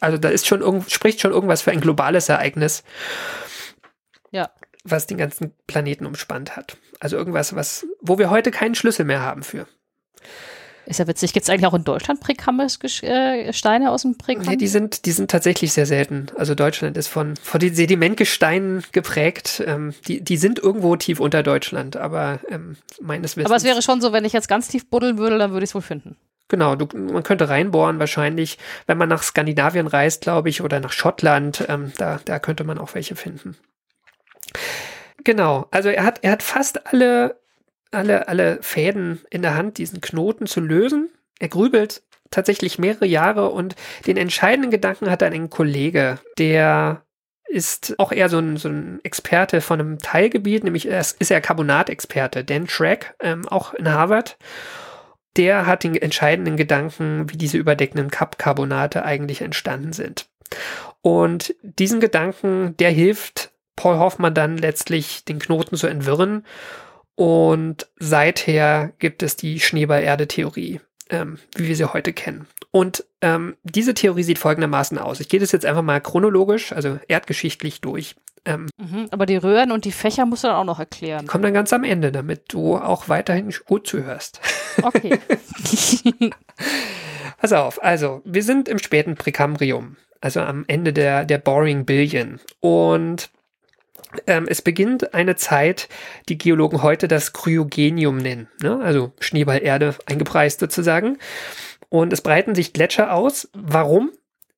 Also 0.00 0.16
da 0.18 0.30
ist 0.30 0.46
schon 0.46 0.84
spricht 0.88 1.20
schon 1.20 1.32
irgendwas 1.32 1.62
für 1.62 1.72
ein 1.72 1.80
globales 1.80 2.28
Ereignis. 2.28 2.84
Was 4.84 5.06
den 5.06 5.18
ganzen 5.18 5.52
Planeten 5.66 6.06
umspannt 6.06 6.56
hat. 6.56 6.76
Also 7.00 7.16
irgendwas, 7.16 7.54
was, 7.54 7.86
wo 8.00 8.18
wir 8.18 8.30
heute 8.30 8.50
keinen 8.50 8.74
Schlüssel 8.74 9.04
mehr 9.04 9.22
haben 9.22 9.42
für. 9.42 9.66
Ist 10.86 10.98
ja 10.98 11.06
witzig. 11.06 11.32
Gibt 11.32 11.44
es 11.44 11.50
eigentlich 11.50 11.66
auch 11.66 11.74
in 11.74 11.84
Deutschland 11.84 12.20
Präkammersteine 12.20 13.90
aus 13.90 14.02
dem 14.02 14.18
Präkammer? 14.18 14.50
Nee, 14.50 14.56
die 14.56 14.66
sind, 14.66 15.06
die 15.06 15.12
sind 15.12 15.30
tatsächlich 15.30 15.72
sehr 15.72 15.86
selten. 15.86 16.26
Also 16.36 16.54
Deutschland 16.54 16.96
ist 16.96 17.08
von, 17.08 17.36
von 17.36 17.60
den 17.60 17.74
Sedimentgesteinen 17.74 18.82
geprägt. 18.90 19.62
Ähm, 19.64 19.94
die, 20.08 20.22
die 20.22 20.36
sind 20.36 20.58
irgendwo 20.58 20.96
tief 20.96 21.20
unter 21.20 21.42
Deutschland, 21.42 21.96
aber 21.96 22.40
ähm, 22.48 22.76
meines 23.00 23.36
Wissens. 23.36 23.46
Aber 23.46 23.56
es 23.56 23.64
wäre 23.64 23.80
schon 23.82 24.00
so, 24.00 24.12
wenn 24.12 24.24
ich 24.24 24.32
jetzt 24.32 24.48
ganz 24.48 24.68
tief 24.68 24.88
buddeln 24.88 25.18
würde, 25.18 25.38
dann 25.38 25.52
würde 25.52 25.64
ich 25.64 25.70
es 25.70 25.74
wohl 25.74 25.82
finden. 25.82 26.16
Genau, 26.48 26.74
du, 26.74 26.86
man 26.96 27.22
könnte 27.22 27.48
reinbohren 27.48 27.98
wahrscheinlich, 27.98 28.58
wenn 28.86 28.98
man 28.98 29.08
nach 29.08 29.22
Skandinavien 29.22 29.86
reist, 29.86 30.22
glaube 30.22 30.48
ich, 30.50 30.62
oder 30.62 30.80
nach 30.80 30.92
Schottland, 30.92 31.64
ähm, 31.68 31.92
da, 31.96 32.20
da 32.24 32.38
könnte 32.38 32.64
man 32.64 32.78
auch 32.78 32.94
welche 32.94 33.16
finden. 33.16 33.56
Genau, 35.24 35.66
also 35.70 35.88
er 35.88 36.04
hat, 36.04 36.20
er 36.22 36.32
hat 36.32 36.42
fast 36.42 36.92
alle 36.92 37.36
alle, 37.92 38.28
alle 38.28 38.58
Fäden 38.62 39.20
in 39.30 39.42
der 39.42 39.54
Hand, 39.54 39.78
diesen 39.78 40.00
Knoten 40.00 40.46
zu 40.46 40.60
lösen. 40.60 41.10
Er 41.38 41.48
grübelt 41.48 42.02
tatsächlich 42.30 42.78
mehrere 42.78 43.06
Jahre 43.06 43.50
und 43.50 43.76
den 44.06 44.16
entscheidenden 44.16 44.70
Gedanken 44.70 45.10
hat 45.10 45.22
ein 45.22 45.50
Kollege, 45.50 46.18
der 46.38 47.02
ist 47.46 47.94
auch 47.98 48.12
eher 48.12 48.30
so 48.30 48.38
ein, 48.38 48.56
so 48.56 48.70
ein 48.70 49.00
Experte 49.02 49.60
von 49.60 49.78
einem 49.78 49.98
Teilgebiet, 49.98 50.64
nämlich 50.64 50.86
ist, 50.86 51.30
er 51.30 51.40
Carbonatexperte, 51.42 52.44
Dan 52.44 52.66
Schreck, 52.66 53.14
ähm, 53.20 53.46
auch 53.46 53.74
in 53.74 53.92
Harvard. 53.92 54.38
Der 55.36 55.66
hat 55.66 55.84
den 55.84 55.94
entscheidenden 55.94 56.56
Gedanken, 56.56 57.30
wie 57.30 57.36
diese 57.36 57.58
überdeckenden 57.58 58.10
Kapcarbonate 58.10 59.04
eigentlich 59.04 59.42
entstanden 59.42 59.92
sind. 59.92 60.26
Und 61.02 61.54
diesen 61.62 62.00
Gedanken, 62.00 62.74
der 62.78 62.90
hilft 62.90 63.51
Paul 63.76 63.98
Hoffmann 63.98 64.34
dann 64.34 64.58
letztlich 64.58 65.24
den 65.24 65.38
Knoten 65.38 65.76
zu 65.76 65.86
entwirren 65.86 66.44
und 67.14 67.88
seither 67.98 68.92
gibt 68.98 69.22
es 69.22 69.36
die 69.36 69.60
Schneeball-Erde-Theorie, 69.60 70.80
ähm, 71.10 71.38
wie 71.54 71.68
wir 71.68 71.76
sie 71.76 71.92
heute 71.92 72.12
kennen. 72.12 72.46
Und 72.70 73.04
ähm, 73.20 73.56
diese 73.64 73.94
Theorie 73.94 74.22
sieht 74.22 74.38
folgendermaßen 74.38 74.98
aus. 74.98 75.20
Ich 75.20 75.28
gehe 75.28 75.40
das 75.40 75.52
jetzt 75.52 75.66
einfach 75.66 75.82
mal 75.82 76.00
chronologisch, 76.00 76.72
also 76.72 76.98
erdgeschichtlich 77.08 77.80
durch. 77.80 78.16
Ähm, 78.44 78.68
mhm, 78.76 79.06
aber 79.10 79.26
die 79.26 79.36
Röhren 79.36 79.70
und 79.70 79.84
die 79.84 79.92
Fächer 79.92 80.26
musst 80.26 80.42
du 80.42 80.48
dann 80.48 80.56
auch 80.56 80.64
noch 80.64 80.80
erklären. 80.80 81.26
Kommt 81.26 81.44
dann 81.44 81.54
ganz 81.54 81.72
am 81.72 81.84
Ende, 81.84 82.10
damit 82.10 82.52
du 82.52 82.76
auch 82.76 83.08
weiterhin 83.08 83.54
gut 83.66 83.86
zuhörst. 83.86 84.40
Okay. 84.82 85.20
Pass 87.38 87.52
auf, 87.52 87.82
also 87.82 88.22
wir 88.24 88.42
sind 88.42 88.68
im 88.68 88.78
späten 88.78 89.14
Präkambrium, 89.14 89.96
also 90.20 90.40
am 90.40 90.64
Ende 90.66 90.92
der, 90.92 91.24
der 91.24 91.38
Boring 91.38 91.84
Billion. 91.84 92.40
Und 92.60 93.30
es 94.26 94.62
beginnt 94.62 95.14
eine 95.14 95.36
Zeit, 95.36 95.88
die 96.28 96.38
Geologen 96.38 96.82
heute 96.82 97.08
das 97.08 97.32
Kryogenium 97.32 98.18
nennen, 98.18 98.48
ne? 98.62 98.80
also 98.82 99.12
Schneeballerde 99.20 99.94
eingepreist 100.06 100.60
sozusagen. 100.60 101.18
Und 101.88 102.12
es 102.12 102.20
breiten 102.22 102.54
sich 102.54 102.72
Gletscher 102.72 103.12
aus. 103.12 103.50
Warum? 103.52 104.12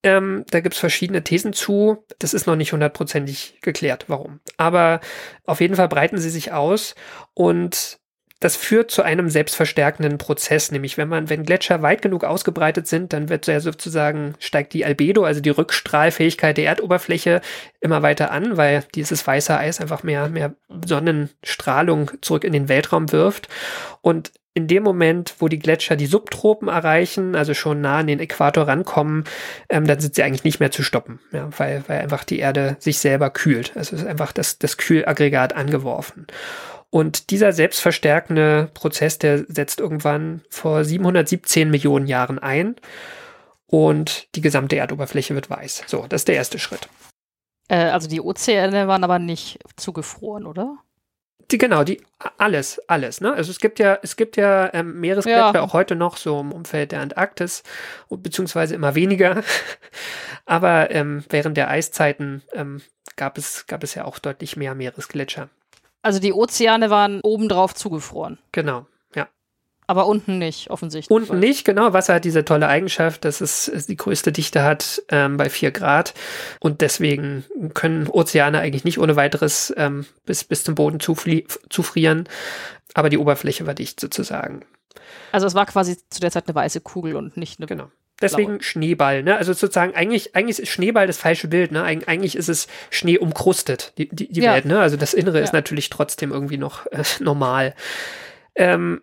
Ähm, 0.05 0.45
da 0.51 0.61
gibt 0.61 0.75
es 0.75 0.81
verschiedene 0.81 1.25
Thesen 1.25 1.53
zu. 1.53 2.05
Das 2.19 2.35
ist 2.35 2.47
noch 2.47 2.57
nicht 2.57 2.73
hundertprozentig 2.73 3.59
geklärt, 3.63 4.05
warum. 4.09 4.41
Aber 4.57 5.01
auf 5.45 5.61
jeden 5.61 5.75
Fall 5.75 5.89
breiten 5.89 6.19
sie 6.19 6.31
sich 6.31 6.53
aus 6.53 6.95
und 7.33 7.99
das 8.41 8.57
führt 8.57 8.91
zu 8.91 9.03
einem 9.03 9.31
selbstverstärkenden 9.31 10.19
Prozess, 10.19 10.71
nämlich 10.71 10.99
wenn 10.99 11.09
man, 11.09 11.31
wenn 11.31 11.45
Gletscher 11.45 11.83
weit 11.83 12.03
genug 12.03 12.25
ausgebreitet 12.25 12.87
sind, 12.87 13.13
dann 13.13 13.29
wird 13.29 13.47
ja 13.47 13.61
sozusagen, 13.61 14.35
steigt 14.39 14.75
die 14.75 14.85
Albedo, 14.85 15.25
also 15.25 15.41
die 15.41 15.51
Rückstrahlfähigkeit 15.51 16.57
der 16.57 16.67
Erdoberfläche 16.67 17.41
immer 17.81 18.03
weiter 18.03 18.31
an, 18.31 18.57
weil 18.57 18.85
dieses 18.95 19.27
weiße 19.27 19.57
Eis 19.57 19.81
einfach 19.81 20.03
mehr, 20.03 20.29
mehr 20.29 20.55
Sonnenstrahlung 20.85 22.11
zurück 22.21 22.45
in 22.45 22.53
den 22.53 22.69
Weltraum 22.69 23.13
wirft. 23.13 23.49
Und 24.03 24.33
in 24.57 24.69
dem 24.69 24.85
Moment, 24.85 25.35
wo 25.41 25.49
die 25.49 25.59
Gletscher 25.59 25.97
die 25.97 26.07
Subtropen 26.07 26.69
erreichen, 26.69 27.35
also 27.35 27.55
schon 27.55 27.81
nah 27.81 27.99
an 27.99 28.07
den 28.07 28.21
Äquator 28.21 28.69
rankommen, 28.69 29.25
ähm, 29.69 29.85
dann 29.85 29.99
sind 29.99 30.15
sie 30.15 30.23
eigentlich 30.23 30.45
nicht 30.45 30.61
mehr 30.61 30.71
zu 30.71 30.85
stoppen, 30.85 31.19
ja, 31.33 31.49
weil, 31.59 31.83
weil 31.89 32.01
einfach 32.01 32.23
die 32.23 32.39
Erde 32.39 32.77
sich 32.79 32.99
selber 32.99 33.31
kühlt. 33.31 33.73
Also 33.75 33.97
ist 33.97 34.07
einfach 34.07 34.33
das, 34.33 34.59
das 34.59 34.77
Kühlaggregat 34.77 35.55
angeworfen. 35.55 36.29
Und 36.95 37.31
dieser 37.31 37.53
selbstverstärkende 37.53 38.71
Prozess, 38.73 39.19
der 39.19 39.45
setzt 39.49 39.81
irgendwann 39.81 40.43
vor 40.49 40.85
717 40.85 41.69
Millionen 41.69 42.07
Jahren 42.07 42.39
ein 42.39 42.77
und 43.67 44.33
die 44.37 44.41
gesamte 44.41 44.77
Erdoberfläche 44.77 45.35
wird 45.35 45.51
weiß. 45.51 45.83
So, 45.89 46.07
das 46.09 46.21
ist 46.21 46.29
der 46.29 46.37
erste 46.37 46.61
Schritt. 46.61 46.89
Äh, 47.67 47.87
also 47.87 48.09
die 48.09 48.21
Ozeane 48.21 48.87
waren 48.87 49.03
aber 49.03 49.19
nicht 49.19 49.59
zugefroren, 49.75 50.47
oder? 50.47 50.79
Die, 51.51 51.59
genau, 51.59 51.83
die 51.83 52.01
alles, 52.39 52.81
alles. 52.89 53.21
Ne? 53.21 53.35
Also 53.35 53.51
es 53.51 53.59
gibt 53.59 53.81
ja, 53.81 53.99
es 54.01 54.15
gibt 54.15 54.37
ja 54.37 54.73
ähm, 54.73 55.01
Meeresgletscher 55.01 55.53
ja. 55.53 55.63
auch 55.63 55.73
heute 55.73 55.97
noch 55.97 56.17
so 56.17 56.39
im 56.39 56.53
Umfeld 56.53 56.93
der 56.93 57.01
Antarktis, 57.01 57.65
beziehungsweise 58.09 58.77
immer 58.77 58.95
weniger. 58.95 59.43
Aber 60.47 60.93
ähm, 60.93 61.25
während 61.29 61.57
der 61.57 61.71
Eiszeiten 61.71 62.45
ähm, 62.53 62.83
gab 63.17 63.37
es 63.37 63.67
gab 63.67 63.83
es 63.83 63.97
ja 63.97 64.05
auch 64.05 64.21
deutlich 64.21 64.57
mehr 64.57 64.77
Meeresgletscher. 64.77 65.51
Also 66.05 66.19
die 66.19 66.35
Ozeane 66.35 66.91
waren 66.91 67.21
obendrauf 67.23 67.75
zugefroren. 67.75 68.39
Genau, 68.53 68.87
ja. 69.15 69.27
Aber 69.87 70.07
unten 70.07 70.39
nicht, 70.39 70.69
offensichtlich. 70.69 71.11
Unten 71.11 71.39
nicht, 71.39 71.65
genau. 71.65 71.95
Wasser 71.95 72.13
hat 72.13 72.27
diese 72.27 72.45
tolle 72.45 72.69
Eigenschaft, 72.69 73.25
dass 73.25 73.41
es, 73.41 73.87
die 73.89 73.97
größte 73.97 74.31
Dichte 74.31 74.63
hat 74.63 75.03
ähm, 75.09 75.39
bei 75.39 75.49
4 75.49 75.71
Grad. 75.71 76.13
Und 76.61 76.83
deswegen 76.83 77.45
können 77.73 78.09
Ozeane 78.09 78.61
eigentlich 78.61 78.85
nicht 78.85 78.99
ohne 78.99 79.17
weiteres 79.17 79.73
ähm, 79.79 80.05
bis, 80.27 80.45
bis 80.45 80.63
zum 80.63 80.75
Boden 80.75 81.01
zufrieren. 81.01 82.29
Aber 82.93 83.09
die 83.09 83.19
Oberfläche 83.19 83.67
war 83.67 83.73
dicht 83.73 83.99
sozusagen. 83.99 84.67
Also 85.33 85.47
es 85.47 85.55
war 85.55 85.65
quasi 85.65 85.97
zu 86.11 86.21
der 86.21 86.31
Zeit 86.31 86.47
eine 86.49 86.55
weiße 86.55 86.83
Kugel 86.83 87.17
und 87.17 87.39
nicht 87.39 87.61
eine 87.61 87.67
genau. 87.67 87.91
Deswegen 88.25 88.53
blaue. 88.59 88.63
Schneeball, 88.63 89.23
ne? 89.23 89.37
Also 89.37 89.53
sozusagen, 89.53 89.95
eigentlich, 89.95 90.35
eigentlich 90.35 90.59
ist 90.59 90.69
Schneeball 90.69 91.07
das 91.07 91.19
falsche 91.19 91.49
Bild, 91.49 91.73
ne? 91.73 91.85
Eig 91.85 92.09
eigentlich 92.09 92.37
ist 92.37 92.49
es 92.49 92.67
Schnee 92.91 93.19
umkrustet, 93.19 93.93
die, 93.99 94.09
die, 94.09 94.29
die 94.29 94.41
ja. 94.41 94.55
Welt, 94.55 94.65
ne? 94.65 94.81
Also 94.81 94.97
das 94.97 95.15
Innere 95.15 95.39
ja. 95.39 95.45
ist 95.45 95.53
natürlich 95.53 95.91
trotzdem 95.91 96.33
irgendwie 96.33 96.59
noch 96.59 96.87
äh, 96.87 97.03
normal. 97.21 97.75
Ähm, 98.57 99.03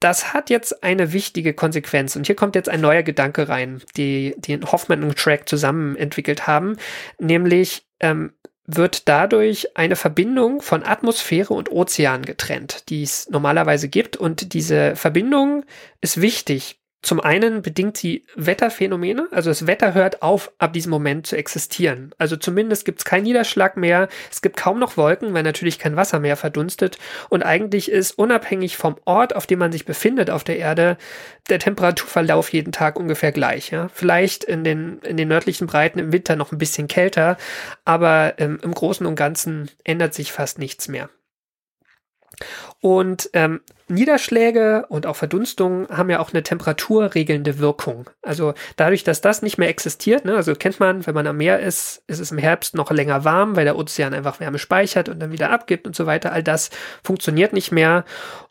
das 0.00 0.32
hat 0.34 0.50
jetzt 0.50 0.82
eine 0.82 1.12
wichtige 1.12 1.54
Konsequenz. 1.54 2.16
Und 2.16 2.26
hier 2.26 2.34
kommt 2.34 2.56
jetzt 2.56 2.68
ein 2.68 2.80
neuer 2.80 3.02
Gedanke 3.02 3.48
rein, 3.48 3.82
die, 3.96 4.34
den 4.36 4.70
Hoffman 4.70 5.04
und 5.04 5.16
Track 5.16 5.48
zusammen 5.48 5.96
entwickelt 5.96 6.46
haben. 6.46 6.76
Nämlich, 7.18 7.84
ähm, 8.00 8.32
wird 8.66 9.08
dadurch 9.08 9.76
eine 9.76 9.96
Verbindung 9.96 10.62
von 10.62 10.84
Atmosphäre 10.84 11.52
und 11.52 11.70
Ozean 11.70 12.22
getrennt, 12.22 12.88
die 12.88 13.02
es 13.02 13.28
normalerweise 13.28 13.88
gibt. 13.88 14.16
Und 14.16 14.54
diese 14.54 14.94
Verbindung 14.96 15.64
ist 16.00 16.20
wichtig 16.20 16.78
zum 17.02 17.20
einen 17.20 17.62
bedingt 17.62 17.96
sie 17.96 18.24
Wetterphänomene, 18.36 19.26
also 19.32 19.50
das 19.50 19.66
Wetter 19.66 19.92
hört 19.92 20.22
auf, 20.22 20.52
ab 20.58 20.72
diesem 20.72 20.90
Moment 20.90 21.26
zu 21.26 21.36
existieren. 21.36 22.14
Also 22.16 22.36
zumindest 22.36 22.84
gibt 22.84 23.00
es 23.00 23.04
keinen 23.04 23.24
Niederschlag 23.24 23.76
mehr, 23.76 24.08
es 24.30 24.40
gibt 24.40 24.56
kaum 24.56 24.78
noch 24.78 24.96
Wolken, 24.96 25.34
weil 25.34 25.42
natürlich 25.42 25.80
kein 25.80 25.96
Wasser 25.96 26.20
mehr 26.20 26.36
verdunstet 26.36 26.98
und 27.28 27.42
eigentlich 27.42 27.90
ist 27.90 28.12
unabhängig 28.12 28.76
vom 28.76 28.96
Ort, 29.04 29.34
auf 29.34 29.48
dem 29.48 29.58
man 29.58 29.72
sich 29.72 29.84
befindet 29.84 30.30
auf 30.30 30.44
der 30.44 30.58
Erde, 30.58 30.96
der 31.48 31.58
Temperaturverlauf 31.58 32.52
jeden 32.52 32.70
Tag 32.70 32.98
ungefähr 32.98 33.32
gleich. 33.32 33.70
Ja? 33.70 33.88
Vielleicht 33.92 34.44
in 34.44 34.62
den, 34.62 35.00
in 35.00 35.16
den 35.16 35.26
nördlichen 35.26 35.66
Breiten 35.66 35.98
im 35.98 36.12
Winter 36.12 36.36
noch 36.36 36.52
ein 36.52 36.58
bisschen 36.58 36.86
kälter, 36.86 37.36
aber 37.84 38.34
ähm, 38.38 38.60
im 38.62 38.72
Großen 38.72 39.06
und 39.06 39.16
Ganzen 39.16 39.70
ändert 39.82 40.14
sich 40.14 40.30
fast 40.30 40.60
nichts 40.60 40.86
mehr. 40.86 41.10
Und 42.80 43.30
ähm, 43.32 43.60
Niederschläge 43.88 44.86
und 44.88 45.06
auch 45.06 45.16
Verdunstungen 45.16 45.88
haben 45.88 46.10
ja 46.10 46.20
auch 46.20 46.32
eine 46.32 46.42
temperaturregelnde 46.42 47.58
Wirkung. 47.58 48.08
Also 48.22 48.54
dadurch, 48.76 49.04
dass 49.04 49.20
das 49.20 49.42
nicht 49.42 49.58
mehr 49.58 49.68
existiert, 49.68 50.24
ne, 50.24 50.34
also 50.34 50.54
kennt 50.54 50.80
man, 50.80 51.06
wenn 51.06 51.14
man 51.14 51.26
am 51.26 51.36
Meer 51.36 51.60
ist, 51.60 52.02
ist 52.06 52.18
es 52.18 52.32
im 52.32 52.38
Herbst 52.38 52.74
noch 52.74 52.90
länger 52.90 53.24
warm, 53.24 53.54
weil 53.56 53.64
der 53.64 53.76
Ozean 53.76 54.14
einfach 54.14 54.40
Wärme 54.40 54.58
speichert 54.58 55.08
und 55.08 55.20
dann 55.20 55.32
wieder 55.32 55.50
abgibt 55.50 55.86
und 55.86 55.94
so 55.94 56.06
weiter. 56.06 56.32
All 56.32 56.42
das 56.42 56.70
funktioniert 57.04 57.52
nicht 57.52 57.70
mehr 57.70 58.04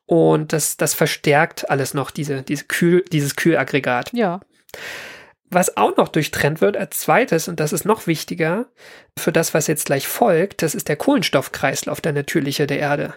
und 0.06 0.54
das, 0.54 0.78
das 0.78 0.94
verstärkt 0.94 1.70
alles 1.70 1.94
noch, 1.94 2.12
diese, 2.12 2.44
diese 2.44 2.66
Kühl, 2.66 3.04
dieses 3.12 3.36
Kühlaggregat. 3.36 4.14
Ja. 4.14 4.42
Was 5.54 5.76
auch 5.76 5.98
noch 5.98 6.08
durchtrennt 6.08 6.62
wird 6.62 6.78
als 6.78 7.00
zweites, 7.00 7.48
und 7.48 7.60
das 7.60 7.74
ist 7.74 7.86
noch 7.86 8.08
wichtiger 8.08 8.68
für 9.20 9.34
das, 9.34 9.54
was 9.54 9.68
jetzt 9.68 9.86
gleich 9.86 10.08
folgt, 10.08 10.62
das 10.62 10.74
ist 10.74 10.88
der 10.88 10.96
Kohlenstoffkreislauf, 10.96 12.00
der 12.00 12.14
natürliche 12.14 12.68
der 12.68 12.80
Erde. 12.80 13.14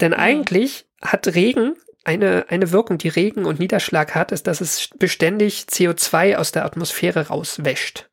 Denn 0.00 0.12
mhm. 0.12 0.18
eigentlich 0.18 0.86
hat 1.00 1.34
Regen 1.34 1.74
eine, 2.04 2.46
eine 2.48 2.72
Wirkung, 2.72 2.98
die 2.98 3.08
Regen 3.08 3.44
und 3.44 3.58
Niederschlag 3.58 4.14
hat, 4.14 4.32
ist, 4.32 4.46
dass 4.46 4.60
es 4.60 4.90
beständig 4.98 5.66
CO2 5.70 6.36
aus 6.36 6.52
der 6.52 6.64
Atmosphäre 6.64 7.28
rauswäscht 7.28 8.08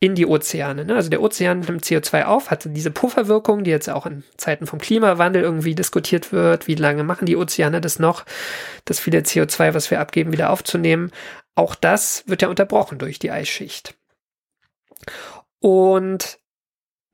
in 0.00 0.14
die 0.14 0.26
Ozeane. 0.26 0.86
Ne? 0.86 0.94
Also 0.94 1.10
der 1.10 1.22
Ozean 1.22 1.60
nimmt 1.60 1.84
CO2 1.84 2.24
auf, 2.24 2.50
hat 2.50 2.64
diese 2.66 2.90
Pufferwirkung, 2.90 3.64
die 3.64 3.70
jetzt 3.70 3.90
auch 3.90 4.06
in 4.06 4.24
Zeiten 4.38 4.66
vom 4.66 4.78
Klimawandel 4.78 5.42
irgendwie 5.42 5.74
diskutiert 5.74 6.32
wird. 6.32 6.66
Wie 6.66 6.74
lange 6.74 7.04
machen 7.04 7.26
die 7.26 7.36
Ozeane 7.36 7.82
das 7.82 7.98
noch, 7.98 8.24
das 8.86 8.98
viele 8.98 9.20
CO2, 9.20 9.74
was 9.74 9.90
wir 9.90 10.00
abgeben, 10.00 10.32
wieder 10.32 10.50
aufzunehmen? 10.50 11.12
Auch 11.60 11.74
das 11.74 12.24
wird 12.26 12.40
ja 12.40 12.48
unterbrochen 12.48 12.96
durch 12.98 13.18
die 13.18 13.30
Eisschicht. 13.30 13.94
Und 15.58 16.38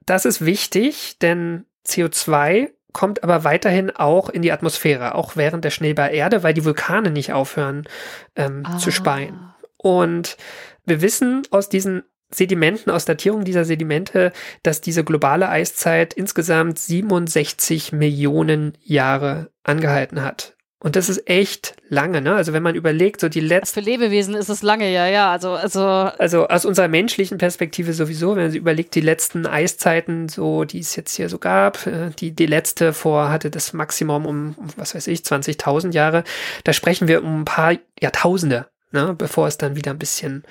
das 0.04 0.24
ist 0.24 0.46
wichtig, 0.46 1.18
denn 1.18 1.64
CO2 1.84 2.70
kommt 2.92 3.24
aber 3.24 3.42
weiterhin 3.42 3.90
auch 3.90 4.28
in 4.28 4.42
die 4.42 4.52
Atmosphäre, 4.52 5.16
auch 5.16 5.34
während 5.34 5.64
der 5.64 5.70
Schneeballerde, 5.70 6.44
weil 6.44 6.54
die 6.54 6.64
Vulkane 6.64 7.10
nicht 7.10 7.32
aufhören 7.32 7.88
ähm, 8.36 8.62
ah. 8.64 8.78
zu 8.78 8.92
speien. 8.92 9.52
Und 9.78 10.36
wir 10.84 11.02
wissen 11.02 11.42
aus 11.50 11.68
diesen 11.68 12.04
Sedimenten, 12.30 12.92
aus 12.92 13.04
Datierung 13.04 13.44
dieser 13.44 13.64
Sedimente, 13.64 14.32
dass 14.62 14.80
diese 14.80 15.02
globale 15.02 15.48
Eiszeit 15.48 16.14
insgesamt 16.14 16.78
67 16.78 17.90
Millionen 17.90 18.78
Jahre 18.80 19.50
angehalten 19.64 20.22
hat. 20.22 20.55
Und 20.86 20.94
das 20.94 21.08
ist 21.08 21.28
echt 21.28 21.74
lange, 21.88 22.20
ne? 22.20 22.36
Also 22.36 22.52
wenn 22.52 22.62
man 22.62 22.76
überlegt, 22.76 23.20
so 23.20 23.28
die 23.28 23.40
letzten. 23.40 23.74
Für 23.74 23.84
Lebewesen 23.84 24.36
ist 24.36 24.48
es 24.48 24.62
lange, 24.62 24.88
ja, 24.92 25.08
ja. 25.08 25.32
Also, 25.32 25.50
also. 25.50 25.80
Also 25.80 26.46
aus 26.46 26.64
unserer 26.64 26.86
menschlichen 26.86 27.38
Perspektive 27.38 27.92
sowieso, 27.92 28.36
wenn 28.36 28.44
man 28.44 28.52
sich 28.52 28.60
überlegt, 28.60 28.94
die 28.94 29.00
letzten 29.00 29.46
Eiszeiten, 29.46 30.28
so, 30.28 30.62
die 30.62 30.78
es 30.78 30.94
jetzt 30.94 31.16
hier 31.16 31.28
so 31.28 31.38
gab, 31.38 31.88
äh, 31.88 32.10
die, 32.16 32.30
die 32.30 32.46
letzte 32.46 32.92
vor 32.92 33.30
hatte 33.30 33.50
das 33.50 33.72
Maximum 33.72 34.26
um, 34.26 34.54
was 34.76 34.94
weiß 34.94 35.08
ich, 35.08 35.22
20.000 35.22 35.92
Jahre. 35.92 36.22
Da 36.62 36.72
sprechen 36.72 37.08
wir 37.08 37.24
um 37.24 37.40
ein 37.40 37.44
paar 37.44 37.74
Jahrtausende. 38.00 38.68
Ne, 38.92 39.12
bevor 39.18 39.48
es 39.48 39.58
dann 39.58 39.74
wieder 39.74 39.90
ein 39.90 39.98
bisschen 39.98 40.44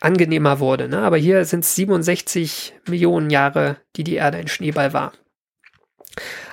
angenehmer 0.00 0.60
wurde. 0.60 0.88
Ne? 0.88 0.98
Aber 0.98 1.16
hier 1.16 1.44
sind 1.44 1.64
es 1.64 1.74
67 1.74 2.72
Millionen 2.86 3.30
Jahre, 3.30 3.78
die 3.96 4.04
die 4.04 4.14
Erde 4.14 4.38
ein 4.38 4.46
Schneeball 4.46 4.92
war. 4.92 5.12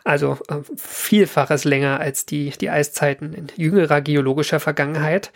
Also 0.04 0.38
äh, 0.48 0.58
vielfaches 0.76 1.64
länger 1.66 2.00
als 2.00 2.26
die, 2.26 2.52
die 2.52 2.70
Eiszeiten 2.70 3.34
in 3.34 3.48
jüngerer 3.56 4.02
geologischer 4.02 4.60
Vergangenheit. 4.60 5.32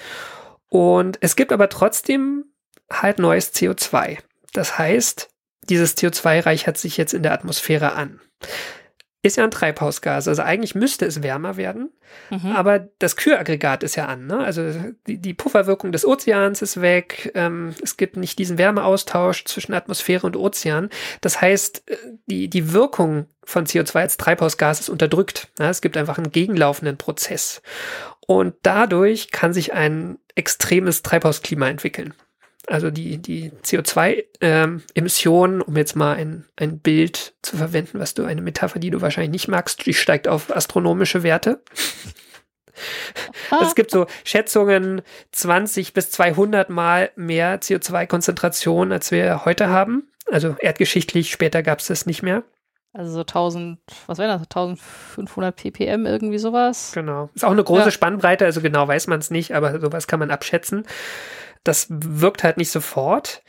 Und 0.69 1.17
es 1.21 1.35
gibt 1.35 1.51
aber 1.51 1.69
trotzdem 1.69 2.45
halt 2.91 3.19
neues 3.19 3.53
CO2. 3.53 4.19
Das 4.53 4.77
heißt, 4.77 5.29
dieses 5.69 5.97
CO2 5.97 6.45
reichert 6.45 6.77
sich 6.77 6.97
jetzt 6.97 7.13
in 7.13 7.23
der 7.23 7.33
Atmosphäre 7.33 7.93
an 7.93 8.19
ist 9.23 9.37
ja 9.37 9.45
ein 9.45 9.51
Treibhausgas. 9.51 10.27
Also 10.27 10.41
eigentlich 10.41 10.75
müsste 10.75 11.05
es 11.05 11.23
wärmer 11.23 11.55
werden, 11.55 11.91
mhm. 12.29 12.51
aber 12.51 12.79
das 12.99 13.15
Kühlaggregat 13.15 13.81
ist 13.81 13.95
ja 13.95 14.05
an. 14.05 14.27
Ne? 14.27 14.37
Also 14.37 14.73
die, 15.07 15.17
die 15.17 15.33
Pufferwirkung 15.33 15.93
des 15.93 16.05
Ozeans 16.05 16.61
ist 16.61 16.81
weg. 16.81 17.31
Ähm, 17.33 17.73
es 17.81 17.95
gibt 17.95 18.17
nicht 18.17 18.37
diesen 18.37 18.57
Wärmeaustausch 18.57 19.45
zwischen 19.45 19.73
Atmosphäre 19.73 20.27
und 20.27 20.35
Ozean. 20.35 20.89
Das 21.21 21.39
heißt, 21.39 21.89
äh, 21.89 21.95
die, 22.27 22.49
die 22.49 22.73
Wirkung 22.73 23.27
von 23.45 23.65
CO2 23.65 23.95
als 24.01 24.17
Treibhausgas 24.17 24.81
ist 24.81 24.89
unterdrückt. 24.89 25.47
Ja? 25.57 25.69
Es 25.69 25.81
gibt 25.81 25.95
einfach 25.95 26.17
einen 26.17 26.31
gegenlaufenden 26.31 26.97
Prozess. 26.97 27.61
Und 28.27 28.55
dadurch 28.63 29.31
kann 29.31 29.53
sich 29.53 29.73
ein 29.73 30.17
extremes 30.35 31.01
Treibhausklima 31.01 31.69
entwickeln. 31.69 32.13
Also 32.67 32.91
die, 32.91 33.17
die 33.17 33.51
CO2-Emissionen, 33.63 35.55
ähm, 35.55 35.61
um 35.67 35.75
jetzt 35.75 35.95
mal 35.95 36.15
ein, 36.15 36.45
ein 36.55 36.79
Bild 36.79 37.33
zu 37.41 37.57
verwenden, 37.57 37.99
was 37.99 38.13
du, 38.13 38.23
eine 38.23 38.41
Metapher, 38.41 38.79
die 38.79 38.89
du 38.89 39.01
wahrscheinlich 39.01 39.31
nicht 39.31 39.47
magst, 39.49 39.85
die 39.85 39.93
steigt 39.93 40.27
auf 40.29 40.55
astronomische 40.55 41.23
Werte. 41.23 41.61
Also 43.51 43.65
es 43.65 43.75
gibt 43.75 43.91
so 43.91 44.07
Schätzungen 44.23 45.03
20 45.31 45.93
bis 45.93 46.09
200 46.11 46.69
mal 46.69 47.11
mehr 47.15 47.61
CO2-Konzentration, 47.61 48.91
als 48.91 49.11
wir 49.11 49.45
heute 49.45 49.69
haben. 49.69 50.09
Also 50.31 50.55
erdgeschichtlich, 50.59 51.31
später 51.31 51.61
gab 51.61 51.79
es 51.79 51.87
das 51.87 52.05
nicht 52.05 52.23
mehr. 52.23 52.43
Also 52.93 53.11
so 53.11 53.21
1000, 53.21 53.79
was 54.05 54.19
wäre 54.19 54.29
das, 54.29 54.41
1500 54.41 55.55
ppm, 55.55 56.05
irgendwie 56.05 56.37
sowas? 56.37 56.91
Genau. 56.93 57.29
Ist 57.33 57.43
auch 57.43 57.51
eine 57.51 57.63
große 57.63 57.85
ja. 57.85 57.91
Spannbreite, 57.91 58.45
also 58.45 58.61
genau 58.61 58.87
weiß 58.87 59.07
man 59.07 59.19
es 59.19 59.31
nicht, 59.31 59.55
aber 59.55 59.79
sowas 59.79 60.07
kann 60.07 60.19
man 60.19 60.29
abschätzen. 60.29 60.85
Das 61.63 61.87
wirkt 61.89 62.43
halt 62.43 62.57
nicht 62.57 62.71
sofort, 62.71 63.43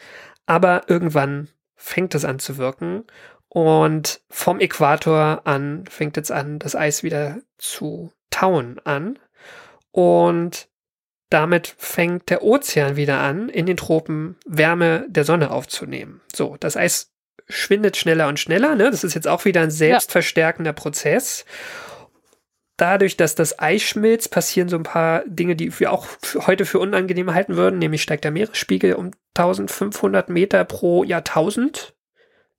aber 0.47 0.83
irgendwann 0.89 1.49
fängt 1.75 2.15
es 2.15 2.25
an 2.25 2.39
zu 2.39 2.59
wirken. 2.59 3.05
Und 3.49 4.21
vom 4.31 4.61
Äquator 4.61 5.43
an 5.45 5.85
fängt 5.89 6.17
jetzt 6.17 6.33
an, 6.33 6.59
das 6.59 6.75
Eis 6.75 7.03
wieder 7.03 7.39
zu 7.59 8.13
tauen 8.31 8.81
an. 8.85 9.19
Und 9.93 10.69
damit 11.31 11.75
fängt 11.79 12.31
der 12.31 12.43
Ozean 12.43 12.97
wieder 12.97 13.21
an, 13.21 13.49
in 13.49 13.67
den 13.67 13.77
Tropen 13.77 14.37
Wärme 14.45 15.07
der 15.09 15.25
Sonne 15.25 15.51
aufzunehmen. 15.51 16.21
So, 16.35 16.57
das 16.59 16.77
Eis 16.77 17.13
schwindet 17.49 17.97
schneller 17.97 18.29
und 18.29 18.41
schneller. 18.41 18.75
Ne? 18.75 18.91
Das 18.91 19.05
ist 19.05 19.15
jetzt 19.15 19.29
auch 19.29 19.45
wieder 19.45 19.61
ein 19.61 19.71
selbstverstärkender 19.71 20.73
Prozess 20.73 21.45
dadurch, 22.77 23.17
dass 23.17 23.35
das 23.35 23.59
Eis 23.59 23.83
schmilzt, 23.83 24.31
passieren 24.31 24.69
so 24.69 24.77
ein 24.77 24.83
paar 24.83 25.23
Dinge, 25.27 25.57
die 25.57 25.79
wir 25.79 25.93
auch 25.93 26.07
heute 26.47 26.65
für 26.67 26.79
unangenehm 26.79 27.33
halten 27.35 27.57
würden. 27.57 27.79
Nämlich 27.79 28.03
steigt 28.03 28.25
der 28.25 28.31
Meeresspiegel 28.31 28.95
um 28.95 29.13
1500 29.37 30.29
Meter 30.29 30.65
pro 30.65 31.05
Jahrtausend. 31.05 31.95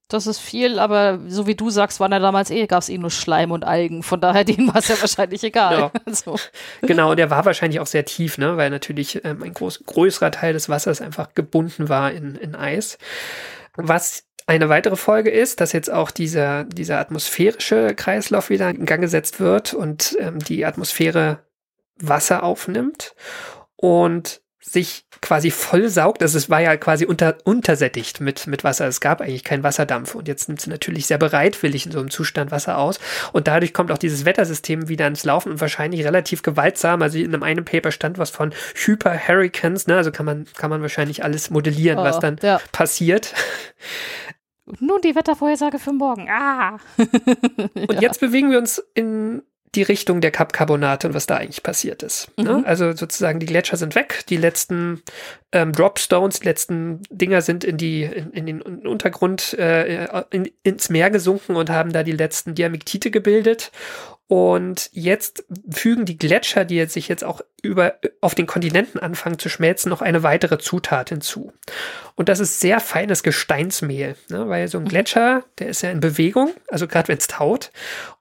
Das 0.08 0.28
ist 0.28 0.38
viel, 0.38 0.78
aber 0.78 1.18
so 1.26 1.48
wie 1.48 1.56
du 1.56 1.68
sagst, 1.68 1.98
waren 1.98 2.12
ja 2.12 2.20
damals 2.20 2.50
eh, 2.50 2.68
gab 2.68 2.80
es 2.80 2.88
eh 2.88 2.96
nur 2.96 3.10
Schleim 3.10 3.50
und 3.50 3.64
Algen. 3.64 4.04
Von 4.04 4.20
daher, 4.20 4.44
denen 4.44 4.68
war 4.68 4.76
es 4.76 4.88
ja 4.88 5.00
wahrscheinlich 5.00 5.42
egal. 5.42 5.78
Ja. 5.78 5.92
so. 6.12 6.38
Genau, 6.82 7.10
und 7.10 7.16
der 7.16 7.30
war 7.30 7.44
wahrscheinlich 7.44 7.80
auch 7.80 7.86
sehr 7.86 8.04
tief, 8.04 8.38
ne? 8.38 8.56
weil 8.56 8.70
natürlich 8.70 9.24
ähm, 9.24 9.42
ein 9.42 9.52
groß, 9.52 9.84
größerer 9.84 10.30
Teil 10.30 10.52
des 10.52 10.68
Wassers 10.68 11.00
einfach 11.00 11.34
gebunden 11.34 11.88
war 11.88 12.12
in, 12.12 12.36
in 12.36 12.54
Eis. 12.54 12.98
Was 13.74 14.25
eine 14.46 14.68
weitere 14.68 14.96
Folge 14.96 15.30
ist, 15.30 15.60
dass 15.60 15.72
jetzt 15.72 15.92
auch 15.92 16.10
dieser, 16.10 16.64
dieser 16.64 16.98
atmosphärische 16.98 17.94
Kreislauf 17.94 18.48
wieder 18.48 18.70
in 18.70 18.86
Gang 18.86 19.00
gesetzt 19.00 19.40
wird 19.40 19.74
und 19.74 20.16
ähm, 20.20 20.38
die 20.38 20.64
Atmosphäre 20.64 21.40
Wasser 21.98 22.42
aufnimmt 22.42 23.14
und 23.74 24.40
sich 24.68 25.04
quasi 25.20 25.52
vollsaugt. 25.52 26.22
Also 26.22 26.36
es 26.36 26.50
war 26.50 26.60
ja 26.60 26.76
quasi 26.76 27.06
unter, 27.06 27.36
untersättigt 27.44 28.20
mit, 28.20 28.48
mit 28.48 28.64
Wasser. 28.64 28.86
Es 28.88 29.00
gab 29.00 29.20
eigentlich 29.20 29.44
keinen 29.44 29.62
Wasserdampf. 29.62 30.16
Und 30.16 30.26
jetzt 30.26 30.48
nimmt 30.48 30.60
sie 30.60 30.70
natürlich 30.70 31.06
sehr 31.06 31.18
bereitwillig 31.18 31.86
in 31.86 31.92
so 31.92 32.00
einem 32.00 32.10
Zustand 32.10 32.50
Wasser 32.50 32.76
aus. 32.76 32.98
Und 33.32 33.46
dadurch 33.46 33.72
kommt 33.72 33.92
auch 33.92 33.98
dieses 33.98 34.24
Wettersystem 34.24 34.88
wieder 34.88 35.04
ans 35.04 35.24
Laufen 35.24 35.52
und 35.52 35.60
wahrscheinlich 35.60 36.04
relativ 36.04 36.42
gewaltsam. 36.42 37.00
Also 37.00 37.18
in 37.18 37.32
einem 37.32 37.44
einen 37.44 37.64
Paper 37.64 37.92
stand 37.92 38.18
was 38.18 38.30
von 38.30 38.52
Hyper-Hurricanes. 38.74 39.86
Ne? 39.86 39.96
Also 39.96 40.10
kann 40.10 40.26
man, 40.26 40.46
kann 40.56 40.70
man 40.70 40.82
wahrscheinlich 40.82 41.22
alles 41.22 41.48
modellieren, 41.50 42.00
oh, 42.00 42.04
was 42.04 42.18
dann 42.18 42.36
ja. 42.42 42.60
passiert. 42.72 43.34
Nun 44.80 45.00
die 45.00 45.14
Wettervorhersage 45.14 45.78
für 45.78 45.92
morgen. 45.92 46.28
Ah. 46.28 46.78
und 47.74 48.00
jetzt 48.00 48.20
bewegen 48.20 48.50
wir 48.50 48.58
uns 48.58 48.82
in 48.94 49.42
die 49.76 49.82
Richtung 49.82 50.20
der 50.20 50.30
Kapkarbonate 50.30 51.08
und 51.08 51.14
was 51.14 51.26
da 51.26 51.36
eigentlich 51.36 51.62
passiert 51.62 52.02
ist. 52.02 52.30
Ne? 52.36 52.44
Mhm. 52.44 52.60
Ne? 52.60 52.66
Also 52.66 52.92
sozusagen 52.92 53.38
die 53.38 53.46
Gletscher 53.46 53.76
sind 53.76 53.94
weg, 53.94 54.24
die 54.28 54.38
letzten 54.38 55.02
ähm, 55.52 55.72
Dropstones, 55.72 56.40
die 56.40 56.46
letzten 56.46 57.02
Dinger 57.10 57.42
sind 57.42 57.62
in 57.62 57.76
die 57.76 58.04
in, 58.04 58.30
in 58.32 58.46
den 58.46 58.62
Untergrund 58.62 59.52
äh, 59.54 60.06
in, 60.30 60.50
ins 60.62 60.88
Meer 60.88 61.10
gesunken 61.10 61.56
und 61.56 61.70
haben 61.70 61.92
da 61.92 62.02
die 62.02 62.12
letzten 62.12 62.54
Diamiktite 62.54 63.10
gebildet 63.10 63.70
und 64.28 64.90
jetzt 64.92 65.44
fügen 65.70 66.04
die 66.04 66.18
Gletscher, 66.18 66.64
die 66.64 66.74
jetzt 66.74 66.94
sich 66.94 67.06
jetzt 67.06 67.22
auch 67.22 67.42
über, 67.62 67.94
auf 68.20 68.34
den 68.34 68.48
Kontinenten 68.48 68.98
anfangen 68.98 69.38
zu 69.38 69.48
schmelzen, 69.48 69.88
noch 69.88 70.02
eine 70.02 70.24
weitere 70.24 70.58
Zutat 70.58 71.10
hinzu. 71.10 71.52
Und 72.16 72.28
das 72.28 72.40
ist 72.40 72.58
sehr 72.58 72.80
feines 72.80 73.22
Gesteinsmehl, 73.22 74.16
ne? 74.28 74.48
weil 74.48 74.66
so 74.66 74.78
ein 74.78 74.84
mhm. 74.84 74.88
Gletscher, 74.88 75.44
der 75.60 75.68
ist 75.68 75.82
ja 75.82 75.90
in 75.90 76.00
Bewegung, 76.00 76.52
also 76.68 76.88
gerade 76.88 77.06
wenn 77.06 77.18
es 77.18 77.28
taut. 77.28 77.70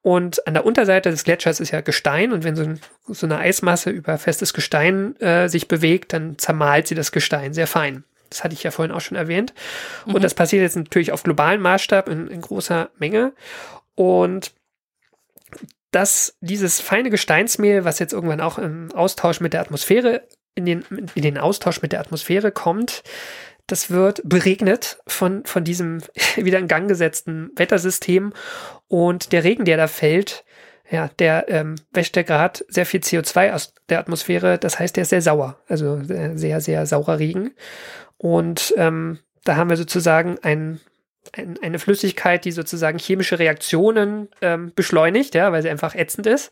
Und 0.03 0.45
an 0.45 0.53
der 0.53 0.65
Unterseite 0.65 1.09
des 1.09 1.23
Gletschers 1.23 1.59
ist 1.59 1.71
ja 1.71 1.81
Gestein 1.81 2.33
und 2.33 2.43
wenn 2.43 2.55
so, 2.55 2.63
ein, 2.63 2.79
so 3.07 3.25
eine 3.25 3.39
Eismasse 3.39 3.89
über 3.89 4.19
festes 4.19 4.53
Gestein 4.53 5.19
äh, 5.21 5.49
sich 5.49 5.67
bewegt, 5.67 6.13
dann 6.13 6.37
zermalt 6.37 6.87
sie 6.87 6.95
das 6.95 7.11
Gestein 7.11 7.53
sehr 7.55 7.67
fein. 7.67 8.03
Das 8.29 8.43
hatte 8.43 8.53
ich 8.53 8.61
ja 8.61 8.69
vorhin 8.69 8.93
auch 8.93 9.01
schon 9.01 9.17
erwähnt. 9.17 9.55
Und 10.05 10.17
mhm. 10.17 10.21
das 10.21 10.35
passiert 10.35 10.61
jetzt 10.61 10.75
natürlich 10.75 11.11
auf 11.11 11.23
globalen 11.23 11.61
Maßstab 11.61 12.09
in, 12.09 12.27
in 12.27 12.41
großer 12.41 12.89
Menge. 12.99 13.33
Und 13.95 14.51
dass 15.95 16.37
dieses 16.41 16.81
feine 16.81 17.09
Gesteinsmehl, 17.09 17.85
was 17.85 17.99
jetzt 17.99 18.11
irgendwann 18.11 18.41
auch 18.41 18.57
im 18.57 18.91
Austausch 18.93 19.39
mit 19.39 19.53
der 19.53 19.61
Atmosphäre, 19.61 20.27
in 20.53 20.65
den, 20.65 20.83
in 21.15 21.21
den 21.21 21.37
Austausch 21.37 21.81
mit 21.81 21.93
der 21.93 22.01
Atmosphäre 22.01 22.51
kommt, 22.51 23.01
das 23.65 23.89
wird 23.89 24.21
beregnet 24.25 24.99
von, 25.07 25.45
von 25.45 25.63
diesem 25.63 26.01
wieder 26.35 26.59
in 26.59 26.67
Gang 26.67 26.89
gesetzten 26.89 27.49
Wettersystem 27.55 28.33
und 28.89 29.31
der 29.31 29.45
Regen, 29.45 29.63
der 29.63 29.77
da 29.77 29.87
fällt, 29.87 30.43
ja, 30.91 31.09
der 31.17 31.45
ähm, 31.47 31.75
wäscht 31.93 32.17
ja 32.17 32.23
gerade 32.23 32.65
sehr 32.67 32.85
viel 32.85 32.99
CO2 32.99 33.53
aus 33.53 33.73
der 33.87 33.99
Atmosphäre. 33.99 34.57
Das 34.59 34.77
heißt, 34.77 34.97
der 34.97 35.03
ist 35.03 35.09
sehr 35.09 35.21
sauer. 35.21 35.57
Also 35.67 35.99
sehr, 36.03 36.61
sehr 36.61 36.85
saurer 36.85 37.19
Regen. 37.19 37.55
Und 38.17 38.73
ähm, 38.77 39.19
da 39.45 39.55
haben 39.55 39.69
wir 39.69 39.77
sozusagen 39.77 40.37
ein, 40.43 40.81
ein, 41.33 41.57
eine 41.61 41.79
Flüssigkeit, 41.79 42.45
die 42.45 42.51
sozusagen 42.51 42.99
chemische 42.99 43.39
Reaktionen 43.39 44.29
ähm, 44.41 44.71
beschleunigt, 44.75 45.35
ja, 45.35 45.51
weil 45.51 45.61
sie 45.61 45.69
einfach 45.69 45.95
ätzend 45.95 46.27
ist, 46.27 46.51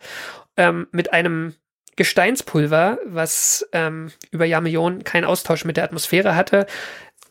ähm, 0.58 0.88
mit 0.92 1.14
einem 1.14 1.56
Gesteinspulver, 1.96 2.98
was 3.06 3.68
ähm, 3.72 4.12
über 4.32 4.46
Jahrmillionen 4.46 5.04
keinen 5.04 5.26
Austausch 5.26 5.66
mit 5.66 5.78
der 5.78 5.84
Atmosphäre 5.84 6.36
hatte. 6.36 6.66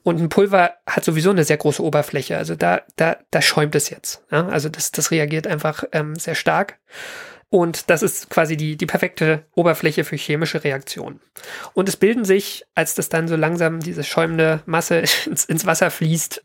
Und 0.04 0.20
ein 0.20 0.28
Pulver 0.28 0.74
hat 0.86 1.04
sowieso 1.04 1.30
eine 1.30 1.44
sehr 1.44 1.56
große 1.56 1.82
Oberfläche. 1.82 2.36
Also 2.36 2.54
da, 2.56 2.82
da, 2.96 3.18
da 3.30 3.42
schäumt 3.42 3.74
es 3.74 3.90
jetzt. 3.90 4.24
Ja? 4.30 4.48
Also 4.48 4.68
das, 4.68 4.90
das 4.90 5.10
reagiert 5.10 5.46
einfach 5.46 5.84
ähm, 5.92 6.16
sehr 6.16 6.34
stark. 6.34 6.78
Und 7.50 7.90
das 7.90 8.02
ist 8.02 8.30
quasi 8.30 8.56
die, 8.56 8.76
die 8.76 8.86
perfekte 8.86 9.44
Oberfläche 9.54 10.04
für 10.04 10.16
chemische 10.16 10.64
Reaktionen. 10.64 11.20
Und 11.74 11.86
es 11.86 11.96
bilden 11.96 12.24
sich, 12.24 12.64
als 12.74 12.94
das 12.94 13.10
dann 13.10 13.28
so 13.28 13.36
langsam 13.36 13.80
diese 13.80 14.04
schäumende 14.04 14.62
Masse 14.64 15.04
ins, 15.26 15.44
ins 15.44 15.66
Wasser 15.66 15.90
fließt, 15.90 16.42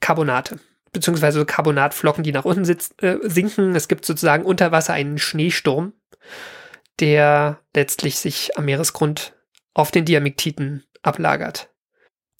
Carbonate. 0.00 0.58
Beziehungsweise 0.92 1.46
Carbonatflocken, 1.46 2.24
die 2.24 2.32
nach 2.32 2.44
unten 2.44 2.64
sitz, 2.64 2.94
äh, 3.00 3.18
sinken. 3.22 3.76
Es 3.76 3.86
gibt 3.86 4.04
sozusagen 4.04 4.44
unter 4.44 4.72
Wasser 4.72 4.92
einen 4.92 5.18
Schneesturm, 5.18 5.92
der 6.98 7.60
letztlich 7.74 8.18
sich 8.18 8.58
am 8.58 8.64
Meeresgrund 8.64 9.34
auf 9.72 9.90
den 9.92 10.04
Diamiktiten 10.04 10.84
ablagert. 11.02 11.70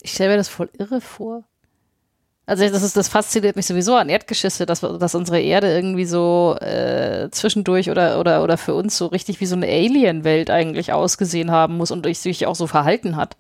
Ich 0.03 0.13
stelle 0.13 0.31
mir 0.31 0.37
das 0.37 0.49
voll 0.49 0.71
irre 0.79 1.01
vor. 1.01 1.45
Also 2.47 2.69
das 2.69 2.83
ist 2.83 2.97
das 2.97 3.09
fasziniert 3.09 3.55
mich 3.55 3.67
sowieso 3.67 3.95
an 3.95 4.09
Erdgeschisse, 4.09 4.67
dass, 4.67 4.81
dass 4.81 5.15
unsere 5.15 5.41
Erde 5.41 5.73
irgendwie 5.73 6.05
so 6.05 6.57
äh, 6.61 7.29
zwischendurch 7.31 7.91
oder, 7.91 8.19
oder, 8.19 8.43
oder 8.43 8.59
für 8.59 8.75
uns 8.75 8.97
so 8.97 9.07
richtig 9.07 9.41
wie 9.41 9.47
so 9.47 9.55
eine 9.55 9.69
Alien-Welt 9.69 10.51
eigentlich 10.51 10.93
ausgesehen 10.93 11.53
haben 11.53 11.77
muss 11.77 11.93
und 11.93 12.13
sich 12.17 12.47
auch 12.47 12.57
so 12.57 12.67
verhalten 12.67 13.15
hat. 13.15 13.37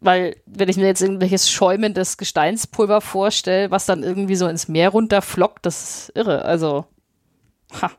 Weil, 0.00 0.36
wenn 0.46 0.68
ich 0.68 0.76
mir 0.76 0.86
jetzt 0.86 1.02
irgendwelches 1.02 1.50
schäumendes 1.50 2.16
Gesteinspulver 2.16 3.00
vorstelle, 3.00 3.70
was 3.70 3.86
dann 3.86 4.02
irgendwie 4.02 4.36
so 4.36 4.46
ins 4.46 4.68
Meer 4.68 4.90
runterflockt, 4.90 5.66
das 5.66 6.08
ist 6.08 6.16
irre. 6.16 6.44
Also, 6.44 6.86
ha 7.80 7.90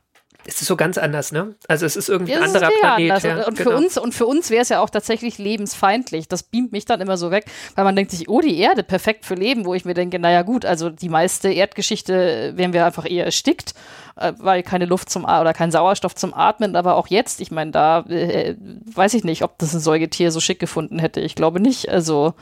es 0.45 0.61
ist 0.61 0.67
so 0.67 0.75
ganz 0.75 0.97
anders, 0.97 1.31
ne? 1.31 1.55
Also 1.67 1.85
es 1.85 1.95
ist 1.95 2.09
irgendwie 2.09 2.33
ein 2.33 2.43
anderer 2.43 2.69
Planet. 2.79 3.23
Ja, 3.23 3.45
und, 3.45 3.57
genau. 3.57 3.71
für 3.71 3.77
uns, 3.77 3.97
und 3.97 4.13
für 4.13 4.25
uns 4.25 4.49
wäre 4.49 4.61
es 4.61 4.69
ja 4.69 4.81
auch 4.81 4.89
tatsächlich 4.89 5.37
lebensfeindlich. 5.37 6.27
Das 6.27 6.43
beamt 6.43 6.71
mich 6.71 6.85
dann 6.85 7.01
immer 7.01 7.17
so 7.17 7.29
weg, 7.29 7.45
weil 7.75 7.83
man 7.83 7.95
denkt 7.95 8.11
sich, 8.11 8.29
oh, 8.29 8.39
die 8.39 8.57
Erde, 8.57 8.83
perfekt 8.83 9.25
für 9.25 9.35
Leben, 9.35 9.65
wo 9.65 9.73
ich 9.73 9.85
mir 9.85 9.93
denke, 9.93 10.17
naja 10.17 10.41
gut, 10.43 10.65
also 10.65 10.89
die 10.89 11.09
meiste 11.09 11.51
Erdgeschichte 11.51 12.53
wären 12.55 12.73
wir 12.73 12.85
einfach 12.85 13.09
eher 13.09 13.25
erstickt, 13.25 13.73
äh, 14.15 14.33
weil 14.37 14.63
keine 14.63 14.85
Luft 14.85 15.09
zum 15.09 15.25
oder 15.25 15.53
kein 15.53 15.71
Sauerstoff 15.71 16.15
zum 16.15 16.33
Atmen, 16.33 16.75
aber 16.75 16.95
auch 16.95 17.07
jetzt, 17.07 17.41
ich 17.41 17.51
meine, 17.51 17.71
da 17.71 17.99
äh, 18.07 18.55
weiß 18.93 19.13
ich 19.15 19.23
nicht, 19.23 19.43
ob 19.43 19.57
das 19.59 19.73
ein 19.73 19.81
Säugetier 19.81 20.31
so 20.31 20.39
schick 20.39 20.59
gefunden 20.59 20.99
hätte. 20.99 21.19
Ich 21.19 21.35
glaube 21.35 21.59
nicht. 21.59 21.89
Also 21.89 22.33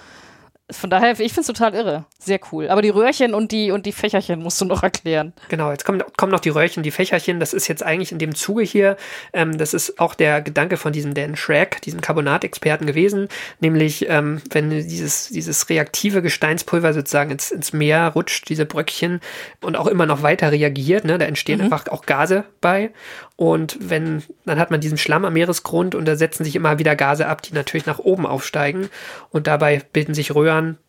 von 0.70 0.90
daher, 0.90 1.12
ich 1.12 1.32
finde 1.32 1.42
es 1.42 1.48
total 1.48 1.74
irre. 1.74 2.04
Sehr 2.20 2.42
cool. 2.52 2.68
Aber 2.68 2.82
die 2.82 2.90
Röhrchen 2.90 3.34
und 3.34 3.54
die, 3.54 3.72
und 3.72 3.86
die 3.86 3.94
Fächerchen 3.94 4.44
musst 4.44 4.60
du 4.60 4.66
noch 4.66 4.84
erklären. 4.84 5.32
Genau, 5.48 5.72
jetzt 5.72 5.86
kommen, 5.86 6.04
kommen 6.18 6.32
noch 6.32 6.42
die 6.42 6.50
Röhrchen, 6.50 6.84
die 6.84 6.92
Fächerchen. 6.92 7.40
Das 7.40 7.54
ist 7.54 7.70
jetzt 7.70 7.84
eigentlich 7.84 8.12
in 8.12 8.20
dem 8.20 8.36
Zuge 8.36 8.64
hier, 8.64 8.98
ähm, 9.32 9.58
das 9.58 9.74
ist 9.74 9.98
auch 9.98 10.14
der 10.14 10.42
Gedanke 10.42 10.76
von 10.76 10.92
diesem 10.92 11.14
Dan 11.14 11.38
Schrack, 11.38 11.82
diesem 11.84 12.02
Carbonatexperten 12.02 12.86
gewesen. 12.86 13.30
Nämlich, 13.62 14.10
ähm, 14.10 14.42
wenn 14.52 14.70
dieses, 14.70 15.30
dieses 15.30 15.70
reaktive 15.70 16.22
Gesteinspulver 16.22 16.94
sozusagen 16.94 17.32
ins, 17.32 17.50
ins 17.52 17.72
Meer 17.72 18.10
rutscht, 18.10 18.50
diese 18.50 18.66
Bröckchen, 18.66 19.22
und 19.62 19.78
auch 19.78 19.88
immer 19.88 20.06
noch 20.06 20.22
weiter 20.22 20.52
reagiert, 20.52 21.06
ne, 21.06 21.18
da 21.18 21.26
entstehen 21.26 21.60
mhm. 21.60 21.66
einfach 21.66 21.88
auch 21.88 22.06
Gase 22.06 22.44
bei. 22.60 22.92
Und 23.38 23.78
wenn, 23.80 24.24
dann 24.46 24.60
hat 24.60 24.72
man 24.72 24.82
diesen 24.82 24.98
Schlamm 24.98 25.24
am 25.24 25.34
Meeresgrund 25.34 25.94
und 25.94 26.06
da 26.06 26.16
setzen 26.16 26.44
sich 26.44 26.56
immer 26.56 26.80
wieder 26.80 26.96
Gase 26.96 27.28
ab, 27.28 27.44
die 27.44 27.54
natürlich 27.54 27.86
nach 27.86 28.00
oben 28.00 28.26
aufsteigen. 28.26 28.90
Und 29.30 29.46
dabei 29.46 29.84
bilden 29.94 30.16
sich 30.16 30.34
Röhren 30.34 30.80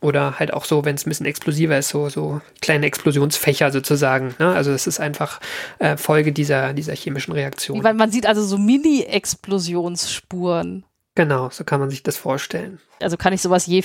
oder 0.00 0.38
halt 0.38 0.54
auch 0.54 0.64
so, 0.64 0.84
wenn 0.84 0.94
es 0.94 1.04
ein 1.04 1.10
bisschen 1.10 1.26
explosiver 1.26 1.76
ist, 1.76 1.88
so, 1.88 2.08
so 2.08 2.40
kleine 2.62 2.86
Explosionsfächer 2.86 3.72
sozusagen. 3.72 4.36
Ne? 4.38 4.54
Also 4.54 4.70
es 4.70 4.86
ist 4.86 5.00
einfach 5.00 5.40
äh, 5.80 5.96
Folge 5.96 6.32
dieser, 6.32 6.74
dieser 6.74 6.94
chemischen 6.94 7.32
Reaktion. 7.32 7.82
Weil 7.82 7.94
man 7.94 8.12
sieht 8.12 8.26
also 8.26 8.44
so 8.44 8.56
Mini-Explosionsspuren. 8.56 10.84
Genau, 11.16 11.50
so 11.50 11.64
kann 11.64 11.80
man 11.80 11.90
sich 11.90 12.04
das 12.04 12.16
vorstellen. 12.16 12.78
Also 13.00 13.16
kann 13.16 13.32
ich 13.32 13.42
sowas 13.42 13.66
je 13.66 13.82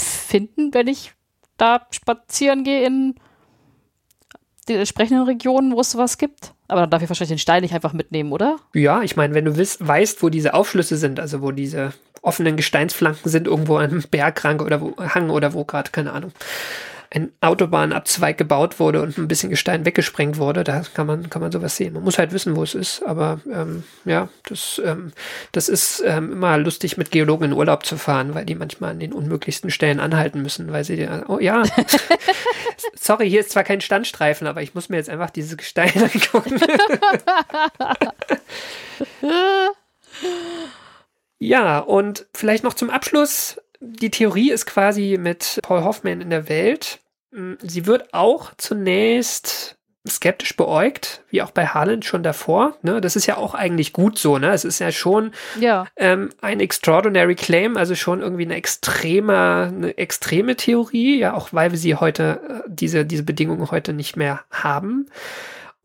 finden, 0.00 0.72
wenn 0.72 0.86
ich 0.86 1.12
da 1.58 1.86
spazieren 1.90 2.64
gehe 2.64 2.86
in 2.86 3.16
den 4.68 4.78
entsprechenden 4.78 5.24
Regionen, 5.24 5.74
wo 5.74 5.80
es 5.80 5.92
sowas 5.92 6.18
gibt? 6.18 6.52
Aber 6.68 6.82
dann 6.82 6.90
darf 6.90 7.02
ich 7.02 7.08
wahrscheinlich 7.08 7.36
den 7.36 7.38
Stein 7.38 7.62
nicht 7.62 7.74
einfach 7.74 7.92
mitnehmen, 7.92 8.32
oder? 8.32 8.56
Ja, 8.74 9.02
ich 9.02 9.16
meine, 9.16 9.34
wenn 9.34 9.44
du 9.44 9.56
wisst, 9.56 9.86
weißt, 9.86 10.22
wo 10.22 10.28
diese 10.28 10.54
Aufschlüsse 10.54 10.96
sind, 10.96 11.18
also 11.20 11.42
wo 11.42 11.50
diese 11.50 11.92
offenen 12.22 12.56
Gesteinsflanken 12.56 13.30
sind, 13.30 13.46
irgendwo 13.46 13.76
an 13.76 13.90
einem 13.90 14.04
Bergrang 14.10 14.60
oder 14.60 14.80
wo, 14.80 14.94
Hang 14.98 15.30
oder 15.30 15.54
wo 15.54 15.64
gerade, 15.64 15.90
keine 15.90 16.12
Ahnung, 16.12 16.32
ein 17.10 17.32
Autobahnabzweig 17.40 18.36
gebaut 18.36 18.78
wurde 18.78 19.00
und 19.00 19.16
ein 19.16 19.28
bisschen 19.28 19.48
Gestein 19.48 19.86
weggesprengt 19.86 20.36
wurde, 20.36 20.62
da 20.62 20.82
kann 20.92 21.06
man, 21.06 21.30
kann 21.30 21.40
man 21.40 21.50
sowas 21.50 21.76
sehen. 21.76 21.94
Man 21.94 22.04
muss 22.04 22.18
halt 22.18 22.32
wissen, 22.32 22.54
wo 22.54 22.62
es 22.62 22.74
ist, 22.74 23.02
aber 23.02 23.40
ähm, 23.50 23.84
ja, 24.04 24.28
das, 24.46 24.80
ähm, 24.84 25.12
das 25.52 25.70
ist 25.70 26.02
ähm, 26.04 26.32
immer 26.32 26.58
lustig, 26.58 26.98
mit 26.98 27.10
Geologen 27.10 27.44
in 27.44 27.52
Urlaub 27.54 27.86
zu 27.86 27.96
fahren, 27.96 28.34
weil 28.34 28.44
die 28.44 28.54
manchmal 28.54 28.90
an 28.90 29.00
den 29.00 29.14
unmöglichsten 29.14 29.70
Stellen 29.70 30.00
anhalten 30.00 30.42
müssen, 30.42 30.70
weil 30.70 30.84
sie, 30.84 31.08
oh 31.28 31.38
ja, 31.38 31.62
sorry, 32.94 33.30
hier 33.30 33.40
ist 33.40 33.52
zwar 33.52 33.64
kein 33.64 33.80
Standstreifen, 33.80 34.46
aber 34.46 34.60
ich 34.62 34.74
muss 34.74 34.90
mir 34.90 34.96
jetzt 34.96 35.08
einfach 35.08 35.30
dieses 35.30 35.56
Gestein 35.56 35.92
angucken. 36.14 36.60
ja, 41.38 41.78
und 41.78 42.26
vielleicht 42.34 42.64
noch 42.64 42.74
zum 42.74 42.90
Abschluss 42.90 43.58
die 43.80 44.10
Theorie 44.10 44.50
ist 44.50 44.66
quasi 44.66 45.18
mit 45.20 45.60
Paul 45.62 45.84
Hoffman 45.84 46.20
in 46.20 46.30
der 46.30 46.48
Welt. 46.48 47.00
Mm, 47.30 47.54
sie 47.60 47.86
wird 47.86 48.12
auch 48.14 48.52
zunächst 48.56 49.78
skeptisch 50.06 50.56
beäugt, 50.56 51.22
wie 51.28 51.42
auch 51.42 51.50
bei 51.50 51.66
Harland 51.66 52.04
schon 52.04 52.22
davor. 52.22 52.76
Ne? 52.82 53.00
Das 53.00 53.16
ist 53.16 53.26
ja 53.26 53.36
auch 53.36 53.54
eigentlich 53.54 53.92
gut 53.92 54.18
so. 54.18 54.38
Ne? 54.38 54.50
Es 54.52 54.64
ist 54.64 54.78
ja 54.78 54.90
schon 54.90 55.32
ja. 55.60 55.86
Ähm, 55.96 56.30
ein 56.40 56.60
extraordinary 56.60 57.34
claim, 57.34 57.76
also 57.76 57.94
schon 57.94 58.20
irgendwie 58.20 58.44
eine 58.44 58.54
extreme, 58.54 59.70
eine 59.74 59.98
extreme 59.98 60.56
Theorie, 60.56 61.18
ja, 61.18 61.34
auch 61.34 61.52
weil 61.52 61.72
wir 61.72 61.78
sie 61.78 61.94
heute, 61.96 62.40
äh, 62.48 62.68
diese, 62.68 63.04
diese 63.04 63.22
Bedingungen 63.22 63.70
heute 63.70 63.92
nicht 63.92 64.16
mehr 64.16 64.44
haben. 64.50 65.06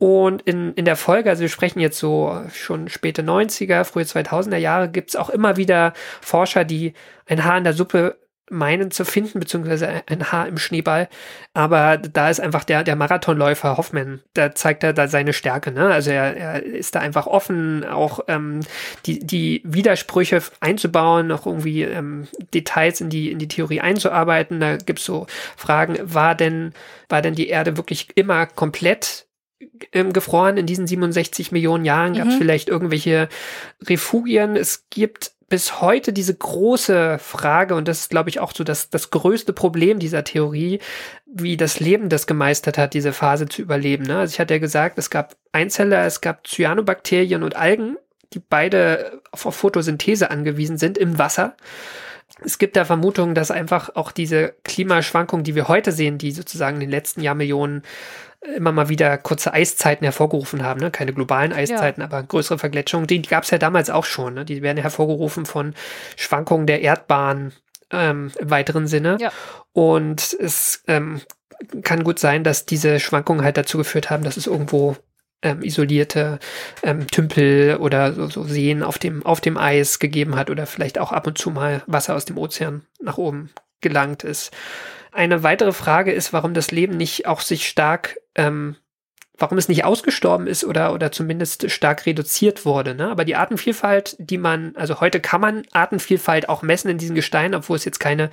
Und 0.03 0.41
in, 0.41 0.73
in 0.73 0.83
der 0.83 0.97
Folge, 0.97 1.29
also 1.29 1.43
wir 1.43 1.47
sprechen 1.47 1.79
jetzt 1.79 1.97
so 1.97 2.41
schon 2.51 2.89
späte 2.89 3.21
90er, 3.21 3.85
frühe 3.85 4.03
2000er 4.03 4.57
Jahre, 4.57 4.89
gibt 4.89 5.11
es 5.11 5.15
auch 5.15 5.29
immer 5.29 5.55
wieder 5.55 5.93
Forscher, 6.19 6.65
die 6.65 6.91
ein 7.25 7.45
Haar 7.45 7.57
in 7.57 7.63
der 7.63 7.71
Suppe 7.71 8.17
meinen 8.49 8.91
zu 8.91 9.05
finden, 9.05 9.39
beziehungsweise 9.39 10.03
ein 10.07 10.29
Haar 10.29 10.49
im 10.49 10.57
Schneeball. 10.57 11.07
Aber 11.53 11.95
da 11.95 12.29
ist 12.29 12.41
einfach 12.41 12.65
der, 12.65 12.83
der 12.83 12.97
Marathonläufer 12.97 13.77
Hoffmann, 13.77 14.19
da 14.33 14.53
zeigt 14.53 14.83
er 14.83 14.91
da 14.91 15.07
seine 15.07 15.31
Stärke. 15.31 15.71
Ne? 15.71 15.87
Also 15.87 16.11
er, 16.11 16.35
er 16.35 16.63
ist 16.63 16.95
da 16.95 16.99
einfach 16.99 17.25
offen, 17.25 17.85
auch 17.85 18.19
ähm, 18.27 18.59
die, 19.05 19.19
die 19.19 19.61
Widersprüche 19.63 20.41
einzubauen, 20.59 21.27
noch 21.27 21.45
irgendwie 21.45 21.83
ähm, 21.83 22.27
Details 22.53 22.99
in 22.99 23.09
die, 23.09 23.31
in 23.31 23.39
die 23.39 23.47
Theorie 23.47 23.79
einzuarbeiten. 23.79 24.59
Da 24.59 24.75
gibt's 24.75 25.05
so 25.05 25.27
Fragen, 25.55 25.97
war 26.01 26.35
denn, 26.35 26.73
war 27.07 27.21
denn 27.21 27.35
die 27.35 27.47
Erde 27.47 27.77
wirklich 27.77 28.09
immer 28.15 28.47
komplett 28.47 29.27
gefroren 29.91 30.57
in 30.57 30.65
diesen 30.65 30.87
67 30.87 31.51
Millionen 31.51 31.85
Jahren? 31.85 32.13
Gab 32.13 32.27
es 32.27 32.35
mhm. 32.35 32.39
vielleicht 32.39 32.69
irgendwelche 32.69 33.29
Refugien? 33.87 34.55
Es 34.55 34.85
gibt 34.89 35.31
bis 35.53 35.81
heute 35.81 36.13
diese 36.13 36.33
große 36.33 37.19
Frage, 37.19 37.75
und 37.75 37.87
das 37.87 37.99
ist, 37.99 38.09
glaube 38.09 38.29
ich, 38.29 38.39
auch 38.39 38.53
so 38.55 38.63
das, 38.63 38.89
das 38.89 39.11
größte 39.11 39.53
Problem 39.53 39.99
dieser 39.99 40.23
Theorie, 40.23 40.79
wie 41.27 41.57
das 41.57 41.79
Leben 41.79 42.09
das 42.09 42.25
gemeistert 42.25 42.79
hat, 42.79 42.95
diese 42.95 43.13
Phase 43.13 43.47
zu 43.47 43.61
überleben. 43.61 44.03
Ne? 44.03 44.17
Also 44.17 44.33
ich 44.33 44.39
hatte 44.39 44.55
ja 44.55 44.59
gesagt, 44.59 44.97
es 44.97 45.11
gab 45.11 45.35
Einzeller, 45.51 46.05
es 46.05 46.21
gab 46.21 46.47
Cyanobakterien 46.47 47.43
und 47.43 47.55
Algen, 47.55 47.97
die 48.33 48.39
beide 48.39 49.21
auf 49.31 49.41
Photosynthese 49.41 50.31
angewiesen 50.31 50.77
sind 50.79 50.97
im 50.97 51.19
Wasser. 51.19 51.55
Es 52.43 52.57
gibt 52.57 52.75
da 52.75 52.83
Vermutungen, 52.83 53.35
dass 53.35 53.51
einfach 53.51 53.95
auch 53.95 54.11
diese 54.11 54.55
Klimaschwankungen, 54.63 55.43
die 55.43 55.55
wir 55.55 55.67
heute 55.67 55.91
sehen, 55.91 56.17
die 56.17 56.31
sozusagen 56.31 56.77
in 56.77 56.81
den 56.81 56.89
letzten 56.89 57.21
Jahrmillionen 57.21 57.83
immer 58.55 58.71
mal 58.71 58.89
wieder 58.89 59.17
kurze 59.17 59.53
Eiszeiten 59.53 60.03
hervorgerufen 60.03 60.63
haben. 60.63 60.79
Ne? 60.79 60.91
Keine 60.91 61.13
globalen 61.13 61.53
Eiszeiten, 61.53 62.01
ja. 62.01 62.07
aber 62.07 62.23
größere 62.23 62.59
Vergletschungen. 62.59 63.07
Die, 63.07 63.21
die 63.21 63.29
gab 63.29 63.43
es 63.43 63.51
ja 63.51 63.57
damals 63.57 63.89
auch 63.89 64.05
schon. 64.05 64.33
Ne? 64.33 64.45
Die 64.45 64.61
werden 64.61 64.77
hervorgerufen 64.77 65.45
von 65.45 65.73
Schwankungen 66.15 66.67
der 66.67 66.81
Erdbahn 66.81 67.53
ähm, 67.91 68.31
im 68.37 68.49
weiteren 68.49 68.87
Sinne. 68.87 69.17
Ja. 69.19 69.31
Und 69.71 70.35
es 70.39 70.83
ähm, 70.87 71.21
kann 71.83 72.03
gut 72.03 72.19
sein, 72.19 72.43
dass 72.43 72.65
diese 72.65 72.99
Schwankungen 72.99 73.43
halt 73.43 73.57
dazu 73.57 73.77
geführt 73.77 74.09
haben, 74.09 74.23
dass 74.23 74.37
es 74.37 74.47
irgendwo 74.47 74.97
ähm, 75.41 75.61
isolierte 75.61 76.39
ähm, 76.81 77.07
Tümpel 77.07 77.77
oder 77.79 78.13
so, 78.13 78.27
so 78.27 78.43
Seen 78.43 78.83
auf 78.83 78.97
dem, 78.97 79.25
auf 79.25 79.41
dem 79.41 79.57
Eis 79.57 79.99
gegeben 79.99 80.35
hat 80.35 80.49
oder 80.49 80.65
vielleicht 80.65 80.99
auch 80.99 81.11
ab 81.11 81.27
und 81.27 81.37
zu 81.37 81.51
mal 81.51 81.83
Wasser 81.85 82.15
aus 82.15 82.25
dem 82.25 82.37
Ozean 82.37 82.83
nach 83.01 83.17
oben 83.17 83.51
gelangt 83.81 84.23
ist. 84.23 84.51
Eine 85.13 85.43
weitere 85.43 85.73
Frage 85.73 86.11
ist, 86.11 86.33
warum 86.33 86.53
das 86.53 86.71
Leben 86.71 86.97
nicht 86.97 87.27
auch 87.27 87.41
sich 87.41 87.67
stark, 87.67 88.17
ähm, 88.35 88.75
warum 89.37 89.57
es 89.57 89.69
nicht 89.69 89.85
ausgestorben 89.85 90.47
ist 90.47 90.63
oder, 90.63 90.93
oder 90.93 91.11
zumindest 91.11 91.69
stark 91.71 92.05
reduziert 92.05 92.65
wurde. 92.65 92.95
Ne? 92.95 93.09
Aber 93.09 93.25
die 93.25 93.35
Artenvielfalt, 93.35 94.15
die 94.19 94.37
man, 94.37 94.75
also 94.75 95.01
heute 95.01 95.19
kann 95.19 95.41
man 95.41 95.63
Artenvielfalt 95.71 96.49
auch 96.49 96.61
messen 96.61 96.89
in 96.89 96.97
diesen 96.97 97.15
Gesteinen, 97.15 97.55
obwohl 97.55 97.75
es 97.75 97.85
jetzt 97.85 97.99
keine, 97.99 98.29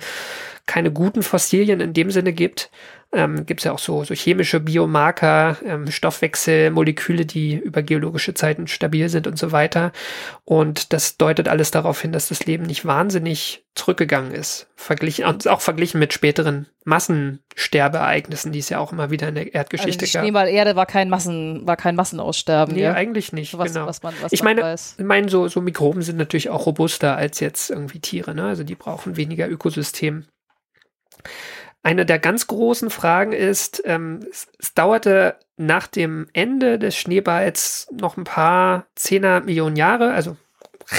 keine 0.65 0.91
guten 0.91 1.23
Fossilien 1.23 1.79
in 1.79 1.93
dem 1.93 2.11
Sinne 2.11 2.33
gibt 2.33 2.71
ähm, 3.13 3.45
gibt 3.45 3.59
es 3.59 3.65
ja 3.65 3.73
auch 3.73 3.79
so, 3.79 4.03
so 4.03 4.13
chemische 4.13 4.59
Biomarker, 4.59 5.57
ähm, 5.65 5.91
Stoffwechsel, 5.91 6.71
Moleküle, 6.71 7.25
die 7.25 7.55
über 7.55 7.81
geologische 7.81 8.33
Zeiten 8.33 8.67
stabil 8.67 9.09
sind 9.09 9.27
und 9.27 9.37
so 9.37 9.51
weiter. 9.51 9.91
Und 10.45 10.93
das 10.93 11.17
deutet 11.17 11.49
alles 11.49 11.71
darauf 11.71 12.01
hin, 12.01 12.13
dass 12.13 12.29
das 12.29 12.45
Leben 12.45 12.63
nicht 12.63 12.85
wahnsinnig 12.85 13.65
zurückgegangen 13.75 14.31
ist. 14.31 14.69
Verglichen, 14.75 15.25
auch 15.25 15.61
verglichen 15.61 15.99
mit 15.99 16.13
späteren 16.13 16.67
Massensterbeereignissen, 16.85 18.53
die 18.53 18.59
es 18.59 18.69
ja 18.69 18.79
auch 18.79 18.93
immer 18.93 19.11
wieder 19.11 19.27
in 19.27 19.35
der 19.35 19.53
Erdgeschichte 19.53 20.05
also 20.05 20.25
die 20.25 20.31
gab. 20.31 20.47
Erde 20.47 20.75
war 20.77 20.85
kein 20.85 21.09
Massen, 21.09 21.67
war 21.67 21.77
kein 21.77 21.95
Massenaussterben. 21.95 22.75
Nee, 22.75 22.83
ja? 22.83 22.93
eigentlich 22.93 23.33
nicht. 23.33 23.57
Was, 23.57 23.73
genau. 23.73 23.87
Was 23.87 24.03
man, 24.03 24.13
was 24.21 24.31
ich 24.31 24.43
meine, 24.43 24.61
weiß. 24.61 24.95
ich 24.99 25.05
meine, 25.05 25.29
so, 25.29 25.49
so 25.49 25.61
Mikroben 25.61 26.01
sind 26.01 26.17
natürlich 26.17 26.49
auch 26.49 26.65
robuster 26.65 27.17
als 27.17 27.41
jetzt 27.41 27.69
irgendwie 27.69 27.99
Tiere, 27.99 28.33
ne? 28.33 28.45
Also 28.45 28.63
die 28.63 28.75
brauchen 28.75 29.17
weniger 29.17 29.49
Ökosystem. 29.49 30.25
Eine 31.83 32.05
der 32.05 32.19
ganz 32.19 32.45
großen 32.47 32.89
Fragen 32.89 33.31
ist, 33.31 33.81
ähm, 33.85 34.19
es, 34.29 34.47
es, 34.59 34.73
dauerte 34.73 35.35
nach 35.57 35.87
dem 35.87 36.27
Ende 36.33 36.77
des 36.77 36.95
Schneeballs 36.95 37.87
noch 37.91 38.17
ein 38.17 38.23
paar 38.23 38.85
Zehner 38.95 39.41
Millionen 39.41 39.75
Jahre, 39.75 40.13
also 40.13 40.37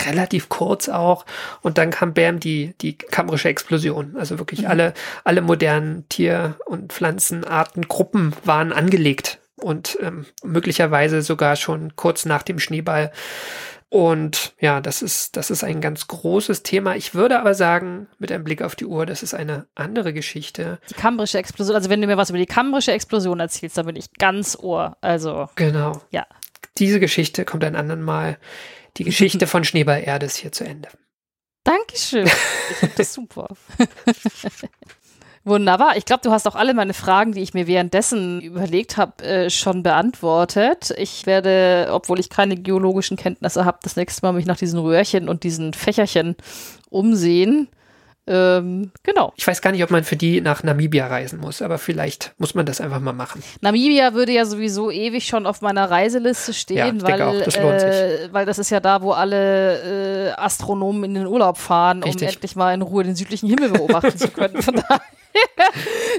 relativ 0.06 0.48
kurz 0.48 0.88
auch. 0.88 1.24
Und 1.60 1.78
dann 1.78 1.90
kam 1.90 2.14
Bam 2.14 2.40
die, 2.40 2.74
die 2.80 2.96
kammerische 2.96 3.48
Explosion. 3.48 4.16
Also 4.16 4.38
wirklich 4.38 4.62
mhm. 4.62 4.68
alle, 4.68 4.94
alle 5.24 5.40
modernen 5.40 6.08
Tier- 6.08 6.56
und 6.66 6.92
Pflanzenartengruppen 6.92 8.34
waren 8.44 8.72
angelegt 8.72 9.38
und 9.56 9.98
ähm, 10.00 10.26
möglicherweise 10.42 11.22
sogar 11.22 11.56
schon 11.56 11.94
kurz 11.96 12.24
nach 12.24 12.42
dem 12.42 12.58
Schneeball 12.58 13.12
und 13.92 14.54
ja, 14.58 14.80
das 14.80 15.02
ist, 15.02 15.36
das 15.36 15.50
ist 15.50 15.64
ein 15.64 15.82
ganz 15.82 16.08
großes 16.08 16.62
Thema. 16.62 16.96
Ich 16.96 17.14
würde 17.14 17.38
aber 17.38 17.52
sagen, 17.52 18.06
mit 18.18 18.32
einem 18.32 18.42
Blick 18.42 18.62
auf 18.62 18.74
die 18.74 18.86
Uhr, 18.86 19.04
das 19.04 19.22
ist 19.22 19.34
eine 19.34 19.66
andere 19.74 20.14
Geschichte. 20.14 20.78
Die 20.88 20.94
kambrische 20.94 21.36
Explosion, 21.36 21.76
also 21.76 21.90
wenn 21.90 22.00
du 22.00 22.06
mir 22.06 22.16
was 22.16 22.30
über 22.30 22.38
die 22.38 22.46
kambrische 22.46 22.92
Explosion 22.92 23.38
erzählst, 23.38 23.76
dann 23.76 23.84
bin 23.84 23.96
ich 23.96 24.10
ganz 24.14 24.56
ohr. 24.58 24.96
Also. 25.02 25.50
Genau. 25.56 26.00
Ja. 26.08 26.26
Diese 26.78 27.00
Geschichte 27.00 27.44
kommt 27.44 27.64
ein 27.64 27.76
anderen 27.76 28.00
Mal. 28.00 28.38
Die 28.96 29.04
Geschichte 29.04 29.46
von 29.46 29.62
Schneeball 29.62 30.02
Erde 30.02 30.24
ist 30.24 30.36
hier 30.36 30.52
zu 30.52 30.64
Ende. 30.64 30.88
Dankeschön. 31.62 32.26
Ich 32.26 32.76
finde 32.76 32.94
das 32.96 33.12
super. 33.12 33.48
Wunderbar. 35.44 35.96
Ich 35.96 36.04
glaube, 36.04 36.22
du 36.22 36.30
hast 36.30 36.46
auch 36.46 36.54
alle 36.54 36.72
meine 36.72 36.94
Fragen, 36.94 37.32
die 37.32 37.40
ich 37.40 37.52
mir 37.52 37.66
währenddessen 37.66 38.40
überlegt 38.40 38.96
habe, 38.96 39.24
äh, 39.24 39.50
schon 39.50 39.82
beantwortet. 39.82 40.94
Ich 40.96 41.26
werde, 41.26 41.88
obwohl 41.90 42.20
ich 42.20 42.30
keine 42.30 42.56
geologischen 42.56 43.16
Kenntnisse 43.16 43.64
habe, 43.64 43.78
das 43.82 43.96
nächste 43.96 44.24
Mal 44.24 44.32
mich 44.32 44.46
nach 44.46 44.56
diesen 44.56 44.78
Röhrchen 44.78 45.28
und 45.28 45.42
diesen 45.42 45.74
Fächerchen 45.74 46.36
umsehen. 46.90 47.68
Ähm, 48.24 48.92
genau. 49.02 49.32
Ich 49.34 49.44
weiß 49.44 49.60
gar 49.62 49.72
nicht, 49.72 49.82
ob 49.82 49.90
man 49.90 50.04
für 50.04 50.14
die 50.14 50.40
nach 50.40 50.62
Namibia 50.62 51.08
reisen 51.08 51.40
muss, 51.40 51.60
aber 51.60 51.78
vielleicht 51.78 52.34
muss 52.38 52.54
man 52.54 52.64
das 52.64 52.80
einfach 52.80 53.00
mal 53.00 53.12
machen. 53.12 53.42
Namibia 53.62 54.14
würde 54.14 54.30
ja 54.30 54.44
sowieso 54.44 54.92
ewig 54.92 55.26
schon 55.26 55.44
auf 55.44 55.60
meiner 55.60 55.90
Reiseliste 55.90 56.54
stehen, 56.54 57.00
ja, 57.00 57.02
weil, 57.02 57.20
auch, 57.20 57.42
das 57.44 57.56
äh, 57.56 58.28
weil 58.30 58.46
das 58.46 58.60
ist 58.60 58.70
ja 58.70 58.78
da, 58.78 59.02
wo 59.02 59.10
alle 59.10 60.28
äh, 60.28 60.40
Astronomen 60.40 61.02
in 61.02 61.14
den 61.14 61.26
Urlaub 61.26 61.58
fahren, 61.58 62.04
Richtig. 62.04 62.22
um 62.22 62.28
endlich 62.28 62.54
mal 62.54 62.72
in 62.72 62.82
Ruhe 62.82 63.02
den 63.02 63.16
südlichen 63.16 63.48
Himmel 63.48 63.70
beobachten 63.70 64.16
zu 64.16 64.28
können. 64.28 64.62
Von 64.62 64.74
daher 64.88 65.00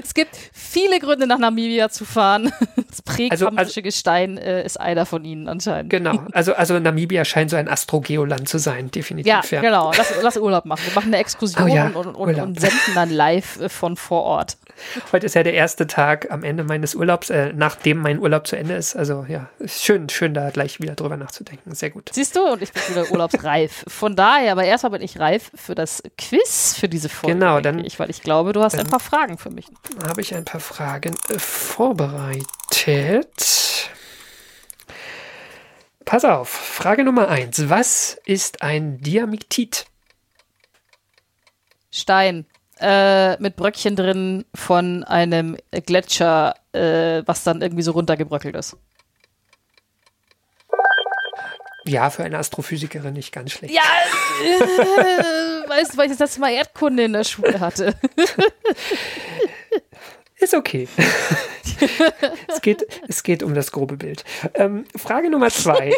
es 0.02 0.14
gibt 0.14 0.36
viele 0.52 0.98
Gründe, 0.98 1.26
nach 1.26 1.38
Namibia 1.38 1.88
zu 1.88 2.04
fahren. 2.04 2.52
Das 2.94 3.02
präkambrische 3.02 3.46
also, 3.48 3.58
also, 3.58 3.82
Gestein 3.82 4.38
äh, 4.38 4.64
ist 4.64 4.80
einer 4.80 5.04
von 5.04 5.24
ihnen 5.24 5.48
anscheinend. 5.48 5.90
Genau, 5.90 6.22
also, 6.32 6.54
also 6.54 6.78
Namibia 6.78 7.24
scheint 7.24 7.50
so 7.50 7.56
ein 7.56 7.68
Astrogeoland 7.68 8.48
zu 8.48 8.58
sein, 8.58 8.90
definitiv. 8.90 9.26
Ja, 9.26 9.42
ja. 9.50 9.60
genau. 9.60 9.92
Lass, 9.96 10.12
lass, 10.22 10.36
Urlaub 10.36 10.64
machen. 10.64 10.82
Wir 10.84 10.94
machen 10.94 11.08
eine 11.08 11.18
Exkursion 11.18 11.64
oh 11.64 11.74
ja, 11.74 11.86
und, 11.88 12.14
und, 12.14 12.34
und, 12.34 12.60
senden 12.60 12.94
dann 12.94 13.10
live 13.10 13.60
äh, 13.60 13.68
von 13.68 13.96
vor 13.96 14.22
Ort. 14.22 14.56
Heute 15.12 15.26
ist 15.26 15.34
ja 15.34 15.42
der 15.42 15.54
erste 15.54 15.86
Tag 15.86 16.30
am 16.30 16.42
Ende 16.42 16.64
meines 16.64 16.94
Urlaubs, 16.94 17.30
äh, 17.30 17.52
nachdem 17.54 17.98
mein 17.98 18.18
Urlaub 18.18 18.46
zu 18.46 18.56
Ende 18.56 18.74
ist. 18.74 18.96
Also 18.96 19.24
ja, 19.28 19.48
schön, 19.66 20.08
schön 20.08 20.34
da 20.34 20.50
gleich 20.50 20.80
wieder 20.80 20.94
drüber 20.94 21.16
nachzudenken. 21.16 21.74
Sehr 21.74 21.90
gut. 21.90 22.10
Siehst 22.12 22.36
du, 22.36 22.44
und 22.52 22.62
ich 22.62 22.72
bin 22.72 22.82
wieder 22.90 23.10
urlaubsreif. 23.10 23.84
Von 23.86 24.16
daher, 24.16 24.52
aber 24.52 24.64
erstmal 24.64 24.90
bin 24.90 25.02
ich 25.02 25.18
reif 25.18 25.50
für 25.54 25.74
das 25.74 26.02
Quiz 26.18 26.76
für 26.78 26.88
diese 26.88 27.08
Folge. 27.08 27.34
Genau, 27.34 27.60
dann. 27.60 27.84
Ich, 27.84 27.98
weil 27.98 28.10
ich 28.10 28.22
glaube, 28.22 28.52
du 28.52 28.62
hast 28.62 28.78
ein 28.78 28.86
paar 28.86 29.00
Fragen 29.04 29.38
für 29.38 29.50
mich. 29.50 29.66
Habe 30.06 30.20
ich 30.20 30.34
ein 30.34 30.44
paar 30.44 30.60
Fragen 30.60 31.14
äh, 31.28 31.38
vorbereitet. 31.38 32.44
Pass 36.04 36.24
auf, 36.24 36.48
Frage 36.48 37.04
Nummer 37.04 37.28
eins. 37.28 37.68
Was 37.68 38.18
ist 38.24 38.62
ein 38.62 38.98
Diamiktit? 38.98 39.86
Stein 41.90 42.46
äh, 42.80 43.40
mit 43.40 43.56
Bröckchen 43.56 43.96
drin 43.96 44.44
von 44.54 45.04
einem 45.04 45.56
Gletscher, 45.70 46.54
äh, 46.72 47.22
was 47.26 47.44
dann 47.44 47.62
irgendwie 47.62 47.82
so 47.82 47.92
runtergebröckelt 47.92 48.56
ist. 48.56 48.76
Ja, 51.86 52.10
für 52.10 52.24
eine 52.24 52.38
Astrophysikerin 52.38 53.12
nicht 53.12 53.32
ganz 53.32 53.52
schlecht. 53.52 53.74
Ja, 53.74 53.82
äh, 54.42 55.68
weißt 55.68 55.92
du, 55.92 55.96
weil 55.98 56.10
ich 56.10 56.16
das 56.16 56.38
Mal 56.38 56.52
Erdkunde 56.52 57.04
in 57.04 57.12
der 57.12 57.24
Schule 57.24 57.60
hatte. 57.60 57.94
Ist 60.36 60.54
okay. 60.54 60.88
es, 62.48 62.60
geht, 62.62 62.86
es 63.08 63.22
geht 63.22 63.42
um 63.42 63.54
das 63.54 63.72
grobe 63.72 63.96
Bild. 63.96 64.24
Ähm, 64.54 64.84
Frage 64.96 65.30
Nummer 65.30 65.50
zwei. 65.50 65.92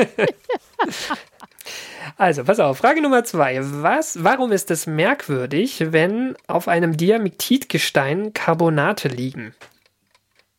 Also, 2.17 2.43
pass 2.43 2.59
auf, 2.59 2.77
Frage 2.77 3.01
Nummer 3.01 3.23
zwei. 3.23 3.59
Was, 3.61 4.23
warum 4.23 4.51
ist 4.51 4.69
es 4.69 4.85
merkwürdig, 4.85 5.85
wenn 5.91 6.35
auf 6.47 6.67
einem 6.67 6.97
Diamictitgestein 6.97 8.33
Carbonate 8.33 9.07
liegen? 9.07 9.55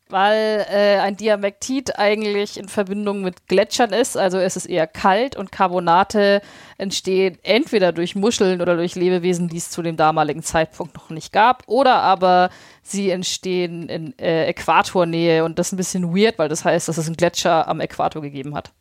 Weil 0.07 0.67
äh, 0.69 0.99
ein 0.99 1.17
Diamektit 1.17 1.97
eigentlich 1.97 2.59
in 2.59 2.67
Verbindung 2.67 3.23
mit 3.23 3.47
Gletschern 3.47 3.91
ist, 3.91 4.15
also 4.15 4.37
es 4.37 4.55
ist 4.55 4.67
eher 4.67 4.85
kalt 4.85 5.35
und 5.35 5.51
Carbonate 5.51 6.41
entstehen 6.77 7.39
entweder 7.41 7.91
durch 7.91 8.15
Muscheln 8.15 8.61
oder 8.61 8.75
durch 8.75 8.93
Lebewesen, 8.93 9.47
die 9.47 9.57
es 9.57 9.71
zu 9.71 9.81
dem 9.81 9.97
damaligen 9.97 10.43
Zeitpunkt 10.43 10.95
noch 10.95 11.09
nicht 11.09 11.33
gab, 11.33 11.63
oder 11.65 11.95
aber 11.95 12.51
sie 12.83 13.09
entstehen 13.09 13.89
in 13.89 14.17
äh, 14.19 14.45
Äquatornähe 14.45 15.43
und 15.43 15.57
das 15.57 15.67
ist 15.67 15.73
ein 15.73 15.77
bisschen 15.77 16.15
weird, 16.15 16.37
weil 16.37 16.49
das 16.49 16.63
heißt, 16.65 16.87
dass 16.87 16.99
es 16.99 17.07
einen 17.07 17.17
Gletscher 17.17 17.67
am 17.67 17.79
Äquator 17.79 18.21
gegeben 18.21 18.53
hat. 18.53 18.71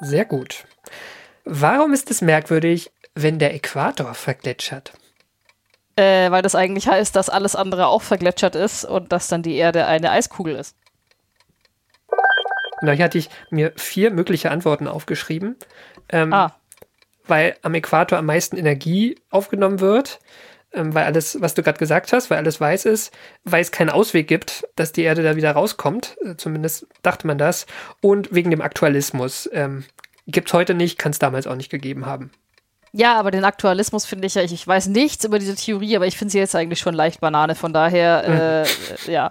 Sehr 0.00 0.24
gut. 0.24 0.64
Warum 1.44 1.92
ist 1.92 2.10
es 2.12 2.20
merkwürdig, 2.20 2.92
wenn 3.14 3.40
der 3.40 3.54
Äquator 3.54 4.14
vergletschert? 4.14 4.92
Äh, 5.96 6.30
weil 6.30 6.42
das 6.42 6.54
eigentlich 6.54 6.88
heißt, 6.88 7.14
dass 7.14 7.28
alles 7.28 7.54
andere 7.54 7.86
auch 7.86 8.02
vergletschert 8.02 8.56
ist 8.56 8.84
und 8.84 9.12
dass 9.12 9.28
dann 9.28 9.42
die 9.42 9.56
Erde 9.56 9.86
eine 9.86 10.10
Eiskugel 10.10 10.56
ist. 10.56 10.74
Da 12.80 12.96
hatte 12.96 13.18
ich 13.18 13.30
mir 13.50 13.72
vier 13.76 14.10
mögliche 14.10 14.50
Antworten 14.50 14.88
aufgeschrieben. 14.88 15.56
Ähm, 16.08 16.32
ah. 16.32 16.54
Weil 17.26 17.56
am 17.62 17.74
Äquator 17.74 18.18
am 18.18 18.26
meisten 18.26 18.56
Energie 18.56 19.16
aufgenommen 19.30 19.80
wird, 19.80 20.18
ähm, 20.72 20.92
weil 20.94 21.04
alles, 21.04 21.40
was 21.40 21.54
du 21.54 21.62
gerade 21.62 21.78
gesagt 21.78 22.12
hast, 22.12 22.30
weil 22.30 22.38
alles 22.38 22.60
weiß 22.60 22.86
ist, 22.86 23.12
weil 23.44 23.62
es 23.62 23.70
keinen 23.70 23.90
Ausweg 23.90 24.26
gibt, 24.26 24.64
dass 24.74 24.92
die 24.92 25.02
Erde 25.02 25.22
da 25.22 25.36
wieder 25.36 25.52
rauskommt. 25.52 26.16
Äh, 26.24 26.36
zumindest 26.36 26.86
dachte 27.02 27.26
man 27.26 27.38
das. 27.38 27.66
Und 28.00 28.34
wegen 28.34 28.50
dem 28.50 28.60
Aktualismus. 28.60 29.48
Ähm, 29.52 29.84
Gibt 30.26 30.48
es 30.48 30.54
heute 30.54 30.74
nicht, 30.74 30.98
kann 30.98 31.10
es 31.10 31.18
damals 31.18 31.46
auch 31.48 31.56
nicht 31.56 31.70
gegeben 31.70 32.06
haben. 32.06 32.30
Ja, 32.92 33.18
aber 33.18 33.30
den 33.30 33.44
Aktualismus 33.44 34.04
finde 34.04 34.26
ich 34.26 34.34
ja, 34.34 34.42
ich, 34.42 34.52
ich, 34.52 34.66
weiß 34.66 34.88
nichts 34.88 35.24
über 35.24 35.38
diese 35.38 35.54
Theorie, 35.54 35.96
aber 35.96 36.06
ich 36.06 36.18
finde 36.18 36.32
sie 36.32 36.38
jetzt 36.38 36.54
eigentlich 36.54 36.78
schon 36.78 36.94
leicht 36.94 37.20
Banane, 37.20 37.54
von 37.54 37.72
daher, 37.72 38.64
äh, 39.06 39.10
ja. 39.10 39.30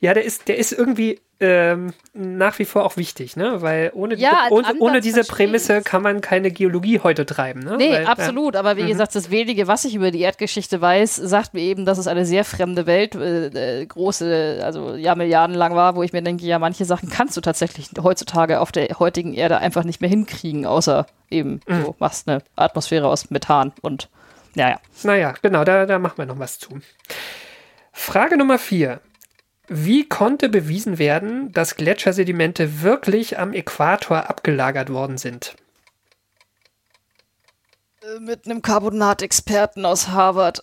Ja, 0.00 0.12
der 0.12 0.24
ist, 0.24 0.48
der 0.48 0.58
ist 0.58 0.72
irgendwie 0.72 1.18
ähm, 1.40 1.92
nach 2.14 2.58
wie 2.58 2.64
vor 2.64 2.84
auch 2.84 2.96
wichtig, 2.96 3.36
ne? 3.36 3.62
Weil 3.62 3.90
ohne, 3.94 4.14
ja, 4.16 4.44
diese, 4.44 4.54
ohne, 4.54 4.78
ohne 4.78 5.00
diese 5.00 5.24
Prämisse 5.24 5.82
kann 5.82 6.02
man 6.02 6.20
keine 6.20 6.50
Geologie 6.50 7.00
heute 7.02 7.26
treiben, 7.26 7.60
ne? 7.60 7.76
Nee, 7.76 7.92
Weil, 7.92 8.06
absolut. 8.06 8.54
Ja. 8.54 8.60
Aber 8.60 8.76
wie 8.76 8.84
mhm. 8.84 8.88
gesagt, 8.88 9.14
das 9.14 9.30
wenige, 9.30 9.66
was 9.66 9.84
ich 9.84 9.94
über 9.94 10.10
die 10.10 10.20
Erdgeschichte 10.20 10.80
weiß, 10.80 11.16
sagt 11.16 11.54
mir 11.54 11.62
eben, 11.62 11.84
dass 11.86 11.98
es 11.98 12.06
eine 12.06 12.24
sehr 12.24 12.44
fremde 12.44 12.86
Welt, 12.86 13.14
äh, 13.14 13.80
äh, 13.80 13.86
große, 13.86 14.60
also 14.62 14.94
ja, 14.94 15.14
Milliarden 15.14 15.56
lang 15.56 15.74
war, 15.74 15.96
wo 15.96 16.02
ich 16.02 16.12
mir 16.12 16.22
denke, 16.22 16.44
ja, 16.44 16.58
manche 16.58 16.84
Sachen 16.84 17.08
kannst 17.08 17.36
du 17.36 17.40
tatsächlich 17.40 17.88
heutzutage 18.02 18.60
auf 18.60 18.72
der 18.72 18.88
heutigen 18.98 19.34
Erde 19.34 19.58
einfach 19.58 19.84
nicht 19.84 20.00
mehr 20.00 20.10
hinkriegen, 20.10 20.66
außer 20.66 21.06
eben, 21.30 21.60
mhm. 21.66 21.84
du 21.84 21.96
machst 21.98 22.28
eine 22.28 22.42
Atmosphäre 22.56 23.08
aus 23.08 23.30
Methan 23.30 23.72
und 23.82 24.08
naja. 24.54 24.80
Naja, 25.02 25.34
genau, 25.42 25.64
da, 25.64 25.84
da 25.84 25.98
machen 25.98 26.16
wir 26.18 26.26
noch 26.26 26.38
was 26.38 26.58
zu. 26.58 26.80
Frage 27.92 28.38
Nummer 28.38 28.58
vier. 28.58 29.00
Wie 29.68 30.08
konnte 30.08 30.48
bewiesen 30.48 30.98
werden, 30.98 31.52
dass 31.52 31.76
Gletschersedimente 31.76 32.82
wirklich 32.82 33.38
am 33.38 33.52
Äquator 33.52 34.30
abgelagert 34.30 34.90
worden 34.90 35.18
sind? 35.18 35.56
Äh, 38.02 38.20
mit 38.20 38.46
einem 38.46 38.62
Carbonatexperten 38.62 39.84
aus 39.84 40.08
Harvard. 40.08 40.62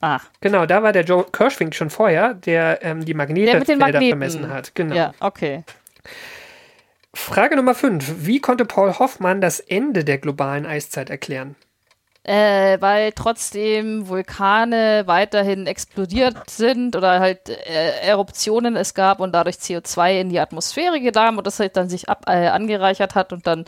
Ah. 0.00 0.20
Genau, 0.40 0.66
da 0.66 0.82
war 0.82 0.92
der 0.92 1.04
Joe 1.04 1.24
Kirschwink 1.30 1.74
schon 1.74 1.90
vorher, 1.90 2.34
der 2.34 2.82
ähm, 2.82 3.04
die 3.04 3.14
Magnetfelder 3.14 4.00
vermessen 4.00 4.48
hat. 4.48 4.74
Genau. 4.74 4.94
Ja, 4.94 5.14
okay. 5.20 5.64
Frage 7.14 7.56
Nummer 7.56 7.74
5. 7.74 8.26
Wie 8.26 8.40
konnte 8.40 8.64
Paul 8.64 8.98
Hoffmann 8.98 9.40
das 9.40 9.60
Ende 9.60 10.04
der 10.04 10.18
globalen 10.18 10.66
Eiszeit 10.66 11.10
erklären? 11.10 11.56
Äh, 12.22 12.80
weil 12.80 13.12
trotzdem 13.12 14.06
Vulkane 14.06 15.04
weiterhin 15.06 15.66
explodiert 15.66 16.50
sind 16.50 16.94
oder 16.94 17.18
halt 17.18 17.48
äh, 17.48 18.00
Eruptionen 18.02 18.76
es 18.76 18.92
gab 18.92 19.20
und 19.20 19.32
dadurch 19.32 19.56
CO2 19.56 20.20
in 20.20 20.28
die 20.28 20.38
Atmosphäre 20.38 21.00
gedahm 21.00 21.38
und 21.38 21.46
das 21.46 21.58
halt 21.58 21.78
dann 21.78 21.88
sich 21.88 22.10
ab, 22.10 22.24
äh, 22.26 22.48
angereichert 22.48 23.14
hat 23.14 23.32
und 23.32 23.46
dann 23.46 23.64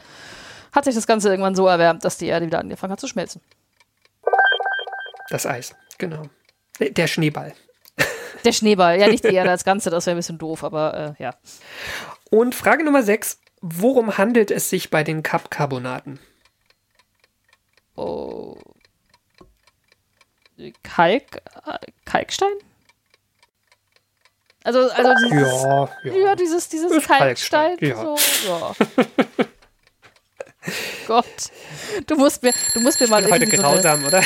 hat 0.71 0.85
sich 0.85 0.95
das 0.95 1.07
Ganze 1.07 1.31
irgendwann 1.31 1.55
so 1.55 1.67
erwärmt, 1.67 2.05
dass 2.05 2.19
die 2.19 2.27
Erde 2.27 2.47
wieder 2.47 2.59
angefangen 2.59 2.93
hat 2.93 3.01
zu 3.01 3.09
schmelzen. 3.09 3.41
Das 5.31 5.47
Eis, 5.47 5.75
genau. 5.97 6.25
Der 6.79 7.07
Schneeball. 7.07 7.55
Der 8.45 8.53
Schneeball, 8.53 9.01
ja, 9.01 9.09
nicht 9.09 9.25
die 9.25 9.35
Erde 9.35 9.51
als 9.51 9.65
Ganze, 9.65 9.89
das 9.89 10.05
wäre 10.05 10.15
ein 10.15 10.19
bisschen 10.19 10.39
doof, 10.39 10.63
aber 10.63 11.17
äh, 11.19 11.23
ja. 11.23 11.35
Und 12.33 12.55
Frage 12.55 12.83
Nummer 12.83 13.03
6. 13.03 13.41
Worum 13.61 14.17
handelt 14.17 14.51
es 14.51 14.71
sich 14.71 14.89
bei 14.89 15.05
den 15.05 15.23
Kapkarbonaten? 15.23 16.19
Oh. 17.95 18.57
Kalk, 20.83 21.43
Kalkstein? 22.07 22.55
Also, 24.65 24.89
also 24.93 25.13
dieses, 25.29 25.63
ja, 25.63 25.91
ja. 26.05 26.13
ja 26.15 26.35
dieses, 26.35 26.71
dieses 26.71 27.07
Kalkstein. 27.07 27.77
Kalkstein. 27.77 27.91
Ja. 27.91 27.97
So, 27.97 28.17
ja. 28.49 28.75
Gott, 31.07 31.51
du 32.07 32.17
musst 32.17 32.43
mir, 32.43 32.53
du 32.75 32.81
musst 32.81 33.01
mir 33.01 33.09
mal 33.09 33.25
heute 33.29 33.47
grausam, 33.47 34.01
so 34.01 34.07
oder? 34.07 34.23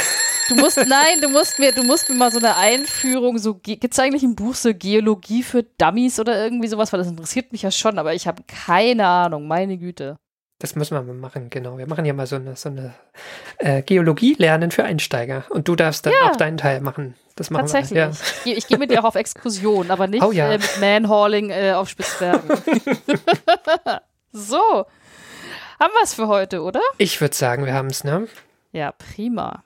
Du 0.49 0.55
musst, 0.55 0.77
nein, 0.77 1.21
du 1.21 1.29
musst 1.29 1.59
mir, 1.59 1.73
du 1.73 1.83
musst 1.83 2.09
mir 2.09 2.15
mal 2.15 2.31
so 2.31 2.39
eine 2.39 2.57
Einführung, 2.57 3.39
so, 3.39 3.55
gibt 3.55 3.93
es 3.93 3.99
eigentlich 3.99 4.23
ein 4.23 4.37
Buch 4.37 4.55
so 4.55 4.73
Geologie 4.75 5.43
für 5.43 5.63
Dummies 5.63 6.21
oder 6.21 6.43
irgendwie 6.45 6.69
sowas, 6.69 6.93
weil 6.93 6.99
das 6.99 7.09
interessiert 7.09 7.53
mich 7.53 7.63
ja 7.63 7.71
schon, 7.71 7.99
aber 7.99 8.15
ich 8.15 8.27
habe 8.27 8.43
keine 8.47 9.07
Ahnung, 9.07 9.49
meine 9.49 9.79
Güte. 9.79 10.19
Das 10.59 10.75
müssen 10.75 10.95
wir 10.95 11.03
mal 11.03 11.15
machen, 11.15 11.51
genau. 11.51 11.77
Wir 11.77 11.87
machen 11.87 12.07
ja 12.07 12.15
mal 12.15 12.27
so 12.27 12.37
eine, 12.37 12.57
so 12.57 12.71
eine 12.71 12.95
äh, 13.59 13.83
Geologie 13.83 14.37
lernen 14.39 14.71
für 14.71 14.85
Einsteiger. 14.85 15.45
Und 15.51 15.69
du 15.69 15.77
darfst 15.77 16.07
dann 16.07 16.15
ja. 16.15 16.31
auch 16.31 16.37
deinen 16.37 16.57
Teil 16.57 16.81
machen. 16.81 17.15
Das 17.35 17.51
machen 17.51 17.67
Tatsächlich. 17.67 17.91
wir. 17.91 18.05
Ja. 18.05 18.11
Ich, 18.47 18.57
ich 18.57 18.67
gehe 18.67 18.79
mit 18.79 18.91
dir 18.91 19.01
auch 19.01 19.05
auf 19.05 19.17
Exkursion, 19.17 19.91
aber 19.91 20.07
nicht 20.07 20.23
oh, 20.23 20.33
ja. 20.33 20.51
äh, 20.51 20.59
mit 20.59 20.81
Manhauling 20.81 21.51
äh, 21.51 21.73
auf 21.73 21.91
Spitzbergen. 21.91 22.51
so. 24.33 24.87
Haben 25.79 25.93
wir 25.93 26.03
es 26.03 26.15
für 26.15 26.29
heute, 26.29 26.63
oder? 26.63 26.81
Ich 26.99 27.21
würde 27.21 27.35
sagen, 27.35 27.67
wir 27.67 27.75
haben 27.75 27.89
es, 27.89 28.03
ne? 28.03 28.29
Ja, 28.73 28.93
prima. 28.93 29.63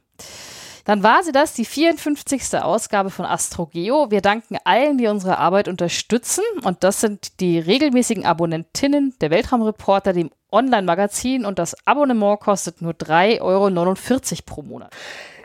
Dann 0.84 1.02
war 1.02 1.22
sie 1.22 1.30
das, 1.30 1.52
die 1.52 1.64
54. 1.64 2.58
Ausgabe 2.60 3.10
von 3.10 3.24
AstroGeo. 3.24 4.10
Wir 4.10 4.20
danken 4.20 4.56
allen, 4.64 4.98
die 4.98 5.06
unsere 5.06 5.38
Arbeit 5.38 5.68
unterstützen. 5.68 6.42
Und 6.64 6.82
das 6.82 7.00
sind 7.00 7.38
die 7.40 7.58
regelmäßigen 7.58 8.26
Abonnentinnen 8.26 9.14
der 9.20 9.30
Weltraumreporter, 9.30 10.12
dem 10.12 10.30
Online-Magazin. 10.50 11.44
Und 11.44 11.58
das 11.60 11.76
Abonnement 11.86 12.40
kostet 12.40 12.82
nur 12.82 12.92
3,49 12.92 13.40
Euro 13.40 14.42
pro 14.44 14.62
Monat. 14.62 14.92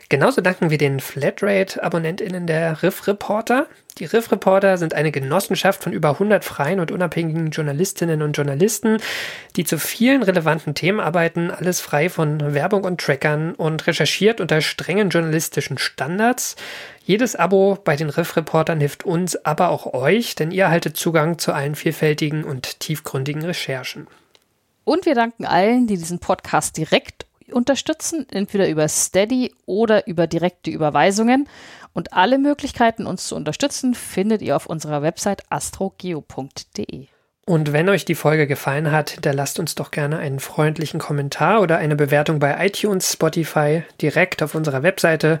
Genauso 0.08 0.40
danken 0.40 0.70
wir 0.70 0.78
den 0.78 1.00
Flatrate-AbonnentInnen 1.00 2.46
der 2.46 2.84
Riff 2.84 3.08
Reporter. 3.08 3.66
Die 3.98 4.04
Riff 4.04 4.30
Reporter 4.30 4.78
sind 4.78 4.94
eine 4.94 5.10
Genossenschaft 5.10 5.82
von 5.82 5.92
über 5.92 6.10
100 6.10 6.44
freien 6.44 6.78
und 6.78 6.92
unabhängigen 6.92 7.50
Journalistinnen 7.50 8.22
und 8.22 8.36
Journalisten, 8.36 8.98
die 9.56 9.64
zu 9.64 9.78
vielen 9.78 10.22
relevanten 10.22 10.74
Themen 10.74 11.00
arbeiten, 11.00 11.50
alles 11.50 11.80
frei 11.80 12.08
von 12.08 12.54
Werbung 12.54 12.84
und 12.84 13.00
Trackern 13.00 13.54
und 13.54 13.84
recherchiert 13.88 14.40
unter 14.40 14.60
strengen 14.60 15.08
journalistischen 15.08 15.76
Standards. 15.76 16.54
Jedes 17.04 17.34
Abo 17.34 17.76
bei 17.82 17.96
den 17.96 18.10
Riff 18.10 18.36
Reportern 18.36 18.78
hilft 18.78 19.04
uns, 19.04 19.44
aber 19.44 19.70
auch 19.70 19.92
euch, 19.92 20.36
denn 20.36 20.52
ihr 20.52 20.64
erhaltet 20.64 20.96
Zugang 20.96 21.38
zu 21.38 21.52
allen 21.52 21.74
vielfältigen 21.74 22.44
und 22.44 22.78
tiefgründigen 22.78 23.42
Recherchen. 23.42 24.06
Und 24.84 25.04
wir 25.04 25.16
danken 25.16 25.46
allen, 25.46 25.88
die 25.88 25.96
diesen 25.96 26.20
Podcast 26.20 26.76
direkt 26.76 27.26
unterstützen, 27.52 28.26
entweder 28.30 28.68
über 28.68 28.88
Steady 28.88 29.54
oder 29.66 30.06
über 30.06 30.26
direkte 30.26 30.70
Überweisungen. 30.70 31.48
Und 31.92 32.12
alle 32.12 32.38
Möglichkeiten, 32.38 33.06
uns 33.06 33.26
zu 33.26 33.36
unterstützen, 33.36 33.94
findet 33.94 34.42
ihr 34.42 34.56
auf 34.56 34.66
unserer 34.66 35.02
Website 35.02 35.42
astrogeo.de. 35.48 37.06
Und 37.48 37.72
wenn 37.72 37.88
euch 37.88 38.04
die 38.04 38.16
Folge 38.16 38.48
gefallen 38.48 38.90
hat, 38.90 39.10
hinterlasst 39.10 39.60
uns 39.60 39.76
doch 39.76 39.92
gerne 39.92 40.18
einen 40.18 40.40
freundlichen 40.40 40.98
Kommentar 40.98 41.60
oder 41.60 41.78
eine 41.78 41.94
Bewertung 41.94 42.40
bei 42.40 42.66
iTunes, 42.66 43.12
Spotify, 43.12 43.84
direkt 44.02 44.42
auf 44.42 44.56
unserer 44.56 44.82
Webseite 44.82 45.38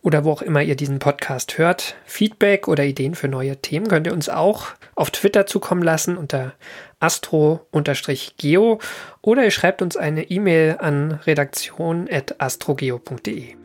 oder 0.00 0.24
wo 0.24 0.30
auch 0.30 0.42
immer 0.42 0.62
ihr 0.62 0.76
diesen 0.76 1.00
Podcast 1.00 1.58
hört. 1.58 1.96
Feedback 2.04 2.68
oder 2.68 2.84
Ideen 2.84 3.16
für 3.16 3.28
neue 3.28 3.56
Themen 3.56 3.88
könnt 3.88 4.06
ihr 4.06 4.12
uns 4.12 4.28
auch 4.28 4.68
auf 4.94 5.10
Twitter 5.10 5.44
zukommen 5.46 5.82
lassen 5.82 6.16
unter 6.16 6.54
astro-geo 7.00 8.78
oder 9.22 9.44
ihr 9.44 9.50
schreibt 9.50 9.82
uns 9.82 9.96
eine 9.96 10.30
E-Mail 10.30 10.76
an 10.78 11.10
redaktion.astrogeo.de. 11.12 13.56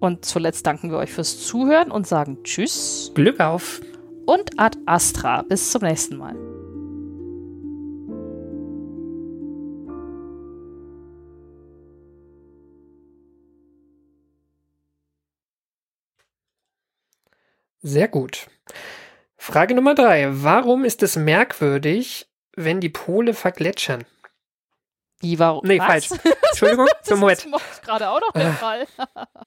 Und 0.00 0.24
zuletzt 0.24 0.66
danken 0.66 0.90
wir 0.90 0.96
euch 0.98 1.12
fürs 1.12 1.46
Zuhören 1.46 1.90
und 1.90 2.06
sagen 2.06 2.38
Tschüss. 2.44 3.10
Glück 3.14 3.40
auf. 3.40 3.80
Und 4.26 4.60
ad 4.60 4.78
astra. 4.86 5.42
Bis 5.42 5.72
zum 5.72 5.82
nächsten 5.82 6.16
Mal. 6.16 6.36
Sehr 17.86 18.08
gut. 18.08 18.46
Frage 19.36 19.74
Nummer 19.74 19.94
drei. 19.94 20.28
Warum 20.30 20.86
ist 20.86 21.02
es 21.02 21.16
merkwürdig, 21.16 22.26
wenn 22.56 22.80
die 22.80 22.88
Pole 22.88 23.34
vergletschern? 23.34 24.04
Wie, 25.20 25.38
warum? 25.38 25.66
Nee, 25.66 25.78
was? 25.78 25.86
falsch. 25.86 26.10
Entschuldigung, 26.50 26.88
das 27.06 27.18
Moment. 27.18 27.44
ist 27.44 27.82
gerade 27.82 28.08
auch 28.10 28.20
noch 28.20 28.32
der 28.32 28.52
Fall. 28.52 28.86